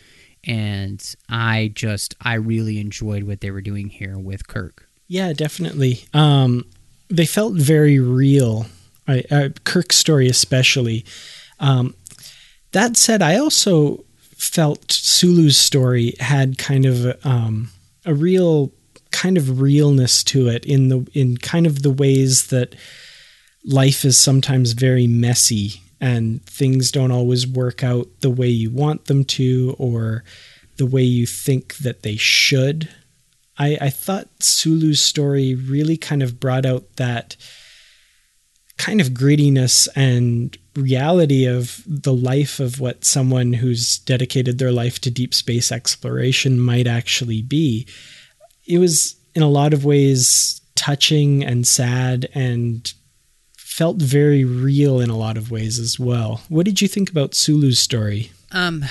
and 0.44 1.14
I 1.28 1.72
just 1.74 2.14
I 2.22 2.34
really 2.34 2.80
enjoyed 2.80 3.24
what 3.24 3.42
they 3.42 3.50
were 3.50 3.60
doing 3.60 3.90
here 3.90 4.18
with 4.18 4.48
Kirk. 4.48 4.88
Yeah, 5.06 5.34
definitely. 5.34 6.04
Um, 6.14 6.64
they 7.10 7.26
felt 7.26 7.52
very 7.54 7.98
real. 7.98 8.66
I, 9.06 9.24
uh, 9.30 9.48
Kirk's 9.64 9.96
story, 9.96 10.28
especially. 10.28 11.04
Um, 11.58 11.94
that 12.72 12.96
said, 12.96 13.20
I 13.20 13.36
also 13.36 14.04
felt 14.40 14.90
Sulu's 14.90 15.58
story 15.58 16.14
had 16.18 16.58
kind 16.58 16.86
of 16.86 17.24
um, 17.26 17.70
a 18.04 18.14
real 18.14 18.72
kind 19.10 19.36
of 19.36 19.60
realness 19.60 20.24
to 20.24 20.48
it 20.48 20.64
in 20.64 20.88
the 20.88 21.06
in 21.12 21.36
kind 21.36 21.66
of 21.66 21.82
the 21.82 21.90
ways 21.90 22.46
that 22.46 22.74
life 23.64 24.04
is 24.04 24.16
sometimes 24.16 24.72
very 24.72 25.06
messy 25.06 25.82
and 26.00 26.42
things 26.46 26.90
don't 26.90 27.10
always 27.10 27.46
work 27.46 27.84
out 27.84 28.08
the 28.20 28.30
way 28.30 28.48
you 28.48 28.70
want 28.70 29.04
them 29.04 29.24
to 29.24 29.76
or 29.78 30.24
the 30.78 30.86
way 30.86 31.02
you 31.02 31.26
think 31.26 31.76
that 31.76 32.02
they 32.02 32.16
should. 32.16 32.88
I, 33.58 33.76
I 33.78 33.90
thought 33.90 34.28
Sulu's 34.38 35.02
story 35.02 35.54
really 35.54 35.98
kind 35.98 36.22
of 36.22 36.40
brought 36.40 36.64
out 36.64 36.96
that 36.96 37.36
kind 38.78 39.02
of 39.02 39.08
grittiness 39.08 39.88
and 39.94 40.56
reality 40.80 41.46
of 41.46 41.82
the 41.86 42.12
life 42.12 42.60
of 42.60 42.80
what 42.80 43.04
someone 43.04 43.52
who's 43.52 43.98
dedicated 43.98 44.58
their 44.58 44.72
life 44.72 45.00
to 45.00 45.10
deep 45.10 45.34
space 45.34 45.70
exploration 45.70 46.58
might 46.58 46.86
actually 46.86 47.42
be. 47.42 47.86
It 48.66 48.78
was, 48.78 49.16
in 49.34 49.42
a 49.42 49.48
lot 49.48 49.72
of 49.72 49.84
ways, 49.84 50.60
touching 50.74 51.44
and 51.44 51.66
sad 51.66 52.28
and 52.34 52.92
felt 53.56 53.98
very 53.98 54.44
real 54.44 55.00
in 55.00 55.10
a 55.10 55.16
lot 55.16 55.36
of 55.36 55.50
ways 55.50 55.78
as 55.78 55.98
well. 55.98 56.40
What 56.48 56.66
did 56.66 56.82
you 56.82 56.88
think 56.88 57.10
about 57.10 57.34
Sulu's 57.34 57.78
story? 57.78 58.32
Um, 58.52 58.84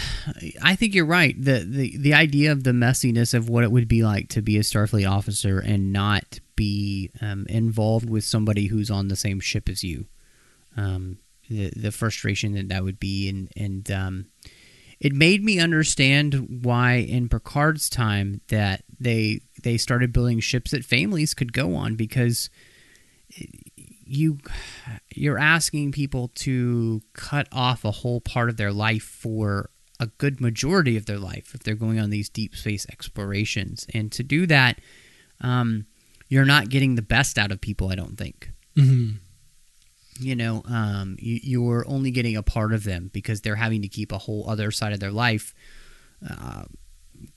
I 0.61 0.75
think 0.75 0.95
you're 0.95 1.05
right. 1.05 1.35
the 1.37 1.65
the 1.67 1.97
The 1.97 2.13
idea 2.13 2.51
of 2.51 2.63
the 2.63 2.71
messiness 2.71 3.33
of 3.33 3.49
what 3.49 3.63
it 3.63 3.71
would 3.71 3.87
be 3.87 4.03
like 4.03 4.29
to 4.29 4.41
be 4.41 4.57
a 4.57 4.61
Starfleet 4.61 5.09
officer 5.09 5.59
and 5.59 5.91
not 5.91 6.39
be 6.55 7.11
um, 7.21 7.45
involved 7.49 8.09
with 8.09 8.23
somebody 8.23 8.67
who's 8.67 8.89
on 8.89 9.09
the 9.09 9.15
same 9.15 9.39
ship 9.39 9.67
as 9.67 9.83
you. 9.83 10.05
Um, 10.77 11.17
the 11.49 11.71
the 11.75 11.91
frustration 11.91 12.53
that 12.53 12.69
that 12.69 12.83
would 12.83 12.99
be, 12.99 13.27
and 13.29 13.49
and 13.55 13.91
um, 13.91 14.25
it 14.99 15.13
made 15.13 15.43
me 15.43 15.59
understand 15.59 16.63
why 16.63 16.95
in 16.95 17.29
Picard's 17.29 17.89
time 17.89 18.41
that 18.49 18.83
they 18.99 19.41
they 19.61 19.77
started 19.77 20.13
building 20.13 20.39
ships 20.39 20.71
that 20.71 20.85
families 20.85 21.33
could 21.33 21.53
go 21.53 21.75
on 21.75 21.95
because 21.95 22.49
you 24.05 24.37
you're 25.13 25.39
asking 25.39 25.91
people 25.91 26.29
to 26.35 27.01
cut 27.13 27.47
off 27.51 27.85
a 27.85 27.91
whole 27.91 28.21
part 28.21 28.49
of 28.49 28.57
their 28.57 28.73
life 28.73 29.03
for 29.03 29.69
a 29.99 30.07
good 30.07 30.39
majority 30.39 30.95
of 30.95 31.05
their 31.05 31.19
life 31.19 31.53
if 31.53 31.61
they're 31.61 31.75
going 31.75 31.99
on 31.99 32.09
these 32.09 32.29
deep 32.29 32.55
space 32.55 32.85
explorations. 32.89 33.85
And 33.93 34.11
to 34.13 34.23
do 34.23 34.45
that 34.47 34.79
um, 35.41 35.85
you're 36.27 36.45
not 36.45 36.69
getting 36.69 36.95
the 36.95 37.01
best 37.01 37.37
out 37.37 37.51
of 37.51 37.61
people 37.61 37.89
i 37.89 37.95
don't 37.95 38.17
think. 38.17 38.51
Mm-hmm 38.75 39.17
you 40.19 40.35
know 40.35 40.63
um, 40.67 41.15
you, 41.19 41.39
you're 41.43 41.85
only 41.87 42.11
getting 42.11 42.35
a 42.35 42.43
part 42.43 42.73
of 42.73 42.83
them 42.83 43.09
because 43.13 43.41
they're 43.41 43.55
having 43.55 43.81
to 43.81 43.87
keep 43.87 44.11
a 44.11 44.17
whole 44.17 44.49
other 44.49 44.71
side 44.71 44.93
of 44.93 44.99
their 44.99 45.11
life 45.11 45.53
uh, 46.29 46.63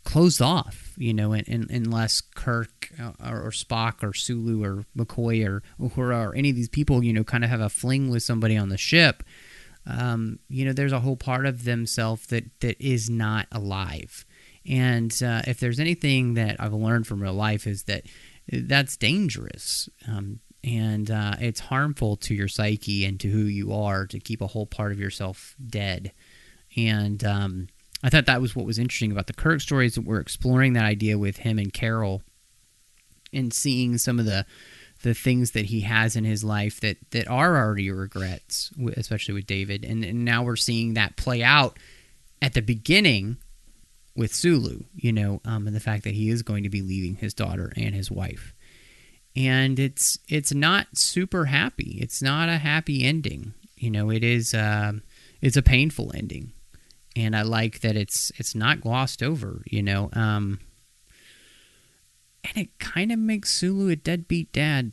closed 0.05 0.41
off 0.41 0.95
you 0.97 1.13
know 1.13 1.33
and, 1.33 1.49
and, 1.49 1.71
unless 1.71 2.21
kirk 2.21 2.83
uh, 3.01 3.13
or, 3.25 3.47
or 3.47 3.51
Spock 3.51 4.03
or 4.03 4.13
Sulu 4.13 4.63
or 4.63 4.85
McCoy 4.97 5.47
or 5.47 5.63
Uhura 5.81 6.27
or 6.27 6.35
any 6.35 6.51
of 6.51 6.57
these 6.57 6.69
people, 6.69 7.03
you 7.03 7.13
know, 7.13 7.25
kind 7.25 7.45
of 7.45 7.51
have 7.51 7.61
a 7.61 7.69
fling 7.69 8.11
with 8.11 8.23
somebody 8.23 8.57
on 8.57 8.69
the 8.69 8.79
ship, 8.79 9.23
um, 9.87 10.39
you 10.49 10.65
know, 10.65 10.73
there's 10.73 10.93
a 10.93 11.01
whole 11.01 11.17
part 11.17 11.47
of 11.47 11.65
themselves 11.65 12.27
that 12.27 12.45
that 12.61 12.81
is 12.81 13.11
not 13.11 13.47
alive. 13.51 14.25
And 14.67 15.13
uh, 15.23 15.43
if 15.47 15.59
there's 15.59 15.81
anything 15.81 16.35
that 16.35 16.57
I've 16.61 16.73
learned 16.73 17.07
from 17.07 17.23
real 17.23 17.35
life 17.35 17.67
is 17.67 17.85
that 17.85 18.05
that's 18.49 18.97
dangerous. 18.97 19.89
Um, 20.07 20.41
and 20.65 21.11
uh, 21.11 21.35
it's 21.41 21.61
harmful 21.61 22.17
to 22.17 22.35
your 22.35 22.49
psyche 22.49 23.05
and 23.05 23.19
to 23.21 23.29
who 23.29 23.45
you 23.45 23.73
are 23.73 24.07
to 24.07 24.21
keep 24.21 24.41
a 24.41 24.47
whole 24.47 24.67
part 24.67 24.93
of 24.93 25.01
yourself 25.01 25.57
dead. 25.65 26.13
And 26.77 27.25
um, 27.25 27.69
I 28.03 28.11
thought 28.11 28.27
that 28.27 28.41
was 28.41 28.55
what 28.55 28.67
was 28.67 28.79
interesting 28.79 29.13
about 29.13 29.27
the 29.27 29.33
Kirk 29.33 29.61
stories. 29.61 29.97
That 29.97 30.05
we're 30.05 30.21
exploring 30.21 30.75
that 30.75 30.85
idea 30.85 31.19
with 31.19 31.39
him 31.39 31.59
and 31.59 31.73
Carol, 31.73 32.23
and 33.33 33.53
seeing 33.53 33.99
some 33.99 34.19
of 34.19 34.25
the 34.25 34.47
the 35.03 35.15
things 35.15 35.51
that 35.51 35.67
he 35.67 35.81
has 35.81 36.15
in 36.15 36.25
his 36.25 36.45
life 36.45 36.81
that 36.81 36.97
that 37.11 37.29
are 37.29 37.57
already 37.57 37.91
regrets, 37.91 38.71
especially 38.97 39.35
with 39.35 39.47
David, 39.47 39.85
and, 39.85 40.05
and 40.05 40.25
now 40.25 40.43
we're 40.43 40.57
seeing 40.57 40.95
that 40.95 41.17
play 41.17 41.43
out 41.43 41.79
at 42.41 42.55
the 42.55 42.63
beginning 42.63 43.37
with 44.15 44.35
Sulu, 44.35 44.85
you 44.95 45.13
know, 45.13 45.41
um, 45.45 45.67
and 45.67 45.75
the 45.75 45.81
fact 45.81 46.05
that 46.05 46.15
he 46.15 46.29
is 46.29 46.43
going 46.43 46.65
to 46.65 46.69
be 46.69 46.83
leaving 46.83 47.17
his 47.17 47.33
daughter 47.33 47.73
and 47.77 47.95
his 47.95 48.11
wife 48.11 48.53
and 49.35 49.79
it's 49.79 50.19
it's 50.29 50.53
not 50.53 50.89
super 50.95 51.47
happy. 51.47 51.99
It's 52.01 52.23
not 52.23 52.49
a 52.49 52.59
happy 52.59 53.05
ending. 53.05 53.55
You 53.77 53.91
know, 53.91 54.11
it 54.11 54.23
is 54.23 54.55
uh, 54.55 54.93
it's 55.41 55.57
a 55.57 55.63
painful 55.63 56.13
ending, 56.15 56.53
and 57.17 57.35
I 57.35 57.43
like 57.43 57.81
that 57.81 57.97
it's 57.97 58.31
it's 58.37 58.55
not 58.55 58.81
glossed 58.81 59.23
over. 59.23 59.63
You 59.67 59.83
know, 59.83 60.11
um, 60.13 60.61
and 62.45 62.57
it 62.57 62.79
kind 62.79 63.11
of 63.11 63.19
makes 63.19 63.53
Sulu 63.53 63.89
a 63.89 63.97
deadbeat 63.97 64.53
dad. 64.53 64.93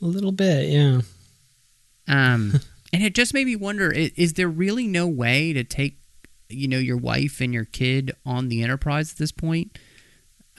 A 0.00 0.06
little 0.06 0.32
bit, 0.32 0.68
yeah. 0.68 1.00
Um, 2.06 2.60
and 2.92 3.02
it 3.02 3.14
just 3.14 3.34
made 3.34 3.46
me 3.46 3.56
wonder: 3.56 3.90
is, 3.90 4.12
is 4.16 4.32
there 4.34 4.48
really 4.48 4.86
no 4.86 5.06
way 5.06 5.52
to 5.54 5.64
take, 5.64 5.98
you 6.48 6.68
know, 6.68 6.78
your 6.78 6.98
wife 6.98 7.40
and 7.40 7.54
your 7.54 7.64
kid 7.64 8.12
on 8.26 8.48
the 8.48 8.62
Enterprise 8.62 9.12
at 9.12 9.18
this 9.18 9.32
point? 9.32 9.78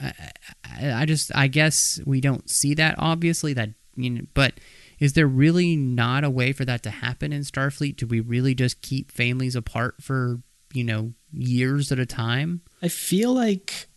I, 0.00 0.92
I, 1.02 1.04
just 1.04 1.34
I 1.34 1.46
guess 1.46 2.00
we 2.06 2.20
don't 2.20 2.48
see 2.48 2.74
that 2.74 2.94
obviously 2.98 3.52
that 3.54 3.70
you 3.96 4.10
know, 4.10 4.22
but 4.34 4.54
is 4.98 5.14
there 5.14 5.26
really 5.26 5.76
not 5.76 6.24
a 6.24 6.30
way 6.30 6.52
for 6.52 6.64
that 6.64 6.82
to 6.84 6.90
happen 6.90 7.32
in 7.32 7.42
Starfleet? 7.42 7.96
Do 7.96 8.06
we 8.06 8.20
really 8.20 8.54
just 8.54 8.82
keep 8.82 9.10
families 9.10 9.56
apart 9.56 9.96
for 10.00 10.40
you 10.72 10.84
know 10.84 11.12
years 11.32 11.90
at 11.92 11.98
a 11.98 12.06
time? 12.06 12.62
I 12.82 12.88
feel 12.88 13.32
like 13.34 13.88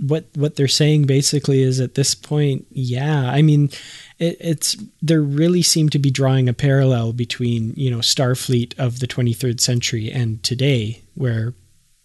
what 0.00 0.26
what 0.34 0.56
they're 0.56 0.68
saying 0.68 1.04
basically 1.04 1.62
is 1.62 1.80
at 1.80 1.94
this 1.94 2.14
point, 2.14 2.66
yeah. 2.70 3.30
I 3.30 3.42
mean, 3.42 3.70
it, 4.18 4.36
it's 4.40 4.76
there 5.02 5.20
really 5.20 5.62
seem 5.62 5.88
to 5.90 5.98
be 5.98 6.10
drawing 6.10 6.48
a 6.48 6.54
parallel 6.54 7.12
between 7.12 7.74
you 7.76 7.90
know 7.90 7.98
Starfleet 7.98 8.78
of 8.78 9.00
the 9.00 9.06
23rd 9.06 9.60
century 9.60 10.10
and 10.10 10.42
today, 10.42 11.02
where 11.14 11.54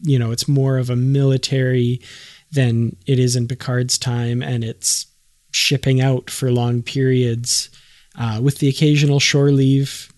you 0.01 0.19
know 0.19 0.31
it's 0.31 0.47
more 0.47 0.77
of 0.77 0.89
a 0.89 0.95
military 0.95 2.01
than 2.51 2.95
it 3.05 3.19
is 3.19 3.35
in 3.35 3.47
Picard's 3.47 3.97
time, 3.97 4.41
and 4.41 4.63
it's 4.63 5.07
shipping 5.51 6.01
out 6.01 6.29
for 6.29 6.51
long 6.51 6.81
periods 6.81 7.69
uh, 8.17 8.39
with 8.41 8.59
the 8.59 8.69
occasional 8.69 9.19
shore 9.19 9.51
leave, 9.51 10.11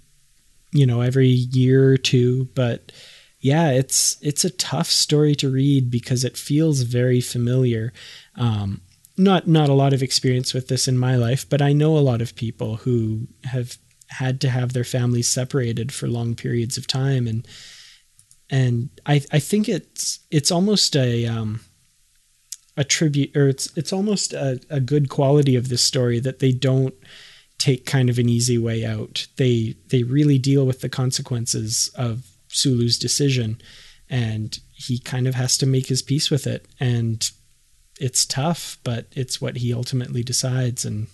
you 0.72 0.86
know, 0.86 1.02
every 1.02 1.28
year 1.28 1.90
or 1.90 1.98
two. 1.98 2.46
But 2.56 2.92
yeah, 3.40 3.72
it's 3.72 4.18
it's 4.22 4.46
a 4.46 4.50
tough 4.50 4.88
story 4.88 5.36
to 5.36 5.52
read 5.52 5.92
because 5.92 6.24
it 6.24 6.38
feels 6.38 6.82
very 6.82 7.22
familiar. 7.22 7.94
Um, 8.36 8.82
not 9.18 9.48
not 9.48 9.70
a 9.70 9.74
lot 9.74 9.94
of 9.94 10.02
experience 10.02 10.54
with 10.54 10.70
this 10.70 10.88
in 10.88 10.98
my 10.98 11.16
life, 11.16 11.48
but 11.48 11.62
I 11.62 11.74
know 11.74 11.98
a 11.98 12.00
lot 12.00 12.22
of 12.22 12.36
people 12.36 12.78
who 12.78 13.28
have 13.44 13.78
had 14.08 14.42
to 14.42 14.50
have 14.50 14.74
their 14.74 14.84
families 14.84 15.28
separated 15.28 15.92
for 15.92 16.08
long 16.08 16.36
periods 16.36 16.78
of 16.78 16.88
time, 16.88 17.28
and 17.28 17.48
and 18.50 18.90
I 19.06 19.22
I 19.32 19.40
think 19.40 19.70
it's 19.70 20.20
it's 20.32 20.52
almost 20.52 20.96
a 20.96 21.28
um, 21.28 21.60
a 22.76 22.84
tribute 22.84 23.36
or 23.36 23.48
it's 23.48 23.76
it's 23.78 23.94
almost 23.94 24.34
a, 24.34 24.60
a 24.70 24.80
good 24.80 25.10
quality 25.10 25.56
of 25.56 25.70
this 25.70 25.82
story 25.82 26.20
that 26.20 26.40
they 26.40 26.52
don't 26.52 26.96
take 27.58 27.86
kind 27.86 28.10
of 28.10 28.18
an 28.18 28.30
easy 28.30 28.58
way 28.58 28.86
out. 28.86 29.28
They 29.38 29.76
they 29.88 30.04
really 30.04 30.38
deal 30.38 30.66
with 30.66 30.82
the 30.82 30.90
consequences 30.90 31.92
of 31.96 32.28
Sulu's 32.48 32.98
decision 32.98 33.62
and 34.10 34.60
he 34.72 35.00
kind 35.00 35.28
of 35.28 35.36
has 35.36 35.58
to 35.58 35.66
make 35.66 35.88
his 35.88 36.02
peace 36.02 36.30
with 36.30 36.48
it 36.48 36.68
and 36.80 37.30
it's 38.00 38.26
tough, 38.26 38.78
but 38.84 39.08
it's 39.12 39.40
what 39.40 39.58
he 39.58 39.74
ultimately 39.74 40.24
decides 40.24 40.84
and 40.84 41.08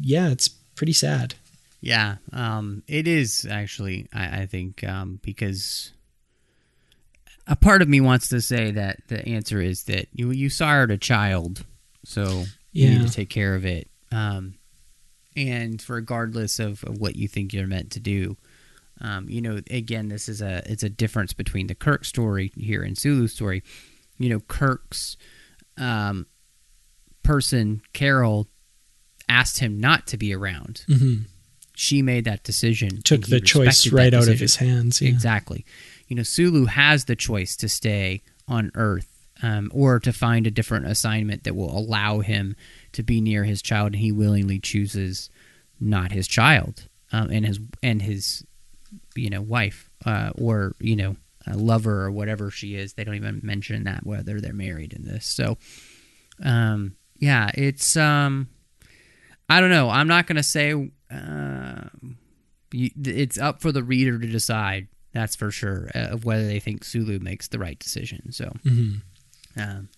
yeah, 0.00 0.28
it's 0.30 0.48
pretty 0.48 0.92
sad. 0.92 1.34
Yeah, 1.80 2.16
um, 2.32 2.82
it 2.86 3.08
is 3.08 3.46
actually. 3.50 4.08
I, 4.12 4.42
I 4.42 4.46
think 4.46 4.84
um, 4.84 5.18
because 5.22 5.92
a 7.50 7.56
part 7.56 7.82
of 7.82 7.88
me 7.88 8.00
wants 8.00 8.28
to 8.28 8.40
say 8.40 8.70
that 8.70 9.00
the 9.08 9.26
answer 9.28 9.60
is 9.60 9.84
that 9.84 10.06
you 10.12 10.30
you 10.30 10.48
sired 10.48 10.92
a 10.92 10.96
child, 10.96 11.66
so 12.04 12.44
you 12.72 12.86
yeah. 12.86 12.90
need 12.90 13.08
to 13.08 13.12
take 13.12 13.28
care 13.28 13.56
of 13.56 13.66
it. 13.66 13.90
Um, 14.12 14.54
and 15.36 15.84
regardless 15.88 16.58
of, 16.60 16.82
of, 16.84 16.98
what 16.98 17.16
you 17.16 17.28
think 17.28 17.52
you're 17.52 17.66
meant 17.66 17.92
to 17.92 18.00
do, 18.00 18.36
um, 19.00 19.28
you 19.28 19.40
know, 19.40 19.60
again, 19.70 20.08
this 20.08 20.28
is 20.28 20.40
a 20.40 20.62
it's 20.64 20.84
a 20.84 20.88
difference 20.88 21.32
between 21.32 21.66
the 21.66 21.74
Kirk 21.74 22.04
story 22.04 22.52
here 22.56 22.82
and 22.82 22.96
Sulu's 22.96 23.32
story. 23.32 23.64
You 24.16 24.28
know, 24.28 24.40
Kirk's 24.40 25.16
um, 25.76 26.26
person 27.24 27.82
Carol 27.92 28.46
asked 29.28 29.58
him 29.58 29.80
not 29.80 30.06
to 30.08 30.16
be 30.16 30.32
around. 30.32 30.84
Mm-hmm. 30.88 31.22
She 31.74 32.00
made 32.02 32.26
that 32.26 32.44
decision. 32.44 33.02
Took 33.02 33.26
the 33.26 33.40
choice 33.40 33.90
right 33.90 34.14
out 34.14 34.28
of 34.28 34.38
his 34.38 34.56
hands. 34.56 35.02
Yeah. 35.02 35.08
Exactly 35.08 35.64
you 36.10 36.16
know, 36.16 36.24
Sulu 36.24 36.66
has 36.66 37.04
the 37.04 37.14
choice 37.14 37.56
to 37.56 37.68
stay 37.68 38.22
on 38.48 38.72
Earth 38.74 39.28
um, 39.42 39.70
or 39.72 40.00
to 40.00 40.12
find 40.12 40.44
a 40.44 40.50
different 40.50 40.86
assignment 40.86 41.44
that 41.44 41.54
will 41.54 41.70
allow 41.70 42.18
him 42.18 42.56
to 42.92 43.04
be 43.04 43.20
near 43.20 43.44
his 43.44 43.62
child, 43.62 43.92
and 43.92 43.96
he 43.96 44.10
willingly 44.10 44.58
chooses 44.58 45.30
not 45.78 46.10
his 46.10 46.26
child 46.26 46.88
um, 47.12 47.30
and 47.30 47.46
his 47.46 47.60
and 47.82 48.02
his 48.02 48.44
you 49.14 49.30
know 49.30 49.40
wife 49.40 49.88
uh, 50.04 50.32
or 50.36 50.74
you 50.80 50.96
know 50.96 51.16
lover 51.46 52.02
or 52.02 52.10
whatever 52.10 52.50
she 52.50 52.74
is. 52.74 52.94
They 52.94 53.04
don't 53.04 53.14
even 53.14 53.40
mention 53.44 53.84
that 53.84 54.04
whether 54.04 54.40
they're 54.40 54.52
married 54.52 54.92
in 54.92 55.04
this. 55.04 55.24
So, 55.26 55.58
um, 56.44 56.96
yeah, 57.18 57.52
it's 57.54 57.96
um, 57.96 58.48
I 59.48 59.60
don't 59.60 59.70
know. 59.70 59.88
I'm 59.88 60.08
not 60.08 60.26
gonna 60.26 60.42
say 60.42 60.90
uh, 61.08 61.84
it's 62.72 63.38
up 63.38 63.62
for 63.62 63.70
the 63.70 63.84
reader 63.84 64.18
to 64.18 64.26
decide 64.26 64.88
that's 65.12 65.36
for 65.36 65.50
sure, 65.50 65.90
uh, 65.94 66.08
of 66.10 66.24
whether 66.24 66.46
they 66.46 66.60
think 66.60 66.84
Sulu 66.84 67.18
makes 67.18 67.48
the 67.48 67.58
right 67.58 67.78
decision. 67.78 68.32
So, 68.32 68.52
mm-hmm. 68.64 69.60
um, 69.60 69.88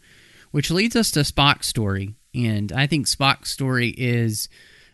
which 0.50 0.70
leads 0.70 0.96
us 0.96 1.10
to 1.12 1.20
Spock's 1.20 1.68
story, 1.68 2.14
and 2.34 2.72
I 2.72 2.86
think 2.86 3.06
Spock's 3.06 3.50
story 3.50 3.88
is 3.90 4.48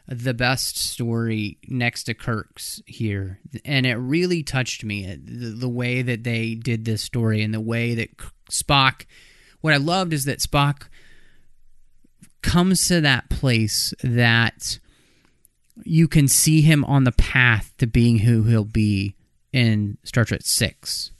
the 0.06 0.34
best 0.34 0.76
story 0.76 1.58
next 1.68 2.04
to 2.04 2.14
Kirk's 2.14 2.82
here, 2.86 3.38
and 3.64 3.86
it 3.86 3.96
really 3.96 4.42
touched 4.42 4.84
me 4.84 5.06
uh, 5.06 5.16
the, 5.22 5.50
the 5.50 5.68
way 5.68 6.02
that 6.02 6.24
they 6.24 6.54
did 6.54 6.84
this 6.84 7.02
story 7.02 7.42
and 7.42 7.54
the 7.54 7.60
way 7.60 7.94
that 7.94 8.10
Spock. 8.50 9.04
What 9.60 9.74
I 9.74 9.78
loved 9.78 10.12
is 10.12 10.24
that 10.24 10.38
Spock 10.38 10.88
comes 12.42 12.86
to 12.88 13.00
that 13.00 13.28
place 13.28 13.92
that 14.02 14.78
you 15.84 16.08
can 16.08 16.28
see 16.28 16.60
him 16.60 16.84
on 16.84 17.04
the 17.04 17.12
path 17.12 17.72
to 17.78 17.86
being 17.86 18.18
who 18.18 18.44
he'll 18.44 18.64
be 18.64 19.14
in 19.52 19.98
Star 20.04 20.24
Trek 20.24 20.40
6. 20.42 21.12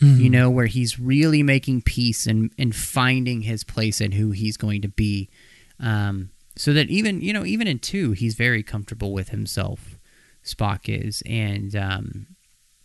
Mm-hmm. 0.00 0.20
You 0.20 0.30
know, 0.30 0.50
where 0.50 0.66
he's 0.66 0.98
really 0.98 1.42
making 1.42 1.82
peace 1.82 2.26
and, 2.26 2.50
and 2.58 2.74
finding 2.74 3.42
his 3.42 3.62
place 3.62 4.00
and 4.00 4.12
who 4.12 4.32
he's 4.32 4.56
going 4.56 4.82
to 4.82 4.88
be. 4.88 5.30
Um, 5.78 6.30
so 6.56 6.72
that 6.72 6.90
even, 6.90 7.20
you 7.20 7.32
know, 7.32 7.44
even 7.44 7.68
in 7.68 7.78
2, 7.78 8.12
he's 8.12 8.34
very 8.34 8.62
comfortable 8.62 9.12
with 9.12 9.28
himself, 9.28 9.98
Spock 10.44 10.88
is. 10.88 11.22
And 11.26 11.76
um, 11.76 12.26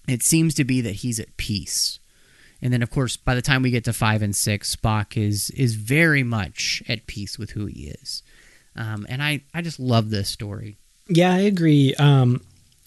it 0.07 0.23
seems 0.23 0.53
to 0.55 0.63
be 0.63 0.81
that 0.81 0.95
he's 0.95 1.19
at 1.19 1.35
peace. 1.35 1.99
And 2.61 2.73
then, 2.73 2.81
of 2.81 2.89
course, 2.89 3.15
by 3.15 3.35
the 3.35 3.41
time 3.41 3.61
we 3.61 3.71
get 3.71 3.85
to 3.85 3.93
five 3.93 4.21
and 4.21 4.35
six, 4.35 4.75
Spock 4.75 5.15
is 5.15 5.49
is 5.51 5.75
very 5.75 6.23
much 6.23 6.83
at 6.89 7.07
peace 7.07 7.39
with 7.39 7.51
who 7.51 7.67
he 7.67 7.87
is, 7.87 8.21
um, 8.75 9.05
and 9.07 9.23
I 9.23 9.43
I 9.53 9.61
just 9.61 9.79
love 9.79 10.09
this 10.09 10.29
story. 10.29 10.77
Yeah, 11.07 11.33
I 11.33 11.39
agree. 11.39 11.95
Um, 11.95 12.41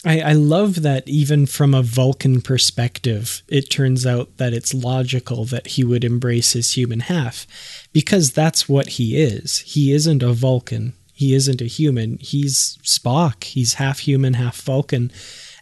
I, 0.05 0.21
I 0.21 0.33
love 0.33 0.83
that 0.83 1.07
even 1.07 1.47
from 1.47 1.75
a 1.75 1.83
Vulcan 1.83 2.41
perspective, 2.41 3.43
it 3.49 3.71
turns 3.71 4.05
out 4.05 4.37
that 4.39 4.53
it's 4.53 4.75
logical 4.75 5.45
that 5.47 5.69
he 5.69 5.85
would 5.85 6.03
embrace 6.03 6.53
his 6.53 6.77
human 6.77 7.01
half 7.01 7.47
because 7.93 8.33
that's 8.33 8.69
what 8.69 8.91
he 8.91 9.17
is. 9.17 9.59
He 9.59 9.93
isn't 9.93 10.23
a 10.23 10.33
Vulcan. 10.33 10.95
He 11.13 11.35
isn't 11.35 11.61
a 11.61 11.67
human. 11.67 12.19
He's 12.19 12.79
Spock. 12.83 13.45
He's 13.45 13.75
half 13.75 14.01
human, 14.01 14.35
half 14.35 14.61
Vulcan. 14.63 15.13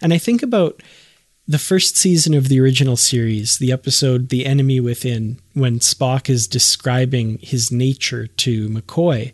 And 0.01 0.14
I 0.14 0.18
think 0.18 0.43
about 0.43 0.82
the 1.47 1.59
first 1.59 1.97
season 1.99 2.32
of 2.32 2.49
the 2.49 2.61
original 2.61 2.97
series, 2.97 3.59
the 3.59 3.72
episode 3.72 4.30
The 4.30 4.47
Enemy 4.47 4.80
Within, 4.80 5.38
when 5.53 5.80
Spock 5.80 6.30
is 6.30 6.47
describing 6.47 7.38
his 7.43 7.70
nature 7.70 8.26
to 8.26 8.68
McCoy 8.70 9.32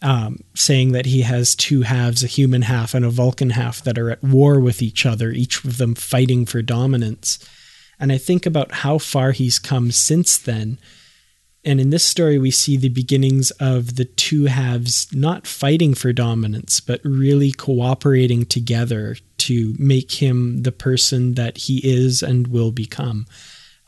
um, 0.00 0.38
saying 0.54 0.92
that 0.92 1.06
he 1.06 1.22
has 1.22 1.54
two 1.54 1.82
halves, 1.82 2.22
a 2.22 2.28
human 2.28 2.62
half 2.62 2.94
and 2.94 3.04
a 3.04 3.10
Vulcan 3.10 3.50
half, 3.50 3.82
that 3.82 3.98
are 3.98 4.10
at 4.10 4.22
war 4.22 4.60
with 4.60 4.82
each 4.82 5.04
other, 5.04 5.30
each 5.30 5.64
of 5.64 5.78
them 5.78 5.94
fighting 5.94 6.46
for 6.46 6.62
dominance. 6.62 7.38
And 7.98 8.12
I 8.12 8.18
think 8.18 8.46
about 8.46 8.72
how 8.72 8.98
far 8.98 9.32
he's 9.32 9.58
come 9.58 9.90
since 9.90 10.38
then. 10.38 10.78
And 11.64 11.80
in 11.80 11.90
this 11.90 12.04
story, 12.04 12.38
we 12.38 12.52
see 12.52 12.76
the 12.76 12.88
beginnings 12.88 13.50
of 13.52 13.96
the 13.96 14.04
two 14.04 14.46
halves 14.46 15.12
not 15.12 15.46
fighting 15.46 15.94
for 15.94 16.12
dominance, 16.12 16.78
but 16.80 17.00
really 17.04 17.50
cooperating 17.50 18.46
together 18.46 19.16
to 19.38 19.74
make 19.78 20.12
him 20.12 20.62
the 20.62 20.72
person 20.72 21.34
that 21.34 21.58
he 21.58 21.78
is 21.78 22.22
and 22.22 22.46
will 22.46 22.70
become. 22.70 23.26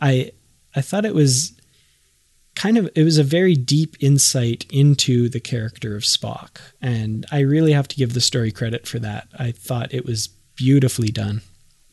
I 0.00 0.32
I 0.74 0.80
thought 0.80 1.04
it 1.04 1.14
was 1.14 1.52
kind 2.61 2.76
of 2.78 2.88
it 2.94 3.04
was 3.04 3.18
a 3.18 3.24
very 3.24 3.54
deep 3.56 3.96
insight 4.00 4.66
into 4.70 5.28
the 5.28 5.40
character 5.40 5.96
of 5.96 6.02
Spock, 6.02 6.58
and 6.82 7.24
I 7.32 7.40
really 7.40 7.72
have 7.72 7.88
to 7.88 7.96
give 7.96 8.12
the 8.14 8.20
story 8.20 8.50
credit 8.52 8.86
for 8.86 8.98
that. 8.98 9.28
I 9.38 9.52
thought 9.52 9.94
it 9.94 10.04
was 10.04 10.28
beautifully 10.56 11.08
done. 11.11 11.40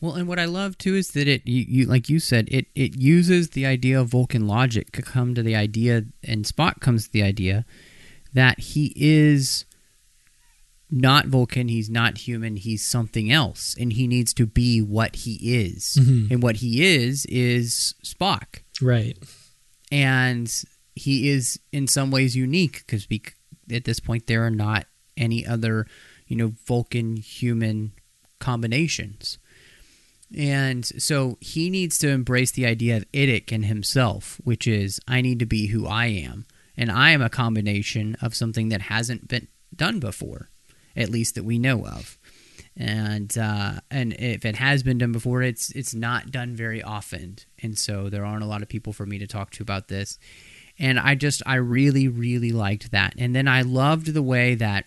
Well, 0.00 0.14
and 0.14 0.28
what 0.28 0.38
I 0.38 0.44
love 0.44 0.78
too 0.78 0.94
is 0.94 1.10
that 1.12 1.26
it, 1.26 1.42
you, 1.46 1.64
you, 1.68 1.86
like 1.86 2.08
you 2.08 2.20
said, 2.20 2.48
it 2.50 2.66
it 2.74 2.96
uses 2.96 3.50
the 3.50 3.66
idea 3.66 4.00
of 4.00 4.08
Vulcan 4.08 4.46
logic 4.46 4.92
to 4.92 5.02
come 5.02 5.34
to 5.34 5.42
the 5.42 5.56
idea, 5.56 6.04
and 6.22 6.44
Spock 6.44 6.80
comes 6.80 7.06
to 7.06 7.12
the 7.12 7.22
idea 7.22 7.64
that 8.34 8.60
he 8.60 8.92
is 8.96 9.64
not 10.90 11.26
Vulcan, 11.26 11.68
he's 11.68 11.90
not 11.90 12.18
human, 12.18 12.56
he's 12.56 12.84
something 12.84 13.30
else, 13.30 13.74
and 13.78 13.92
he 13.92 14.06
needs 14.06 14.32
to 14.34 14.46
be 14.46 14.80
what 14.80 15.16
he 15.16 15.34
is, 15.42 15.96
Mhm. 16.00 16.30
and 16.30 16.42
what 16.42 16.56
he 16.56 16.82
is 16.84 17.26
is 17.26 17.94
Spock, 18.04 18.60
Right. 18.80 19.18
And 19.90 20.52
he 20.94 21.28
is 21.28 21.60
in 21.72 21.86
some 21.86 22.10
ways 22.10 22.36
unique 22.36 22.84
because 22.86 23.06
at 23.72 23.84
this 23.84 24.00
point 24.00 24.26
there 24.26 24.44
are 24.44 24.50
not 24.50 24.86
any 25.16 25.46
other, 25.46 25.86
you 26.26 26.36
know, 26.36 26.52
Vulcan 26.66 27.16
human 27.16 27.92
combinations. 28.38 29.38
And 30.36 30.84
so 30.84 31.38
he 31.40 31.70
needs 31.70 31.98
to 31.98 32.08
embrace 32.08 32.50
the 32.50 32.66
idea 32.66 32.98
of 32.98 33.10
idic 33.12 33.50
in 33.50 33.62
himself, 33.64 34.40
which 34.44 34.66
is 34.66 35.00
I 35.08 35.20
need 35.20 35.38
to 35.38 35.46
be 35.46 35.68
who 35.68 35.86
I 35.86 36.06
am. 36.06 36.46
And 36.76 36.92
I 36.92 37.10
am 37.10 37.22
a 37.22 37.30
combination 37.30 38.16
of 38.20 38.34
something 38.34 38.68
that 38.68 38.82
hasn't 38.82 39.26
been 39.26 39.48
done 39.74 39.98
before, 40.00 40.50
at 40.94 41.08
least 41.08 41.34
that 41.34 41.44
we 41.44 41.58
know 41.58 41.86
of. 41.86 42.17
And 42.80 43.36
uh, 43.36 43.80
and 43.90 44.12
if 44.12 44.44
it 44.44 44.54
has 44.54 44.84
been 44.84 44.98
done 44.98 45.10
before, 45.10 45.42
it's 45.42 45.70
it's 45.70 45.94
not 45.94 46.30
done 46.30 46.54
very 46.54 46.80
often. 46.80 47.38
And 47.60 47.76
so 47.76 48.08
there 48.08 48.24
aren't 48.24 48.44
a 48.44 48.46
lot 48.46 48.62
of 48.62 48.68
people 48.68 48.92
for 48.92 49.04
me 49.04 49.18
to 49.18 49.26
talk 49.26 49.50
to 49.52 49.62
about 49.62 49.88
this. 49.88 50.16
And 50.78 50.98
I 50.98 51.16
just 51.16 51.42
I 51.44 51.56
really 51.56 52.06
really 52.06 52.52
liked 52.52 52.92
that. 52.92 53.14
And 53.18 53.34
then 53.34 53.48
I 53.48 53.62
loved 53.62 54.14
the 54.14 54.22
way 54.22 54.54
that 54.54 54.84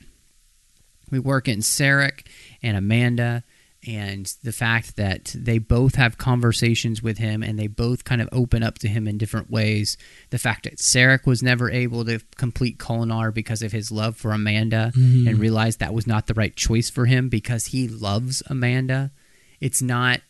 we 1.12 1.20
work 1.20 1.50
in 1.50 1.60
Sarek 1.60 2.26
and 2.64 2.78
Amanda 2.78 3.44
and 3.88 4.32
the 4.43 4.51
fact 4.51 4.95
that 4.97 5.34
they 5.36 5.57
both 5.57 5.95
have 5.95 6.17
conversations 6.17 7.01
with 7.01 7.17
him 7.17 7.41
and 7.41 7.57
they 7.57 7.67
both 7.67 8.03
kind 8.03 8.21
of 8.21 8.29
open 8.32 8.61
up 8.61 8.77
to 8.79 8.88
him 8.88 9.07
in 9.07 9.17
different 9.17 9.49
ways. 9.49 9.97
The 10.29 10.38
fact 10.38 10.65
that 10.65 10.77
Sarek 10.77 11.25
was 11.25 11.41
never 11.41 11.69
able 11.69 12.05
to 12.05 12.19
complete 12.36 12.77
Kolinahr 12.77 13.34
because 13.34 13.63
of 13.63 13.71
his 13.71 13.91
love 13.91 14.15
for 14.15 14.32
Amanda 14.32 14.91
mm-hmm. 14.95 15.27
and 15.27 15.39
realized 15.39 15.79
that 15.79 15.95
was 15.95 16.05
not 16.05 16.27
the 16.27 16.36
right 16.36 16.55
choice 16.55 16.89
for 16.89 17.07
him 17.07 17.29
because 17.29 17.67
he 17.67 17.88
loves 17.88 18.43
Amanda. 18.47 19.11
It's 19.59 19.82
not, 19.82 20.21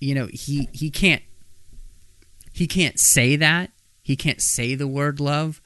you 0.00 0.14
know, 0.14 0.28
he 0.32 0.68
he 0.72 0.90
can't 0.90 1.22
he 2.52 2.66
can't 2.66 2.98
say 2.98 3.36
that. 3.36 3.70
He 4.02 4.16
can't 4.16 4.40
say 4.40 4.74
the 4.74 4.86
word 4.88 5.20
love, 5.20 5.60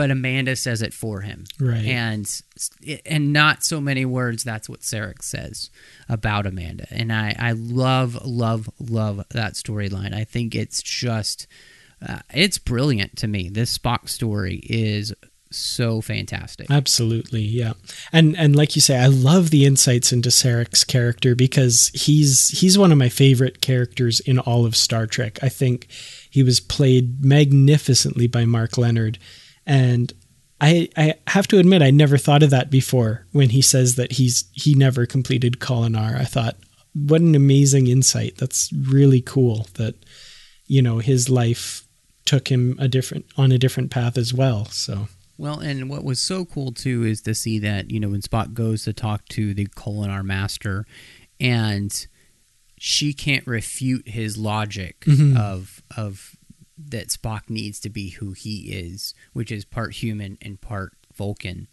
but 0.00 0.10
Amanda 0.10 0.56
says 0.56 0.80
it 0.80 0.94
for 0.94 1.20
him 1.20 1.44
Right. 1.60 1.84
and 1.84 2.42
and 3.04 3.32
not 3.34 3.62
so 3.62 3.80
many 3.80 4.06
words 4.06 4.42
that's 4.44 4.66
what 4.68 4.80
Sarek 4.80 5.22
says 5.22 5.68
about 6.08 6.46
Amanda 6.46 6.86
and 6.90 7.12
I 7.12 7.34
I 7.38 7.52
love 7.52 8.18
love 8.24 8.70
love 8.78 9.16
that 9.30 9.54
storyline 9.54 10.14
I 10.14 10.24
think 10.24 10.54
it's 10.54 10.82
just 10.82 11.46
uh, 12.06 12.20
it's 12.32 12.56
brilliant 12.56 13.16
to 13.18 13.28
me 13.28 13.50
this 13.50 13.76
Spock 13.76 14.08
story 14.08 14.56
is 14.64 15.12
so 15.52 16.00
fantastic 16.00 16.70
Absolutely, 16.70 17.42
yeah. 17.42 17.72
And 18.12 18.36
and 18.38 18.54
like 18.54 18.76
you 18.76 18.80
say, 18.80 18.96
I 18.96 19.08
love 19.08 19.50
the 19.50 19.66
insights 19.66 20.12
into 20.12 20.28
Sarek's 20.28 20.84
character 20.84 21.34
because 21.34 21.90
he's 21.92 22.60
he's 22.60 22.78
one 22.78 22.92
of 22.92 22.98
my 22.98 23.08
favorite 23.08 23.60
characters 23.60 24.20
in 24.20 24.38
all 24.38 24.64
of 24.64 24.76
Star 24.76 25.08
Trek. 25.08 25.40
I 25.42 25.48
think 25.48 25.88
he 26.30 26.44
was 26.44 26.60
played 26.60 27.24
magnificently 27.24 28.28
by 28.28 28.44
Mark 28.44 28.78
Lenard. 28.78 29.18
And 29.66 30.12
I 30.60 30.88
I 30.96 31.14
have 31.28 31.48
to 31.48 31.58
admit 31.58 31.82
I 31.82 31.90
never 31.90 32.18
thought 32.18 32.42
of 32.42 32.50
that 32.50 32.70
before 32.70 33.26
when 33.32 33.50
he 33.50 33.62
says 33.62 33.96
that 33.96 34.12
he's 34.12 34.44
he 34.52 34.74
never 34.74 35.06
completed 35.06 35.58
Kolinahr. 35.60 36.16
I 36.18 36.24
thought, 36.24 36.56
what 36.94 37.20
an 37.20 37.34
amazing 37.34 37.86
insight. 37.86 38.36
That's 38.36 38.72
really 38.72 39.20
cool 39.20 39.66
that 39.74 39.94
you 40.66 40.82
know 40.82 40.98
his 40.98 41.28
life 41.30 41.86
took 42.26 42.48
him 42.48 42.76
a 42.78 42.88
different 42.88 43.26
on 43.36 43.52
a 43.52 43.58
different 43.58 43.90
path 43.90 44.16
as 44.18 44.32
well. 44.34 44.66
So 44.66 45.08
Well, 45.38 45.58
and 45.60 45.88
what 45.88 46.04
was 46.04 46.20
so 46.20 46.44
cool 46.44 46.72
too 46.72 47.04
is 47.04 47.22
to 47.22 47.34
see 47.34 47.58
that 47.60 47.90
you 47.90 47.98
know 48.00 48.10
when 48.10 48.20
Spock 48.22 48.52
goes 48.52 48.84
to 48.84 48.92
talk 48.92 49.26
to 49.30 49.54
the 49.54 49.66
Kolinahr 49.66 50.22
master, 50.24 50.84
and 51.38 52.06
she 52.78 53.12
can't 53.12 53.46
refute 53.46 54.08
his 54.08 54.36
logic 54.36 55.00
Mhm. 55.06 55.36
of 55.38 55.82
of 55.96 56.36
that 56.88 57.08
Spock 57.08 57.48
needs 57.48 57.80
to 57.80 57.90
be 57.90 58.10
who 58.10 58.32
he 58.32 58.72
is, 58.72 59.14
which 59.32 59.52
is 59.52 59.64
part 59.64 59.94
human 59.94 60.38
and 60.40 60.60
part 60.60 60.94
Vulcan, 61.14 61.68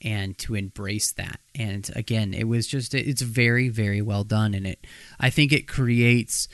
and 0.00 0.36
to 0.38 0.54
embrace 0.54 1.12
that. 1.12 1.40
And 1.54 1.90
again, 1.94 2.34
it 2.34 2.44
was 2.44 2.66
just 2.66 2.94
it's 2.94 3.22
very 3.22 3.68
very 3.68 4.02
well 4.02 4.24
done, 4.24 4.54
and 4.54 4.66
it 4.66 4.86
I 5.18 5.30
think 5.30 5.52
it 5.52 5.68
creates 5.68 6.48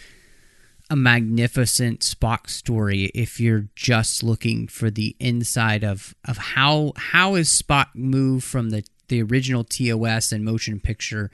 a 0.90 0.96
magnificent 0.96 2.00
Spock 2.00 2.48
story 2.48 3.04
if 3.14 3.38
you're 3.38 3.68
just 3.76 4.22
looking 4.22 4.68
for 4.68 4.90
the 4.90 5.14
inside 5.18 5.84
of 5.84 6.14
of 6.26 6.38
how 6.38 6.92
how 6.96 7.34
is 7.34 7.48
Spock 7.50 7.88
move 7.94 8.44
from 8.44 8.70
the 8.70 8.84
the 9.08 9.22
original 9.22 9.64
TOS 9.64 10.32
and 10.32 10.44
motion 10.44 10.80
picture 10.80 11.30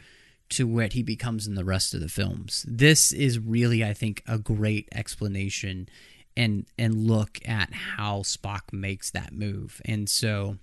to 0.50 0.66
what 0.66 0.92
he 0.92 1.02
becomes 1.02 1.46
in 1.46 1.54
the 1.54 1.64
rest 1.64 1.94
of 1.94 2.00
the 2.00 2.08
films. 2.08 2.64
This 2.68 3.12
is 3.12 3.38
really 3.38 3.84
I 3.84 3.92
think 3.92 4.22
a 4.26 4.38
great 4.38 4.88
explanation 4.92 5.88
and 6.36 6.66
and 6.78 7.06
look 7.06 7.38
at 7.46 7.72
how 7.72 8.20
Spock 8.20 8.72
makes 8.72 9.10
that 9.10 9.32
move. 9.32 9.80
And 9.84 10.08
so 10.08 10.58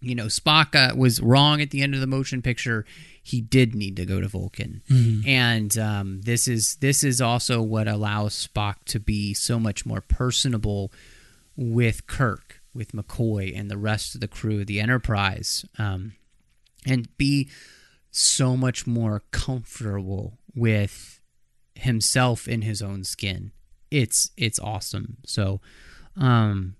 you 0.00 0.14
know, 0.14 0.26
Spock 0.26 0.74
uh, 0.74 0.94
was 0.94 1.20
wrong 1.20 1.60
at 1.60 1.70
the 1.70 1.82
end 1.82 1.94
of 1.94 2.00
the 2.00 2.06
motion 2.06 2.42
picture. 2.42 2.84
He 3.22 3.40
did 3.40 3.74
need 3.74 3.96
to 3.96 4.04
go 4.04 4.20
to 4.20 4.28
Vulcan, 4.28 4.82
and 5.26 5.76
um, 5.78 6.20
this 6.22 6.46
is 6.46 6.76
this 6.76 7.02
is 7.02 7.20
also 7.20 7.62
what 7.62 7.88
allows 7.88 8.46
Spock 8.46 8.76
to 8.86 9.00
be 9.00 9.34
so 9.34 9.58
much 9.58 9.86
more 9.86 10.00
personable 10.00 10.92
with 11.56 12.06
Kirk, 12.06 12.60
with 12.74 12.92
McCoy, 12.92 13.58
and 13.58 13.70
the 13.70 13.78
rest 13.78 14.14
of 14.14 14.20
the 14.20 14.28
crew 14.28 14.60
of 14.60 14.66
the 14.66 14.80
Enterprise, 14.80 15.64
um, 15.78 16.12
and 16.86 17.08
be 17.16 17.48
so 18.10 18.56
much 18.56 18.86
more 18.86 19.22
comfortable 19.30 20.38
with 20.54 21.20
himself 21.74 22.46
in 22.46 22.62
his 22.62 22.80
own 22.80 23.02
skin. 23.02 23.50
It's 23.90 24.30
it's 24.36 24.58
awesome. 24.58 25.18
So, 25.24 25.60
um, 26.16 26.76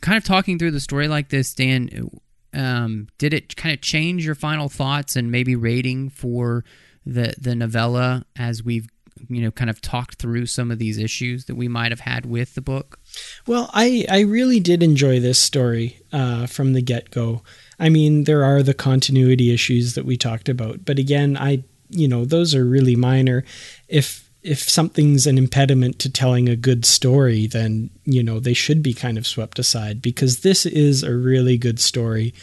kind 0.00 0.18
of 0.18 0.24
talking 0.24 0.58
through 0.58 0.72
the 0.72 0.80
story 0.80 1.08
like 1.08 1.28
this, 1.28 1.54
Dan, 1.54 2.10
um, 2.54 3.08
did 3.18 3.32
it 3.32 3.56
kind 3.56 3.72
of 3.74 3.80
change 3.80 4.24
your 4.24 4.34
final 4.34 4.68
thoughts 4.68 5.16
and 5.16 5.30
maybe 5.30 5.54
rating 5.54 6.10
for 6.10 6.64
the 7.06 7.34
the 7.38 7.54
novella 7.54 8.26
as 8.36 8.62
we've 8.62 8.88
you 9.28 9.42
know 9.42 9.50
kind 9.50 9.70
of 9.70 9.80
talked 9.80 10.16
through 10.16 10.46
some 10.46 10.70
of 10.70 10.78
these 10.78 10.98
issues 10.98 11.44
that 11.46 11.54
we 11.54 11.68
might 11.68 11.92
have 11.92 12.00
had 12.00 12.26
with 12.26 12.54
the 12.54 12.60
book? 12.60 12.98
Well, 13.46 13.70
I, 13.72 14.06
I 14.08 14.20
really 14.20 14.60
did 14.60 14.82
enjoy 14.82 15.20
this 15.20 15.38
story 15.38 16.00
uh, 16.12 16.46
from 16.46 16.72
the 16.72 16.82
get 16.82 17.10
go. 17.10 17.42
I 17.78 17.88
mean, 17.88 18.24
there 18.24 18.44
are 18.44 18.62
the 18.62 18.74
continuity 18.74 19.52
issues 19.52 19.94
that 19.94 20.04
we 20.04 20.16
talked 20.16 20.48
about, 20.48 20.84
but 20.84 20.98
again, 20.98 21.36
I 21.36 21.64
you 21.88 22.08
know 22.08 22.24
those 22.24 22.54
are 22.54 22.64
really 22.64 22.96
minor. 22.96 23.44
If 23.88 24.29
if 24.42 24.60
something's 24.60 25.26
an 25.26 25.38
impediment 25.38 25.98
to 26.00 26.10
telling 26.10 26.48
a 26.48 26.56
good 26.56 26.84
story, 26.84 27.46
then 27.46 27.90
you 28.04 28.22
know 28.22 28.40
they 28.40 28.54
should 28.54 28.82
be 28.82 28.94
kind 28.94 29.18
of 29.18 29.26
swept 29.26 29.58
aside 29.58 30.00
because 30.00 30.40
this 30.40 30.66
is 30.66 31.02
a 31.02 31.14
really 31.14 31.58
good 31.58 31.80
story. 31.80 32.34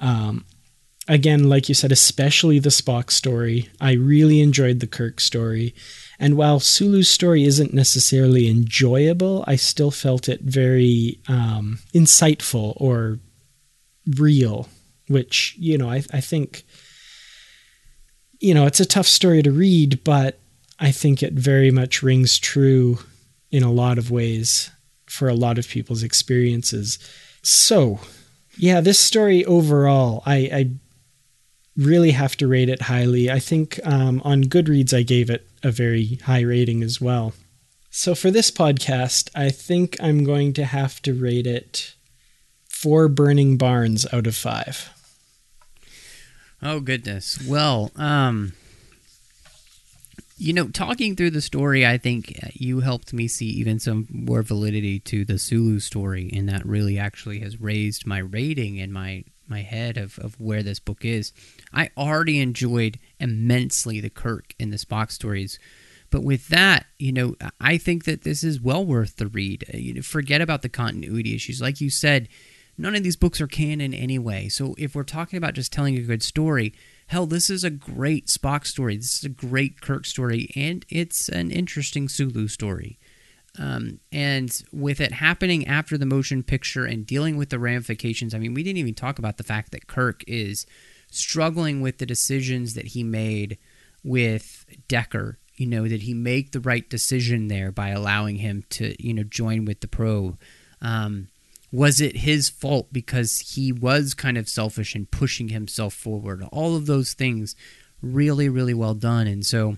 Um, 0.00 0.44
again, 1.08 1.48
like 1.48 1.68
you 1.68 1.74
said, 1.74 1.92
especially 1.92 2.58
the 2.58 2.70
Spock 2.70 3.10
story. 3.10 3.68
I 3.80 3.92
really 3.92 4.40
enjoyed 4.40 4.80
the 4.80 4.86
Kirk 4.86 5.20
story. 5.20 5.74
And 6.18 6.36
while 6.36 6.60
Sulu's 6.60 7.08
story 7.08 7.44
isn't 7.44 7.74
necessarily 7.74 8.48
enjoyable, 8.48 9.44
I 9.46 9.56
still 9.56 9.90
felt 9.90 10.28
it 10.28 10.40
very 10.42 11.20
um, 11.28 11.80
insightful 11.94 12.74
or 12.80 13.18
real, 14.16 14.68
which, 15.08 15.56
you 15.58 15.76
know, 15.76 15.90
I, 15.90 16.02
I 16.12 16.20
think, 16.20 16.64
you 18.40 18.54
know, 18.54 18.66
it's 18.66 18.80
a 18.80 18.86
tough 18.86 19.06
story 19.06 19.42
to 19.42 19.50
read, 19.50 20.02
but 20.04 20.38
I 20.78 20.90
think 20.90 21.22
it 21.22 21.34
very 21.34 21.70
much 21.70 22.02
rings 22.02 22.38
true 22.38 22.98
in 23.50 23.62
a 23.62 23.72
lot 23.72 23.98
of 23.98 24.10
ways 24.10 24.70
for 25.06 25.28
a 25.28 25.34
lot 25.34 25.58
of 25.58 25.68
people's 25.68 26.02
experiences. 26.02 26.98
So, 27.42 28.00
yeah, 28.56 28.80
this 28.80 28.98
story 28.98 29.44
overall, 29.44 30.22
I, 30.26 30.36
I 30.36 30.70
really 31.76 32.10
have 32.12 32.36
to 32.38 32.48
rate 32.48 32.68
it 32.68 32.82
highly. 32.82 33.30
I 33.30 33.38
think 33.38 33.78
um, 33.84 34.20
on 34.24 34.44
Goodreads, 34.44 34.92
I 34.96 35.02
gave 35.02 35.30
it 35.30 35.46
a 35.62 35.70
very 35.70 36.16
high 36.24 36.40
rating 36.40 36.82
as 36.82 37.00
well. 37.00 37.32
So, 37.90 38.14
for 38.16 38.30
this 38.32 38.50
podcast, 38.50 39.30
I 39.36 39.50
think 39.50 39.96
I'm 40.00 40.24
going 40.24 40.52
to 40.54 40.64
have 40.64 41.00
to 41.02 41.14
rate 41.14 41.46
it 41.46 41.94
four 42.68 43.08
burning 43.08 43.56
barns 43.56 44.04
out 44.12 44.26
of 44.26 44.34
five. 44.34 44.90
Oh 46.60 46.80
goodness. 46.80 47.38
Well, 47.46 47.92
um 47.94 48.54
you 50.36 50.52
know, 50.52 50.68
talking 50.68 51.14
through 51.14 51.30
the 51.30 51.40
story, 51.40 51.86
I 51.86 51.98
think 51.98 52.38
uh, 52.42 52.48
you 52.54 52.80
helped 52.80 53.12
me 53.12 53.28
see 53.28 53.46
even 53.46 53.78
some 53.78 54.08
more 54.10 54.42
validity 54.42 54.98
to 55.00 55.24
the 55.24 55.38
Sulu 55.38 55.78
story, 55.78 56.30
and 56.34 56.48
that 56.48 56.66
really 56.66 56.98
actually 56.98 57.40
has 57.40 57.60
raised 57.60 58.06
my 58.06 58.18
rating 58.18 58.76
in 58.76 58.92
my 58.92 59.24
my 59.46 59.60
head 59.60 59.98
of, 59.98 60.18
of 60.20 60.40
where 60.40 60.62
this 60.62 60.80
book 60.80 61.04
is. 61.04 61.30
I 61.70 61.90
already 61.98 62.40
enjoyed 62.40 62.98
immensely 63.20 64.00
the 64.00 64.08
Kirk 64.08 64.54
and 64.58 64.72
the 64.72 64.78
Spock 64.78 65.12
stories, 65.12 65.58
but 66.10 66.24
with 66.24 66.48
that, 66.48 66.86
you 66.98 67.12
know, 67.12 67.36
I 67.60 67.76
think 67.76 68.04
that 68.04 68.22
this 68.22 68.42
is 68.42 68.60
well 68.60 68.84
worth 68.84 69.16
the 69.16 69.26
read. 69.26 69.64
Uh, 69.72 69.76
you 69.76 69.94
know, 69.94 70.02
forget 70.02 70.40
about 70.40 70.62
the 70.62 70.68
continuity 70.68 71.34
issues, 71.34 71.60
like 71.60 71.80
you 71.80 71.90
said 71.90 72.28
none 72.76 72.94
of 72.94 73.02
these 73.02 73.16
books 73.16 73.40
are 73.40 73.46
canon 73.46 73.94
anyway. 73.94 74.48
So 74.48 74.74
if 74.78 74.94
we're 74.94 75.04
talking 75.04 75.36
about 75.36 75.54
just 75.54 75.72
telling 75.72 75.96
a 75.96 76.02
good 76.02 76.22
story, 76.22 76.74
hell, 77.06 77.26
this 77.26 77.50
is 77.50 77.64
a 77.64 77.70
great 77.70 78.26
Spock 78.26 78.66
story. 78.66 78.96
This 78.96 79.18
is 79.18 79.24
a 79.24 79.28
great 79.28 79.80
Kirk 79.80 80.06
story, 80.06 80.50
and 80.56 80.84
it's 80.88 81.28
an 81.28 81.50
interesting 81.50 82.08
Sulu 82.08 82.48
story. 82.48 82.98
Um, 83.58 84.00
and 84.10 84.62
with 84.72 85.00
it 85.00 85.12
happening 85.12 85.66
after 85.66 85.96
the 85.96 86.06
motion 86.06 86.42
picture 86.42 86.84
and 86.84 87.06
dealing 87.06 87.36
with 87.36 87.50
the 87.50 87.58
ramifications, 87.58 88.34
I 88.34 88.38
mean, 88.38 88.54
we 88.54 88.62
didn't 88.62 88.78
even 88.78 88.94
talk 88.94 89.18
about 89.18 89.36
the 89.36 89.44
fact 89.44 89.70
that 89.72 89.86
Kirk 89.86 90.24
is 90.26 90.66
struggling 91.10 91.80
with 91.80 91.98
the 91.98 92.06
decisions 92.06 92.74
that 92.74 92.88
he 92.88 93.04
made 93.04 93.58
with 94.02 94.66
Decker. 94.88 95.38
You 95.54 95.66
know, 95.66 95.86
did 95.86 96.02
he 96.02 96.14
make 96.14 96.50
the 96.50 96.60
right 96.60 96.88
decision 96.90 97.46
there 97.46 97.70
by 97.70 97.90
allowing 97.90 98.36
him 98.36 98.64
to, 98.70 99.00
you 99.00 99.14
know, 99.14 99.22
join 99.22 99.64
with 99.64 99.80
the 99.80 99.88
probe? 99.88 100.36
Um, 100.82 101.28
was 101.74 102.00
it 102.00 102.18
his 102.18 102.48
fault 102.48 102.92
because 102.92 103.40
he 103.40 103.72
was 103.72 104.14
kind 104.14 104.38
of 104.38 104.48
selfish 104.48 104.94
and 104.94 105.10
pushing 105.10 105.48
himself 105.48 105.92
forward? 105.92 106.44
All 106.52 106.76
of 106.76 106.86
those 106.86 107.14
things 107.14 107.56
really, 108.00 108.48
really 108.48 108.74
well 108.74 108.94
done. 108.94 109.26
And 109.26 109.44
so 109.44 109.76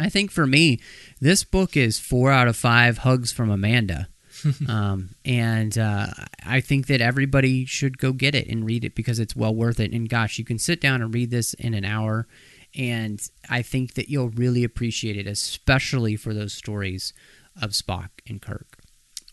I 0.00 0.08
think 0.08 0.30
for 0.30 0.46
me, 0.46 0.80
this 1.20 1.44
book 1.44 1.76
is 1.76 1.98
four 1.98 2.32
out 2.32 2.48
of 2.48 2.56
five 2.56 2.98
hugs 2.98 3.30
from 3.30 3.50
Amanda. 3.50 4.08
um, 4.68 5.10
and 5.22 5.76
uh, 5.76 6.06
I 6.46 6.62
think 6.62 6.86
that 6.86 7.02
everybody 7.02 7.66
should 7.66 7.98
go 7.98 8.14
get 8.14 8.34
it 8.34 8.48
and 8.48 8.64
read 8.64 8.82
it 8.82 8.94
because 8.94 9.18
it's 9.18 9.36
well 9.36 9.54
worth 9.54 9.80
it. 9.80 9.92
And 9.92 10.08
gosh, 10.08 10.38
you 10.38 10.46
can 10.46 10.58
sit 10.58 10.80
down 10.80 11.02
and 11.02 11.12
read 11.12 11.30
this 11.30 11.52
in 11.52 11.74
an 11.74 11.84
hour, 11.84 12.26
and 12.74 13.20
I 13.50 13.60
think 13.60 13.94
that 13.94 14.08
you'll 14.08 14.30
really 14.30 14.64
appreciate 14.64 15.18
it, 15.18 15.26
especially 15.26 16.16
for 16.16 16.32
those 16.32 16.54
stories 16.54 17.12
of 17.60 17.72
Spock 17.72 18.08
and 18.26 18.40
Kirk. 18.40 18.78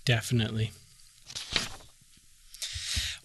Definitely. 0.03 0.71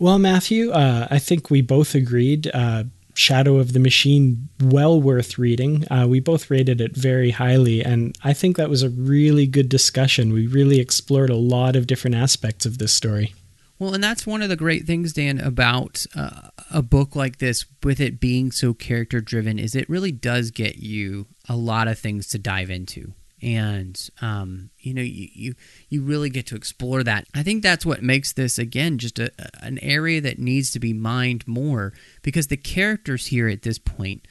Well, 0.05 0.18
Matthew, 0.18 0.70
uh, 0.70 1.09
I 1.11 1.18
think 1.18 1.48
we 1.48 1.62
both 1.62 1.94
agreed. 1.94 2.50
Uh, 2.52 2.84
Shadow 3.14 3.57
of 3.57 3.72
the 3.72 3.80
Machine, 3.80 4.50
well 4.62 5.00
worth 5.00 5.38
reading. 5.38 5.90
Uh, 5.90 6.07
we 6.07 6.20
both 6.20 6.50
rated 6.50 6.82
it 6.82 6.94
very 6.94 7.30
highly, 7.30 7.82
and 7.82 8.14
I 8.22 8.34
think 8.34 8.59
that 8.59 8.68
was 8.68 8.82
a 8.82 8.90
really 8.90 9.46
good 9.46 9.70
discussion. 9.70 10.34
We 10.34 10.46
really 10.46 10.78
explored 10.78 11.30
a 11.30 11.36
lot 11.36 11.74
of 11.74 11.86
different 11.86 12.16
aspects 12.16 12.66
of 12.66 12.76
this 12.76 12.92
story. 12.92 13.34
Well, 13.78 13.94
and 13.94 14.05
that's 14.05 14.26
one 14.26 14.42
of 14.42 14.50
the 14.50 14.57
great 14.57 14.84
things, 14.84 15.14
Dan, 15.14 15.40
about 15.40 16.05
uh, 16.14 16.50
a 16.70 16.82
book 16.82 17.16
like 17.16 17.38
this, 17.38 17.64
with 17.82 17.98
it 17.98 18.20
being 18.20 18.52
so 18.52 18.74
character 18.74 19.22
driven, 19.22 19.59
is 19.59 19.74
it 19.74 19.88
really 19.88 20.12
does 20.12 20.50
get 20.50 20.76
you 20.76 21.28
a 21.48 21.57
lot 21.57 21.88
of 21.88 21.98
things 21.98 22.28
to 22.28 22.38
dive 22.38 22.68
into 22.68 23.14
and 23.45 24.09
um, 24.22 24.70
you 24.80 24.95
know 24.95 25.03
you, 25.03 25.28
you 25.32 25.55
you 25.90 26.03
really 26.03 26.30
get 26.30 26.47
to 26.47 26.57
explore 26.57 27.05
that. 27.05 27.26
I 27.34 27.42
think 27.42 27.62
that's 27.62 27.84
what 27.84 28.03
makes 28.03 28.32
this 28.32 28.59
again 28.59 28.97
just 28.99 29.18
a, 29.18 29.30
an 29.61 29.78
area 29.80 30.20
that 30.22 30.38
needs 30.38 30.70
to 30.72 30.80
be 30.80 30.95
mined 30.95 31.47
more 31.47 31.92
because 32.22 32.47
the 32.47 32.57
characters 32.57 33.26
here 33.26 33.49
at 33.49 33.62
this 33.62 33.78
point 33.78 34.26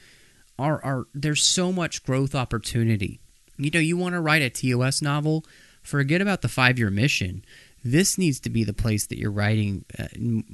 are 0.58 0.84
are 0.84 1.04
there's 1.14 1.44
so 1.44 1.70
much 1.70 2.04
growth 2.04 2.34
opportunity. 2.34 3.20
You 3.56 3.70
know, 3.70 3.78
you 3.78 3.96
want 3.96 4.14
to 4.14 4.20
write 4.20 4.42
a 4.42 4.50
TOS 4.50 5.00
novel, 5.00 5.44
forget 5.80 6.20
about 6.20 6.42
the 6.42 6.48
five 6.48 6.76
year 6.78 6.90
mission. 6.90 7.44
This 7.84 8.18
needs 8.18 8.40
to 8.40 8.50
be 8.50 8.64
the 8.64 8.72
place 8.72 9.06
that 9.06 9.18
you're 9.18 9.30
writing 9.30 9.84
uh, 9.96 10.08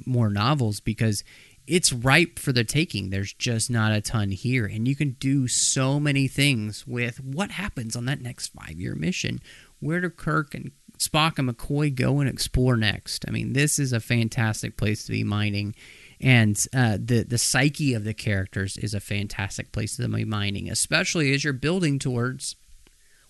more 0.05 0.29
novels 0.29 0.81
because 0.81 1.23
it's 1.71 1.93
ripe 1.93 2.37
for 2.37 2.51
the 2.51 2.65
taking. 2.65 3.11
There's 3.11 3.31
just 3.31 3.71
not 3.71 3.93
a 3.93 4.01
ton 4.01 4.31
here. 4.31 4.65
And 4.65 4.89
you 4.89 4.93
can 4.93 5.11
do 5.11 5.47
so 5.47 6.01
many 6.01 6.27
things 6.27 6.85
with 6.85 7.23
what 7.23 7.51
happens 7.51 7.95
on 7.95 8.03
that 8.05 8.19
next 8.19 8.49
five 8.49 8.73
year 8.73 8.93
mission. 8.93 9.39
Where 9.79 10.01
do 10.01 10.09
Kirk 10.09 10.53
and 10.53 10.71
Spock 10.97 11.39
and 11.39 11.49
McCoy 11.49 11.95
go 11.95 12.19
and 12.19 12.29
explore 12.29 12.75
next? 12.75 13.23
I 13.25 13.31
mean, 13.31 13.53
this 13.53 13.79
is 13.79 13.93
a 13.93 14.01
fantastic 14.01 14.75
place 14.75 15.05
to 15.05 15.13
be 15.13 15.23
mining. 15.23 15.73
And 16.19 16.61
uh, 16.75 16.97
the, 16.99 17.23
the 17.23 17.37
psyche 17.37 17.93
of 17.93 18.03
the 18.03 18.13
characters 18.13 18.75
is 18.75 18.93
a 18.93 18.99
fantastic 18.99 19.71
place 19.71 19.95
to 19.95 20.09
be 20.09 20.25
mining, 20.25 20.69
especially 20.69 21.33
as 21.33 21.45
you're 21.45 21.53
building 21.53 21.99
towards 21.99 22.57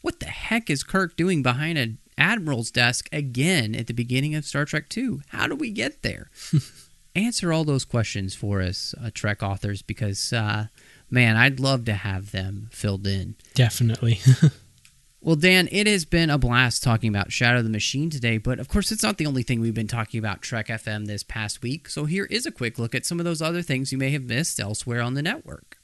what 0.02 0.20
the 0.20 0.26
heck 0.26 0.72
is 0.72 0.82
Kirk 0.82 1.16
doing 1.16 1.44
behind 1.44 1.78
an 1.78 2.00
admiral's 2.18 2.72
desk 2.72 3.08
again 3.12 3.76
at 3.76 3.86
the 3.86 3.94
beginning 3.94 4.34
of 4.34 4.46
Star 4.46 4.66
Trek 4.66 4.90
Two? 4.90 5.22
How 5.28 5.46
do 5.46 5.56
we 5.56 5.70
get 5.70 6.02
there? 6.02 6.32
answer 7.16 7.52
all 7.52 7.64
those 7.64 7.86
questions 7.86 8.36
for 8.36 8.62
us, 8.62 8.96
uh, 9.04 9.10
Trek 9.14 9.44
authors, 9.44 9.82
because 9.82 10.32
uh, 10.34 10.68
man, 11.10 11.36
I'd 11.36 11.60
love 11.60 11.86
to 11.86 11.94
have 11.94 12.32
them 12.32 12.70
filled 12.72 13.06
in. 13.08 13.36
Definitely. 13.54 14.20
well, 15.22 15.36
Dan, 15.36 15.68
it 15.72 15.88
has 15.88 16.06
been 16.06 16.30
a 16.30 16.38
blast 16.38 16.84
talking 16.84 17.10
about 17.10 17.32
Shadow 17.32 17.60
of 17.60 17.64
the 17.64 17.70
Machine 17.70 18.10
today, 18.10 18.38
but 18.38 18.60
of 18.60 18.68
course, 18.68 18.92
it's 18.92 19.04
not 19.04 19.18
the 19.18 19.26
only 19.26 19.44
thing 19.44 19.60
we've 19.60 19.74
been 19.74 19.88
talking 19.88 20.20
about 20.20 20.42
Trek 20.42 20.68
FM 20.68 21.08
this 21.08 21.24
past 21.24 21.62
week. 21.62 21.90
So 21.90 22.06
here 22.06 22.26
is 22.26 22.46
a 22.46 22.52
quick 22.52 22.80
look 22.80 22.96
at 22.96 23.06
some 23.06 23.20
of 23.20 23.26
those 23.26 23.42
other 23.42 23.62
things 23.62 23.92
you 23.92 23.98
may 23.98 24.12
have 24.12 24.24
missed 24.24 24.60
elsewhere 24.60 25.02
on 25.02 25.14
the 25.14 25.22
network. 25.22 25.78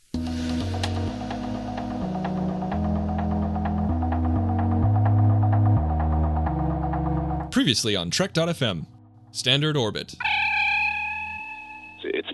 Previously 7.52 7.96
on 7.96 8.12
Trek.fm, 8.12 8.86
Standard 9.32 9.76
Orbit 9.76 10.14
it's 10.14 10.16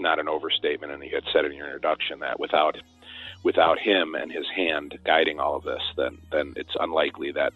not 0.03 0.19
an 0.19 0.29
overstatement, 0.29 0.91
and 0.91 1.03
you 1.03 1.15
had 1.15 1.23
said 1.33 1.45
in 1.45 1.53
your 1.53 1.65
introduction 1.65 2.19
that 2.19 2.39
without 2.39 2.77
without 3.43 3.79
him 3.79 4.15
and 4.15 4.31
his 4.31 4.45
hand 4.55 4.97
guiding 5.03 5.39
all 5.39 5.55
of 5.55 5.63
this, 5.63 5.81
then 5.97 6.19
then 6.31 6.53
it's 6.55 6.75
unlikely 6.79 7.31
that 7.31 7.53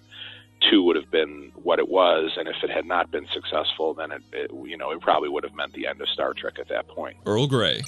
two 0.69 0.81
would 0.83 0.95
have 0.95 1.11
been 1.11 1.51
what 1.55 1.79
it 1.79 1.87
was, 1.87 2.31
and 2.37 2.47
if 2.47 2.55
it 2.63 2.69
had 2.69 2.85
not 2.85 3.11
been 3.11 3.27
successful, 3.33 3.93
then 3.93 4.11
it, 4.11 4.21
it 4.33 4.51
you 4.65 4.77
know 4.77 4.91
it 4.91 5.01
probably 5.01 5.29
would 5.29 5.43
have 5.43 5.53
meant 5.53 5.73
the 5.73 5.87
end 5.87 6.01
of 6.01 6.09
Star 6.09 6.33
Trek 6.33 6.57
at 6.59 6.69
that 6.69 6.87
point. 6.87 7.17
Earl 7.25 7.47
Grey. 7.47 7.81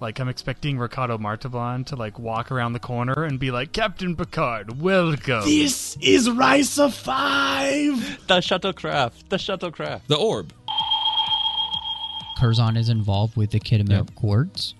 Like 0.00 0.18
I'm 0.18 0.28
expecting 0.28 0.78
Ricardo 0.78 1.16
Montalban 1.16 1.84
to 1.84 1.96
like 1.96 2.18
walk 2.18 2.50
around 2.50 2.72
the 2.72 2.80
corner 2.80 3.22
and 3.22 3.38
be 3.38 3.52
like, 3.52 3.72
Captain 3.72 4.16
Picard, 4.16 4.80
welcome. 4.80 5.44
This 5.44 5.96
is 6.00 6.28
Risa 6.28 6.92
Five. 6.92 8.26
The 8.26 8.38
shuttlecraft. 8.38 9.28
The 9.28 9.36
shuttlecraft. 9.36 10.00
The 10.08 10.16
orb. 10.16 10.52
Curzon 12.42 12.76
is 12.76 12.88
involved 12.88 13.36
with 13.36 13.52
the 13.52 13.60
Khitomer 13.60 13.90
yep. 13.90 14.10
Accords. 14.10 14.74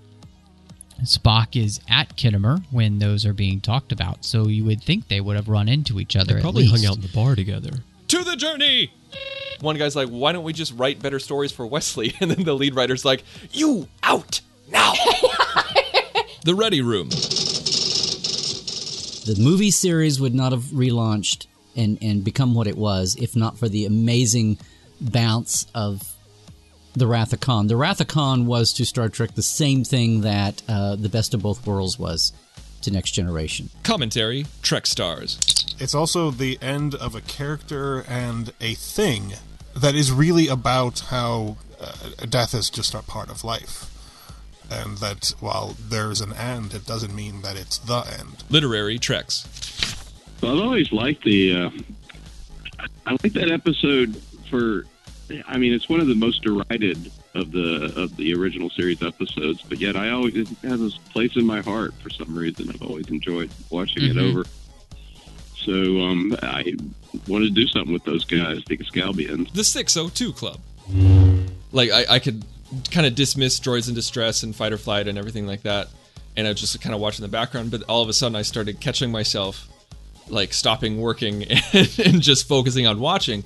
Spock 1.03 1.55
is 1.55 1.79
at 1.89 2.17
Khitomer 2.17 2.61
when 2.71 2.99
those 2.99 3.25
are 3.25 3.31
being 3.31 3.61
talked 3.61 3.93
about, 3.93 4.25
so 4.25 4.49
you 4.49 4.65
would 4.65 4.83
think 4.83 5.07
they 5.07 5.21
would 5.21 5.37
have 5.37 5.47
run 5.47 5.69
into 5.69 6.01
each 6.01 6.17
other. 6.17 6.35
They 6.35 6.41
probably 6.41 6.65
hung 6.65 6.85
out 6.85 6.97
in 6.97 7.01
the 7.01 7.07
bar 7.07 7.35
together. 7.35 7.71
To 8.09 8.23
the 8.25 8.35
journey. 8.35 8.91
One 9.61 9.77
guy's 9.77 9.95
like, 9.95 10.09
"Why 10.09 10.33
don't 10.33 10.43
we 10.43 10.51
just 10.51 10.73
write 10.73 11.01
better 11.01 11.19
stories 11.19 11.53
for 11.53 11.65
Wesley?" 11.65 12.13
And 12.19 12.29
then 12.31 12.43
the 12.43 12.53
lead 12.53 12.75
writer's 12.75 13.05
like, 13.05 13.23
"You 13.53 13.87
out 14.03 14.41
now." 14.69 14.91
the 16.43 16.55
Ready 16.55 16.81
Room. 16.81 17.09
The 19.25 19.41
movie 19.41 19.71
series 19.71 20.19
would 20.19 20.35
not 20.35 20.51
have 20.51 20.63
relaunched 20.65 21.47
and 21.77 21.97
and 22.01 22.25
become 22.25 22.55
what 22.55 22.67
it 22.67 22.77
was 22.77 23.15
if 23.15 23.37
not 23.37 23.57
for 23.57 23.69
the 23.69 23.85
amazing 23.85 24.57
bounce 24.99 25.65
of 25.73 26.12
the 26.93 27.07
Wrath 27.07 27.33
of 27.33 27.39
Khan. 27.39 27.67
The 27.67 27.75
Wrath 27.75 28.01
of 28.01 28.07
Khan 28.07 28.45
was 28.45 28.73
to 28.73 28.85
Star 28.85 29.09
Trek 29.09 29.35
the 29.35 29.43
same 29.43 29.83
thing 29.83 30.21
that 30.21 30.61
uh, 30.67 30.95
the 30.95 31.09
Best 31.09 31.33
of 31.33 31.41
Both 31.41 31.65
Worlds 31.65 31.97
was 31.97 32.33
to 32.81 32.91
Next 32.91 33.11
Generation. 33.11 33.69
Commentary 33.83 34.45
Trek 34.61 34.85
Stars. 34.85 35.39
It's 35.79 35.95
also 35.95 36.31
the 36.31 36.57
end 36.61 36.95
of 36.95 37.15
a 37.15 37.21
character 37.21 38.01
and 38.07 38.53
a 38.61 38.75
thing 38.75 39.33
that 39.75 39.95
is 39.95 40.11
really 40.11 40.47
about 40.47 40.99
how 40.99 41.57
uh, 41.79 42.25
death 42.29 42.53
is 42.53 42.69
just 42.69 42.93
a 42.93 43.01
part 43.01 43.29
of 43.29 43.43
life. 43.43 43.89
And 44.69 44.97
that 44.99 45.33
while 45.39 45.75
there's 45.79 46.21
an 46.21 46.33
end, 46.33 46.73
it 46.73 46.85
doesn't 46.85 47.13
mean 47.13 47.41
that 47.41 47.57
it's 47.57 47.77
the 47.77 48.01
end. 48.19 48.43
Literary 48.49 48.97
Treks. 48.97 49.47
Well, 50.41 50.57
I've 50.57 50.63
always 50.63 50.91
liked 50.91 51.23
the. 51.23 51.55
Uh, 51.55 51.69
I 53.05 53.11
like 53.11 53.33
that 53.33 53.51
episode 53.51 54.21
for 54.49 54.85
I 55.47 55.57
mean, 55.57 55.73
it's 55.73 55.87
one 55.89 55.99
of 55.99 56.07
the 56.07 56.15
most 56.15 56.43
derided 56.43 57.11
of 57.33 57.51
the 57.51 57.93
of 57.95 58.15
the 58.17 58.33
original 58.35 58.69
series 58.69 59.01
episodes, 59.01 59.61
but 59.67 59.79
yet 59.79 59.95
I 59.95 60.09
always 60.11 60.35
it 60.35 60.47
has 60.63 60.79
this 60.79 60.97
place 60.97 61.35
in 61.35 61.45
my 61.45 61.61
heart 61.61 61.93
for 62.03 62.09
some 62.09 62.35
reason. 62.37 62.69
I've 62.69 62.81
always 62.81 63.07
enjoyed 63.07 63.49
watching 63.69 64.03
Mhm. 64.03 64.09
it 64.11 64.17
over. 64.17 64.45
So 65.57 66.01
um, 66.01 66.35
I 66.43 66.75
wanted 67.27 67.45
to 67.45 67.51
do 67.51 67.67
something 67.67 67.93
with 67.93 68.03
those 68.03 68.25
guys, 68.25 68.61
the 68.67 68.77
Excalbians. 68.77 69.53
The 69.53 69.63
602 69.63 70.33
Club. 70.33 70.59
Like, 71.71 71.89
I, 71.91 72.15
I 72.15 72.19
could 72.19 72.43
kind 72.91 73.07
of 73.07 73.15
dismiss 73.15 73.59
Droids 73.61 73.87
in 73.87 73.95
Distress 73.95 74.43
and 74.43 74.53
Fighter 74.53 74.77
Flight 74.77 75.07
and 75.07 75.17
everything 75.17 75.47
like 75.47 75.61
that, 75.63 75.87
and 76.35 76.45
I 76.45 76.51
was 76.51 76.59
just 76.59 76.79
kind 76.81 76.93
of 76.93 76.99
watching 76.99 77.23
the 77.23 77.29
background, 77.29 77.71
but 77.71 77.83
all 77.83 78.01
of 78.01 78.09
a 78.09 78.13
sudden 78.13 78.35
I 78.35 78.41
started 78.41 78.81
catching 78.81 79.09
myself, 79.09 79.67
like, 80.27 80.51
stopping 80.53 80.99
working 80.99 81.43
and, 81.43 81.99
and 82.05 82.21
just 82.21 82.45
focusing 82.47 82.85
on 82.85 82.99
watching. 82.99 83.45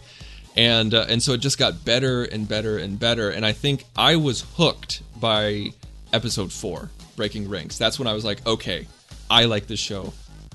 And, 0.57 0.93
uh, 0.93 1.05
and 1.07 1.21
so 1.21 1.33
it 1.33 1.37
just 1.37 1.59
got 1.59 1.85
better 1.85 2.23
and 2.23 2.47
better 2.49 2.77
and 2.79 2.99
better. 2.99 3.29
And 3.29 3.45
I 3.45 3.53
think 3.53 3.85
I 3.95 4.15
was 4.15 4.43
hooked 4.55 5.03
by 5.19 5.69
episode 6.11 6.51
four, 6.51 6.89
Breaking 7.15 7.47
Ranks. 7.47 7.77
That's 7.77 7.99
when 7.99 8.07
I 8.07 8.13
was 8.13 8.25
like, 8.25 8.45
okay, 8.45 8.87
I 9.29 9.45
like 9.45 9.67
this 9.67 9.79
show. 9.79 10.13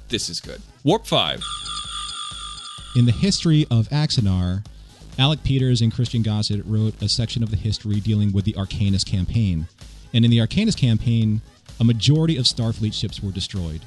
This 0.08 0.28
is 0.28 0.40
good. 0.40 0.60
Warp 0.84 1.06
5. 1.06 1.42
In 2.96 3.06
the 3.06 3.12
history 3.12 3.66
of 3.70 3.88
Axanar, 3.88 4.64
Alec 5.18 5.42
Peters 5.44 5.80
and 5.80 5.94
Christian 5.94 6.22
Gossett 6.22 6.62
wrote 6.66 7.00
a 7.00 7.08
section 7.08 7.42
of 7.42 7.50
the 7.50 7.56
history 7.56 8.00
dealing 8.00 8.32
with 8.32 8.44
the 8.44 8.54
Arcanus 8.54 9.06
campaign. 9.06 9.68
And 10.12 10.24
in 10.24 10.30
the 10.30 10.38
Arcanus 10.38 10.76
campaign, 10.76 11.40
a 11.78 11.84
majority 11.84 12.36
of 12.36 12.44
Starfleet 12.44 12.92
ships 12.92 13.22
were 13.22 13.30
destroyed. 13.30 13.82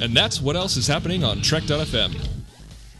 And 0.00 0.16
that's 0.16 0.40
what 0.40 0.56
else 0.56 0.76
is 0.76 0.86
happening 0.86 1.22
on 1.22 1.42
Trek.fm. 1.42 2.37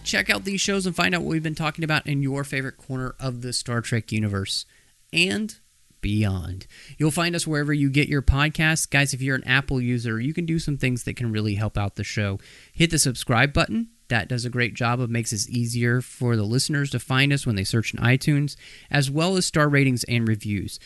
Check 0.09 0.31
out 0.31 0.45
these 0.45 0.63
shows 0.63 0.87
and 0.87 0.97
find 0.97 1.15
out 1.15 1.21
what 1.21 1.33
we've 1.33 1.43
been 1.43 1.55
talking 1.55 1.85
about 1.85 2.07
in 2.07 2.23
your 2.23 2.43
favorite 2.43 2.79
corner 2.79 3.15
of 3.21 3.43
the 3.43 3.53
Star 3.53 3.83
Trek 3.83 4.11
universe 4.11 4.65
and 5.13 5.55
beyond. 6.01 6.67
You'll 6.97 7.11
find 7.11 7.37
us 7.37 7.47
wherever 7.47 7.75
you 7.75 7.91
get 7.91 8.09
your 8.09 8.23
podcasts. 8.23 8.89
Guys, 8.89 9.13
if 9.13 9.21
you're 9.21 9.37
an 9.37 9.47
Apple 9.47 9.83
user, 9.83 10.19
you 10.19 10.33
can 10.33 10.47
do 10.47 10.59
some 10.59 10.79
things 10.79 11.05
that 11.05 11.17
can 11.17 11.31
really 11.31 11.57
help 11.57 11.77
out 11.77 11.97
the 11.97 12.05
show. 12.05 12.41
Hit 12.73 12.91
the 12.91 12.99
subscribe 12.99 13.53
button. 13.53 13.91
That 14.09 14.29
does 14.31 14.47
a 14.47 14.51
great 14.51 14.73
job 14.73 14.99
of 14.99 15.11
makes 15.11 15.35
it 15.35 15.47
easier 15.51 16.01
for 16.01 16.37
the 16.37 16.45
listeners 16.45 16.89
to 16.93 16.99
find 16.99 17.31
us 17.31 17.45
when 17.45 17.57
they 17.57 17.65
search 17.65 17.93
in 17.93 18.01
iTunes, 18.01 18.57
as 18.91 19.11
well 19.11 19.37
as 19.37 19.45
star 19.45 19.69
ratings 19.69 20.05
and 20.05 20.27
reviews. 20.27 20.81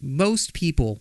Most 0.00 0.52
people 0.52 1.00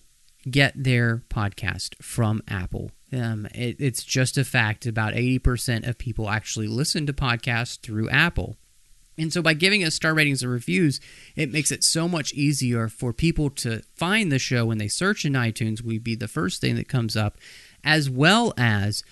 get 0.50 0.74
their 0.76 1.18
podcast 1.30 2.02
from 2.02 2.42
Apple. 2.48 2.90
Um, 3.16 3.46
it, 3.54 3.78
it's 3.80 4.04
just 4.04 4.38
a 4.38 4.44
fact. 4.44 4.86
About 4.86 5.14
80% 5.14 5.88
of 5.88 5.98
people 5.98 6.30
actually 6.30 6.68
listen 6.68 7.06
to 7.06 7.14
podcasts 7.14 7.80
through 7.80 8.10
Apple. 8.10 8.58
And 9.18 9.32
so 9.32 9.42
by 9.42 9.54
giving 9.54 9.84
us 9.84 9.96
star 9.96 10.14
ratings 10.14 10.44
and 10.44 10.52
reviews, 10.52 11.00
it 11.36 11.52
makes 11.52 11.72
it 11.72 11.84
so 11.84 12.08
much 12.08 12.34
easier 12.34 12.90
for 12.90 13.14
people 13.14 13.50
to 13.52 13.82
find 13.96 14.32
the 14.32 14.40
show 14.40 14.66
when 14.66 14.78
they 14.78 14.90
search 14.90 15.24
in 15.24 15.34
iTunes. 15.34 15.82
We'd 15.82 16.04
be 16.04 16.16
the 16.16 16.28
first 16.28 16.60
thing 16.60 16.76
that 16.76 16.90
comes 16.90 17.16
up, 17.16 17.38
as 17.84 18.10
well 18.10 18.54
as 18.58 19.04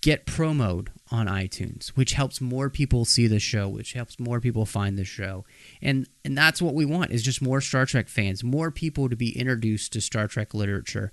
get 0.00 0.26
promoed 0.26 0.88
on 1.10 1.26
iTunes, 1.26 1.88
which 1.88 2.12
helps 2.12 2.40
more 2.40 2.68
people 2.68 3.04
see 3.04 3.26
the 3.26 3.38
show, 3.38 3.68
which 3.68 3.92
helps 3.94 4.18
more 4.18 4.40
people 4.40 4.66
find 4.66 4.98
the 4.98 5.04
show. 5.04 5.44
And 5.80 6.06
and 6.24 6.36
that's 6.36 6.60
what 6.60 6.74
we 6.74 6.84
want 6.84 7.12
is 7.12 7.22
just 7.22 7.40
more 7.40 7.60
Star 7.60 7.86
Trek 7.86 8.08
fans, 8.08 8.44
more 8.44 8.70
people 8.70 9.08
to 9.08 9.16
be 9.16 9.38
introduced 9.38 9.92
to 9.92 10.00
Star 10.00 10.26
Trek 10.26 10.52
literature. 10.52 11.12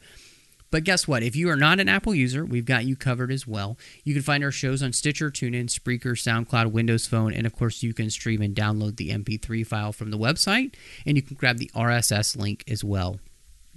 But 0.74 0.86
guess 0.86 1.08
what? 1.08 1.22
If 1.22 1.36
you 1.36 1.52
are 1.52 1.56
not 1.56 1.80
an 1.80 1.88
Apple 1.88 2.16
user, 2.16 2.44
we've 2.44 2.66
got 2.66 2.86
you 2.86 2.96
covered 2.96 3.32
as 3.32 3.46
well. 3.46 3.78
You 4.04 4.16
can 4.16 4.24
find 4.24 4.44
our 4.44 4.50
shows 4.50 4.82
on 4.82 4.92
Stitcher, 4.92 5.30
TuneIn, 5.30 5.66
Spreaker, 5.66 6.18
SoundCloud, 6.18 6.72
Windows 6.72 7.06
Phone, 7.06 7.32
and 7.32 7.46
of 7.46 7.56
course, 7.56 7.84
you 7.84 7.94
can 7.94 8.10
stream 8.10 8.42
and 8.42 8.56
download 8.56 8.96
the 8.96 9.12
MP3 9.12 9.68
file 9.68 9.94
from 9.94 10.10
the 10.10 10.18
website, 10.18 10.74
and 11.06 11.16
you 11.16 11.22
can 11.22 11.36
grab 11.36 11.60
the 11.60 11.70
RSS 11.76 12.36
link 12.36 12.64
as 12.68 12.84
well. 12.84 13.20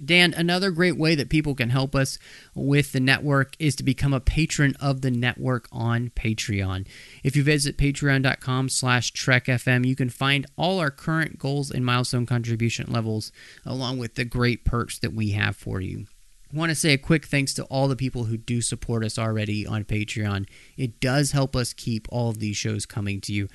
Dan, 0.03 0.33
another 0.33 0.71
great 0.71 0.97
way 0.97 1.13
that 1.13 1.29
people 1.29 1.53
can 1.53 1.69
help 1.69 1.93
us 1.93 2.17
with 2.55 2.93
the 2.93 2.99
network 2.99 3.55
is 3.59 3.75
to 3.75 3.83
become 3.83 4.13
a 4.13 4.19
patron 4.19 4.73
of 4.79 5.01
the 5.01 5.11
network 5.11 5.67
on 5.71 6.09
Patreon. 6.15 6.87
If 7.23 7.35
you 7.35 7.43
visit 7.43 7.77
patreon.com 7.77 8.69
slash 8.69 9.13
trekfm, 9.13 9.85
you 9.85 9.95
can 9.95 10.09
find 10.09 10.47
all 10.55 10.79
our 10.79 10.89
current 10.89 11.37
goals 11.37 11.69
and 11.69 11.85
milestone 11.85 12.25
contribution 12.25 12.91
levels, 12.91 13.31
along 13.67 13.99
with 13.99 14.15
the 14.15 14.25
great 14.25 14.65
perks 14.65 14.97
that 14.97 15.13
we 15.13 15.33
have 15.33 15.55
for 15.55 15.79
you. 15.79 16.07
Want 16.53 16.69
to 16.69 16.75
say 16.75 16.93
a 16.93 16.97
quick 16.97 17.25
thanks 17.25 17.53
to 17.55 17.63
all 17.65 17.87
the 17.87 17.95
people 17.95 18.25
who 18.25 18.37
do 18.37 18.61
support 18.61 19.03
us 19.03 19.19
already 19.19 19.67
on 19.67 19.83
Patreon. 19.83 20.47
It 20.77 20.99
does 21.01 21.31
help 21.31 21.55
us 21.55 21.73
keep 21.73 22.07
all 22.09 22.29
of 22.29 22.39
these 22.39 22.55
shows 22.55 22.85
coming 22.85 23.19
to 23.21 23.33
you. 23.33 23.49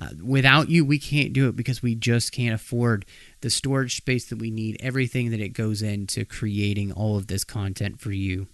Uh, 0.00 0.10
without 0.22 0.70
you, 0.70 0.84
we 0.84 0.98
can't 0.98 1.32
do 1.32 1.48
it 1.48 1.56
because 1.56 1.82
we 1.82 1.94
just 1.94 2.32
can't 2.32 2.54
afford 2.54 3.04
the 3.40 3.50
storage 3.50 3.96
space 3.96 4.26
that 4.26 4.38
we 4.38 4.50
need, 4.50 4.76
everything 4.80 5.30
that 5.30 5.40
it 5.40 5.50
goes 5.50 5.82
into 5.82 6.24
creating 6.24 6.92
all 6.92 7.16
of 7.16 7.26
this 7.26 7.44
content 7.44 8.00
for 8.00 8.12
you. 8.12 8.46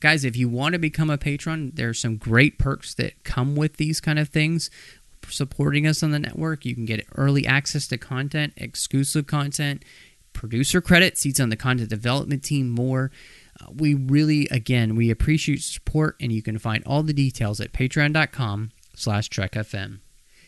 Guys, 0.00 0.24
if 0.24 0.36
you 0.36 0.48
want 0.48 0.74
to 0.74 0.78
become 0.78 1.10
a 1.10 1.18
patron, 1.18 1.72
there 1.74 1.88
are 1.88 1.94
some 1.94 2.16
great 2.16 2.58
perks 2.58 2.94
that 2.94 3.24
come 3.24 3.56
with 3.56 3.76
these 3.76 4.00
kind 4.00 4.18
of 4.18 4.28
things. 4.28 4.70
Supporting 5.28 5.86
us 5.86 6.02
on 6.02 6.10
the 6.10 6.18
network, 6.18 6.64
you 6.64 6.74
can 6.74 6.84
get 6.84 7.06
early 7.16 7.46
access 7.46 7.88
to 7.88 7.98
content, 7.98 8.52
exclusive 8.56 9.26
content, 9.26 9.82
producer 10.34 10.82
credit, 10.82 11.16
seats 11.16 11.40
on 11.40 11.48
the 11.48 11.56
content 11.56 11.88
development 11.88 12.44
team, 12.44 12.68
more. 12.68 13.10
Uh, 13.60 13.66
we 13.74 13.94
really, 13.94 14.46
again, 14.50 14.96
we 14.96 15.10
appreciate 15.10 15.62
support, 15.62 16.16
and 16.20 16.32
you 16.32 16.42
can 16.42 16.58
find 16.58 16.84
all 16.84 17.02
the 17.02 17.14
details 17.14 17.60
at 17.60 17.72
patreon.com 17.72 18.70
slash 18.94 19.30
trekfm. 19.30 20.00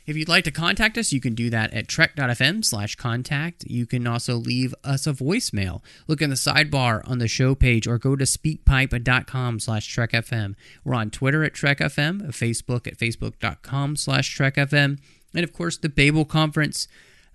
If 0.07 0.17
you'd 0.17 0.29
like 0.29 0.45
to 0.45 0.53
contact 0.53 0.97
us, 0.97 1.13
you 1.13 1.21
can 1.21 1.35
do 1.35 1.51
that 1.51 1.73
at 1.73 1.89
trek.fm 1.89 2.65
slash 2.65 2.95
contact. 2.95 3.65
You 3.65 3.87
can 3.87 4.07
also 4.07 4.37
leave 4.37 4.73
us 4.85 5.07
a 5.07 5.13
voicemail. 5.13 5.83
Look 6.07 6.23
in 6.23 6.31
the 6.31 6.37
sidebar 6.37 7.03
on 7.09 7.19
the 7.19 7.27
show 7.27 7.57
page 7.57 7.89
or 7.89 7.99
go 7.99 8.15
to 8.15 8.25
speakpipe.com 8.25 9.59
slash 9.59 9.95
trekfm. 9.95 10.55
We're 10.85 10.95
on 10.95 11.11
Twitter 11.11 11.43
at 11.43 11.55
trekfm, 11.55 12.29
Facebook 12.29 12.87
at 12.87 12.99
facebook.com 12.99 13.97
slash 13.97 14.39
trekfm, 14.39 14.99
and 15.35 15.45
of 15.45 15.53
course 15.53 15.77
the 15.77 15.89
Babel 15.89 16.25
Conference 16.25 16.87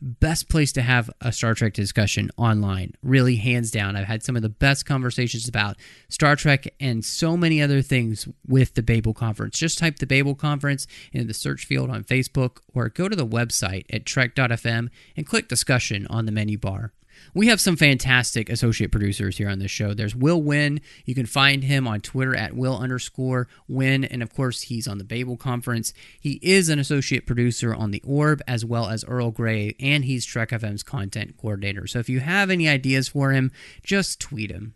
best 0.02 0.50
place 0.50 0.72
to 0.74 0.82
have 0.82 1.10
a 1.22 1.32
Star 1.32 1.54
Trek 1.54 1.74
discussion 1.74 2.32
online. 2.38 2.94
Really, 3.04 3.36
hands 3.36 3.72
down. 3.72 3.96
I've 3.96 4.08
had 4.08 4.24
some 4.24 4.36
of 4.36 4.42
the 4.42 4.50
best 4.50 4.86
conversations 4.86 5.48
about 5.48 5.78
Star 6.10 6.36
Trek 6.36 6.74
and 6.80 7.06
so 7.06 7.38
many 7.38 7.62
other 7.62 7.82
things 7.82 8.28
with 8.48 8.74
the 8.74 8.84
Babel 8.84 9.14
Conference. 9.14 9.58
Just 9.58 9.78
type 9.78 10.00
the 10.00 10.08
Babel 10.08 10.36
Conference 10.36 10.88
in 11.14 11.28
the 11.28 11.34
search 11.34 11.66
field 11.66 11.90
on 11.90 12.04
Facebook 12.04 12.58
or 12.74 12.90
go 12.90 13.08
to 13.08 13.16
the 13.16 13.28
website 13.28 13.86
at 13.94 14.06
trek.fm 14.06 14.90
and 15.16 15.28
click 15.28 15.48
discussion 15.48 16.08
on 16.08 16.26
the 16.26 16.32
menu 16.32 16.58
bar. 16.58 16.94
We 17.34 17.48
have 17.48 17.62
some 17.62 17.76
fantastic 17.76 18.50
associate 18.50 18.92
producers 18.92 19.38
here 19.38 19.50
on 19.50 19.60
this 19.60 19.72
show. 19.72 19.94
There's 19.94 20.16
Will 20.16 20.42
Nguyen. 20.42 20.82
You 21.06 21.16
can 21.16 21.26
find 21.26 21.64
him 21.64 21.88
on 21.88 22.02
Twitter 22.02 22.36
at 22.36 22.56
Will 22.56 22.78
underscore 22.78 23.48
Nguyen. 23.70 24.08
And 24.10 24.22
of 24.22 24.34
course, 24.34 24.64
he's 24.64 24.88
on 24.88 24.98
the 24.98 25.04
Babel 25.04 25.38
Conference. 25.38 25.94
He 26.20 26.40
is 26.42 26.70
an 26.70 26.80
associate 26.80 27.26
producer 27.26 27.74
on 27.74 27.92
The 27.92 28.02
Orb 28.06 28.42
as 28.48 28.66
well 28.66 28.90
as 28.90 29.06
Earl 29.06 29.32
Grey, 29.32 29.76
and 29.80 30.06
he's 30.06 30.26
Trek 30.26 30.50
FM's 30.50 30.84
content 30.84 31.38
coordinator. 31.38 31.88
So 31.88 32.00
if 32.00 32.10
you 32.10 32.20
have 32.20 32.50
any 32.50 32.68
ideas 32.68 33.08
for 33.08 33.32
him, 33.32 33.52
just 33.84 34.20
tweet 34.20 34.52
him. 34.52 34.74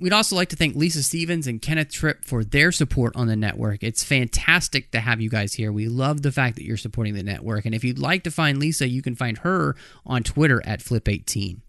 We'd 0.00 0.12
also 0.12 0.36
like 0.36 0.48
to 0.50 0.56
thank 0.56 0.76
Lisa 0.76 1.02
Stevens 1.02 1.48
and 1.48 1.60
Kenneth 1.60 1.90
Trip 1.90 2.24
for 2.24 2.44
their 2.44 2.70
support 2.70 3.16
on 3.16 3.26
the 3.26 3.34
network. 3.34 3.82
It's 3.82 4.04
fantastic 4.04 4.92
to 4.92 5.00
have 5.00 5.20
you 5.20 5.28
guys 5.28 5.54
here. 5.54 5.72
We 5.72 5.88
love 5.88 6.22
the 6.22 6.30
fact 6.30 6.54
that 6.56 6.64
you're 6.64 6.76
supporting 6.76 7.14
the 7.14 7.24
network. 7.24 7.64
And 7.64 7.74
if 7.74 7.82
you'd 7.82 7.98
like 7.98 8.22
to 8.24 8.30
find 8.30 8.58
Lisa, 8.58 8.88
you 8.88 9.02
can 9.02 9.16
find 9.16 9.38
her 9.38 9.74
on 10.06 10.22
Twitter 10.22 10.62
at 10.64 10.80
Flip18. 10.80 11.62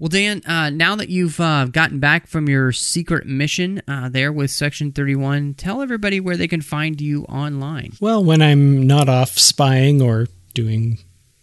Well, 0.00 0.08
Dan, 0.08 0.42
uh, 0.46 0.70
now 0.70 0.94
that 0.94 1.08
you've 1.08 1.40
uh, 1.40 1.64
gotten 1.66 1.98
back 1.98 2.28
from 2.28 2.48
your 2.48 2.70
secret 2.70 3.26
mission 3.26 3.82
uh, 3.88 4.08
there 4.08 4.32
with 4.32 4.52
Section 4.52 4.92
31, 4.92 5.54
tell 5.54 5.82
everybody 5.82 6.20
where 6.20 6.36
they 6.36 6.46
can 6.46 6.62
find 6.62 7.00
you 7.00 7.24
online. 7.24 7.94
Well, 8.00 8.22
when 8.22 8.40
I'm 8.40 8.86
not 8.86 9.08
off 9.08 9.30
spying 9.30 10.00
or 10.00 10.28
doing 10.54 10.98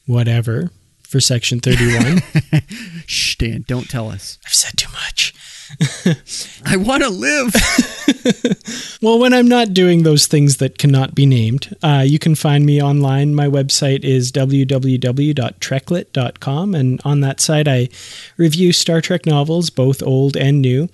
whatever 0.05 0.71
for 1.01 1.19
Section 1.19 1.59
31. 1.59 2.21
Shh, 3.05 3.35
Dan, 3.35 3.65
don't 3.67 3.89
tell 3.89 4.09
us. 4.09 4.39
I've 4.45 4.53
said 4.53 4.77
too 4.77 4.91
much. 4.93 5.33
I 6.65 6.77
want 6.77 7.03
to 7.03 7.09
live. 7.09 7.53
well, 9.01 9.19
when 9.19 9.33
I'm 9.33 9.47
not 9.47 9.73
doing 9.73 10.03
those 10.03 10.27
things 10.27 10.57
that 10.57 10.77
cannot 10.77 11.15
be 11.15 11.25
named, 11.25 11.75
uh, 11.81 12.03
you 12.05 12.19
can 12.19 12.35
find 12.35 12.65
me 12.65 12.81
online. 12.81 13.33
My 13.35 13.47
website 13.47 14.03
is 14.03 14.31
www.treklit.com, 14.31 16.75
and 16.75 17.01
on 17.03 17.19
that 17.21 17.41
site, 17.41 17.67
I 17.67 17.89
review 18.37 18.71
Star 18.71 19.01
Trek 19.01 19.25
novels, 19.25 19.69
both 19.69 20.01
old 20.03 20.37
and 20.37 20.61
new. 20.61 20.87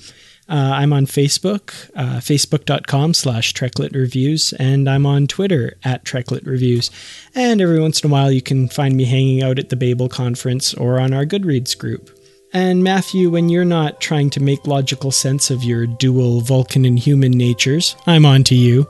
Uh, 0.50 0.74
I'm 0.76 0.92
on 0.92 1.06
Facebook, 1.06 1.90
uh, 1.96 2.20
facebook.com 2.20 3.14
slash 3.14 3.54
Treklit 3.54 3.96
Reviews, 3.96 4.52
and 4.54 4.90
I'm 4.90 5.06
on 5.06 5.28
Twitter 5.28 5.78
at 5.86 6.04
Treklit 6.04 6.46
Reviews. 6.46 6.92
And 7.34 7.62
every 7.62 7.80
once 7.80 8.02
in 8.02 8.10
a 8.10 8.12
while, 8.12 8.32
you 8.32 8.42
can 8.42 8.68
find 8.68 8.98
me 8.98 9.06
hanging 9.06 9.42
out 9.42 9.60
at 9.60 9.70
the 9.70 9.78
Babel 9.78 10.10
Conference 10.10 10.74
or 10.74 11.00
on 11.00 11.14
our 11.14 11.26
Goodreads 11.26 11.78
group. 11.78 12.10
And 12.54 12.84
Matthew, 12.84 13.30
when 13.30 13.48
you're 13.50 13.64
not 13.64 14.02
trying 14.02 14.30
to 14.32 14.42
make 14.42 14.68
logical 14.68 15.12
sense 15.12 15.50
of 15.50 15.64
your 15.64 15.88
dual 15.88 16.42
Vulcan 16.42 16.84
and 16.84 17.00
human 17.00 17.32
natures, 17.32 17.96
I'm 18.06 18.26
on 18.26 18.44
to 18.46 18.56
you. 18.56 18.88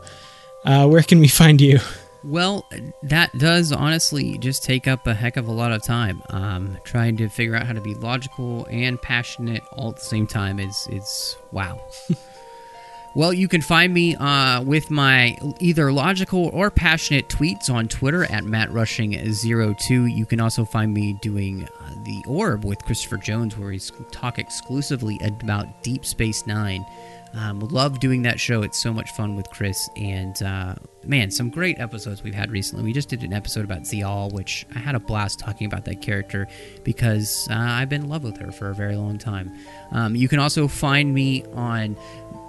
Uh, 0.66 0.88
where 0.88 1.04
can 1.04 1.20
we 1.20 1.28
find 1.28 1.62
you? 1.62 1.80
Well, 2.24 2.68
that 3.04 3.36
does 3.38 3.72
honestly 3.72 4.38
just 4.38 4.64
take 4.64 4.88
up 4.88 5.08
a 5.08 5.14
heck 5.14 5.38
of 5.38 5.48
a 5.48 5.52
lot 5.52 5.72
of 5.72 5.84
time. 5.84 6.22
Um, 6.30 6.78
trying 6.84 7.18
to 7.18 7.30
figure 7.30 7.56
out 7.56 7.66
how 7.66 7.74
to 7.74 7.82
be 7.82 7.96
logical 7.96 8.68
and 8.70 9.02
passionate 9.02 9.64
all 9.72 9.90
at 9.90 9.96
the 9.96 10.02
same 10.02 10.28
time 10.28 10.60
is 10.60 10.88
is 10.92 11.38
wow. 11.52 11.82
well, 13.14 13.34
you 13.34 13.48
can 13.48 13.62
find 13.62 13.94
me 13.94 14.16
uh, 14.16 14.62
with 14.64 14.90
my 14.90 15.38
either 15.60 15.92
logical 15.92 16.50
or 16.54 16.72
passionate 16.72 17.28
tweets 17.28 17.70
on 17.70 17.88
Twitter 17.88 18.24
at 18.24 18.44
mattrushing02. 18.44 20.16
You 20.16 20.26
can 20.26 20.40
also 20.40 20.64
find 20.64 20.94
me 20.94 21.14
doing 21.22 21.64
uh, 21.64 21.94
the 22.04 22.24
Orb 22.26 22.64
with 22.64 22.84
Christopher 22.86 23.18
Jones, 23.18 23.58
where 23.58 23.70
we 23.70 23.80
talk 24.12 24.40
exclusively 24.40 25.20
about 25.24 25.84
Deep 25.84 26.06
Space 26.06 26.48
Nine. 26.48 26.86
Um, 27.34 27.60
love 27.60 28.00
doing 28.00 28.24
that 28.24 28.40
show. 28.40 28.62
It's 28.62 28.78
so 28.78 28.92
much 28.92 29.12
fun 29.12 29.36
with 29.36 29.50
Chris. 29.50 29.90
And 29.96 30.42
uh, 30.44 30.76
man, 31.06 31.32
some 31.32 31.50
great 31.50 31.80
episodes 31.80 32.24
we've 32.24 32.36
had 32.36 32.52
recently. 32.52 32.84
We 32.84 32.94
just 32.94 33.10
did 33.10 33.24
an 33.24 33.34
episode 33.34 33.64
about 33.64 33.82
Ziyal, 33.82 34.34
which 34.34 34.66
I 34.76 34.80
had 34.80 34.96
a 34.96 35.00
blast 35.00 35.40
talking 35.40 35.66
about 35.66 35.86
that 35.86 36.02
character 36.02 36.48
because 36.84 37.48
uh, 37.50 37.56
I've 37.56 37.90
been 37.90 38.04
in 38.04 38.10
love 38.10 38.24
with 38.24 38.38
her 38.38 38.52
for 38.52 38.70
a 38.70 38.76
very 38.76 38.96
long 38.96 39.18
time. 39.18 39.52
Um, 39.92 40.16
you 40.16 40.28
can 40.28 40.40
also 40.40 40.68
find 40.68 41.14
me 41.14 41.46
on 41.54 41.96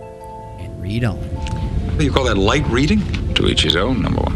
Read 0.81 1.03
on. 1.03 1.19
You 1.99 2.11
call 2.11 2.23
that 2.23 2.39
light 2.39 2.65
reading? 2.67 3.01
To 3.35 3.47
each 3.47 3.61
his 3.61 3.75
own, 3.75 4.01
number 4.01 4.21
one. 4.21 4.35